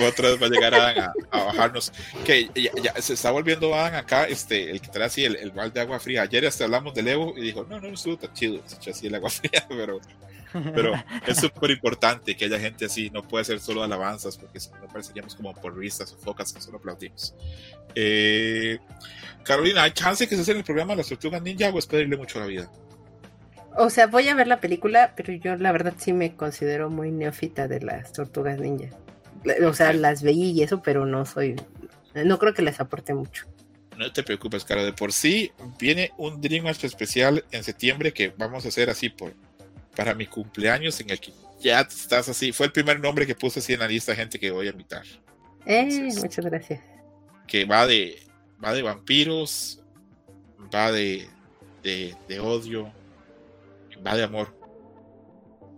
[0.07, 1.91] otra vez va a llegar Adam a, a bajarnos.
[2.25, 5.51] Que ya, ya se está volviendo Adam acá, este, el que trae así el, el
[5.51, 6.23] balde de agua fría.
[6.23, 8.91] Ayer hasta hablamos del Evo y dijo, no, no, no estuvo tan chido, se echó
[8.91, 9.99] así el agua fría, pero,
[10.53, 10.93] pero
[11.27, 14.87] es súper importante que haya gente así, no puede ser solo alabanzas, porque si no
[14.87, 17.35] pareceríamos como porristas o focas que solo aplaudimos.
[17.95, 18.79] Eh,
[19.43, 21.87] Carolina, ¿hay chance que se haga en el programa de las tortugas ninja o es
[21.87, 22.71] pedirle mucho a la vida?
[23.75, 27.11] O sea, voy a ver la película, pero yo la verdad sí me considero muy
[27.11, 28.89] neófita de las tortugas ninja.
[29.65, 31.55] O sea, las veí y eso, pero no soy.
[32.13, 33.45] No creo que les aporte mucho.
[33.97, 34.83] No te preocupes, Caro.
[34.83, 39.09] De por sí viene un Dream Match especial en septiembre que vamos a hacer así
[39.09, 39.33] por
[39.95, 42.51] para mi cumpleaños en el que ya estás así.
[42.51, 44.71] Fue el primer nombre que puse así en la lista de gente que voy a
[44.71, 45.03] invitar.
[45.65, 46.81] Eh, Entonces- muchas gracias.
[47.47, 48.21] Que va de
[48.63, 49.81] va de vampiros,
[50.73, 51.27] va de,
[51.83, 52.91] de, de odio,
[54.05, 54.53] va de amor.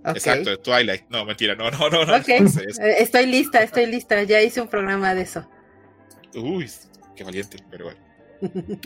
[0.04, 1.04] Exacto, de Twilight.
[1.10, 2.16] No, mentira, no, no, no, no.
[2.16, 2.28] Ok.
[2.42, 4.22] no sé, es- Eh, Estoy lista, estoy lista.
[4.24, 5.48] Ya hice un programa de eso.
[6.34, 6.70] Uy,
[7.16, 8.00] qué valiente, pero bueno.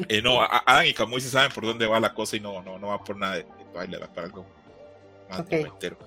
[0.09, 2.77] Eh, no, Adam y Camuy sí saben por dónde va la cosa y no, no,
[2.77, 4.45] no va por nada de, de Twilight, va para algo
[5.29, 5.51] más Ok.
[5.51, 5.97] noventero.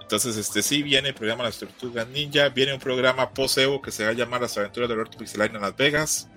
[0.00, 4.04] Entonces, este sí viene el programa Las Tortugas Ninja, viene un programa post-Evo que se
[4.04, 6.28] va a llamar Las Aventuras de Roberto Pixeline en Las Vegas.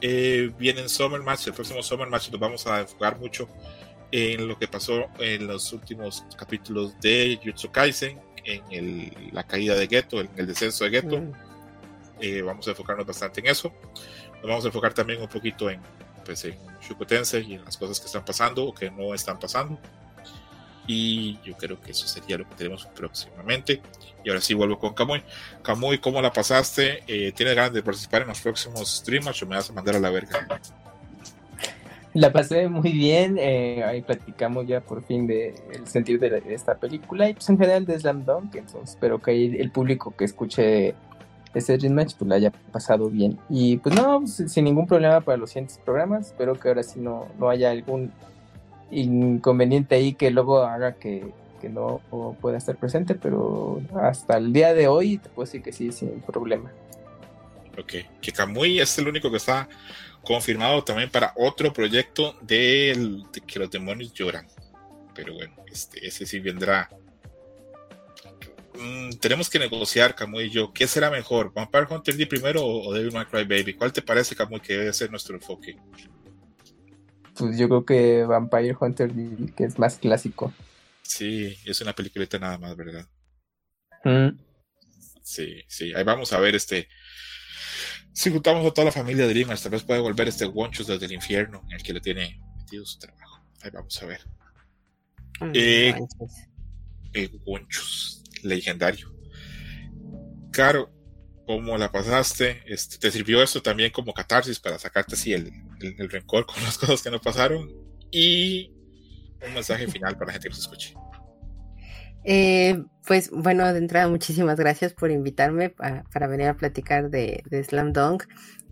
[0.00, 3.48] Eh, viene Summer Match, el próximo Summer Match nos vamos a enfocar mucho
[4.10, 9.74] en lo que pasó en los últimos capítulos de Jutsu Kaisen, en el- la caída
[9.74, 11.18] de Geto, en el descenso de Geto.
[11.20, 11.32] Mm.
[12.20, 13.72] Eh, vamos a enfocarnos bastante en eso.
[14.34, 15.80] Nos vamos a enfocar también un poquito en,
[16.24, 19.78] pues, en Shukotense y en las cosas que están pasando o que no están pasando.
[20.86, 23.80] Y yo creo que eso sería lo que tenemos próximamente.
[24.24, 25.22] Y ahora sí vuelvo con Camuy.
[25.62, 27.02] Camuy, ¿cómo la pasaste?
[27.06, 30.00] Eh, ¿Tienes ganas de participar en los próximos streamers o me vas a mandar a
[30.00, 30.46] la verga?
[32.14, 35.54] La pasé muy bien, eh, ahí platicamos ya por fin de
[35.84, 39.70] sentido de, esta película y pues en general de Slam Dunk, entonces espero que el
[39.70, 40.94] público que escuche
[41.54, 43.38] este Dream Match pues la haya pasado bien.
[43.48, 47.28] Y pues no, sin ningún problema para los siguientes programas, espero que ahora sí no,
[47.38, 48.12] no haya algún
[48.92, 52.00] inconveniente ahí que luego haga que, que no
[52.40, 56.20] pueda estar presente, pero hasta el día de hoy te puedo decir que sí, sin
[56.20, 56.72] problema.
[57.78, 59.68] Ok, que Camuy es el único que está
[60.22, 64.46] confirmado también para otro proyecto del- de que los demonios lloran.
[65.14, 66.90] Pero bueno, este, ese sí vendrá.
[68.78, 70.72] Mm, tenemos que negociar, Camuy y yo.
[70.72, 71.52] ¿Qué será mejor?
[71.52, 73.74] ¿Vampire Hunter D primero o, o Devil May Cry Baby?
[73.74, 75.76] ¿Cuál te parece, Camuy, que debe ser nuestro enfoque?
[77.42, 80.52] Pues yo creo que Vampire Hunter D, que es más clásico.
[81.02, 83.06] Sí, es una peliculeta nada más, ¿verdad?
[84.04, 84.38] Mm.
[85.22, 85.92] Sí, sí.
[85.94, 86.88] Ahí vamos a ver este.
[88.12, 91.06] Si juntamos a toda la familia de Dreamers, tal vez puede volver este Wonchus desde
[91.06, 93.44] el infierno, en el que le tiene metido su trabajo.
[93.62, 94.20] Ahí vamos a ver.
[95.40, 95.94] Mm, Eh,
[97.44, 99.12] Wonchus, legendario.
[100.52, 100.90] Caro,
[101.46, 102.62] ¿cómo la pasaste?
[102.66, 105.50] Este, ¿Te sirvió esto también como catarsis para sacarte así el,
[105.82, 107.68] el- el rencor con las cosas que nos pasaron?
[108.10, 108.70] Y
[109.46, 110.94] un mensaje final para la gente que nos escuche.
[112.24, 117.42] Eh, pues bueno, de entrada, muchísimas gracias por invitarme pa- para venir a platicar de,
[117.50, 118.24] de Slam Dunk.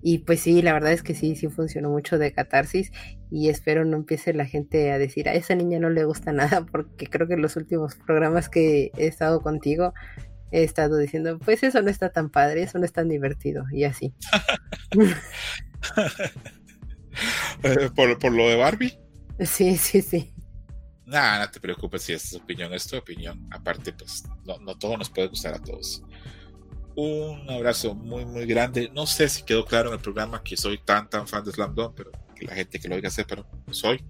[0.02, 2.90] Y pues sí, la verdad es que sí, sí funcionó mucho de catarsis.
[3.30, 6.64] Y espero no empiece la gente a decir a esa niña no le gusta nada,
[6.72, 9.92] porque creo que en los últimos programas que he estado contigo
[10.52, 13.64] he estado diciendo, pues eso no está tan padre, eso no es tan divertido.
[13.72, 14.12] Y así.
[17.62, 18.98] Eh, por, por lo de Barbie.
[19.40, 20.32] Sí, sí, sí.
[21.06, 23.46] Nada, no te preocupes si es tu opinión, es tu opinión.
[23.50, 26.02] Aparte, pues no, no todo nos puede gustar a todos.
[26.94, 28.90] Un abrazo muy, muy grande.
[28.94, 31.74] No sé si quedó claro en el programa que soy tan, tan fan de Slam
[31.74, 34.04] Dunk, pero que la gente que lo oiga sepa, pero soy.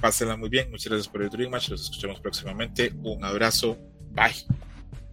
[0.00, 0.70] Pásenla muy bien.
[0.70, 1.68] Muchas gracias por el Dream Match.
[1.68, 2.92] Los escuchamos próximamente.
[3.02, 3.76] Un abrazo.
[4.12, 4.34] Bye.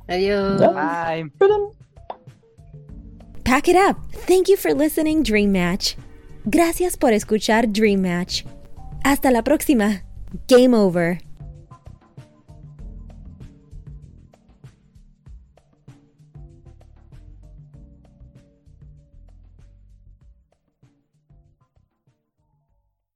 [0.07, 0.59] Adiós.
[0.59, 1.31] Bye.
[3.43, 3.97] Pack it up.
[4.25, 5.95] Thank you for listening, Dream Match.
[6.45, 8.43] Gracias por escuchar Dream Match.
[9.03, 10.03] Hasta la próxima.
[10.47, 11.21] Game over.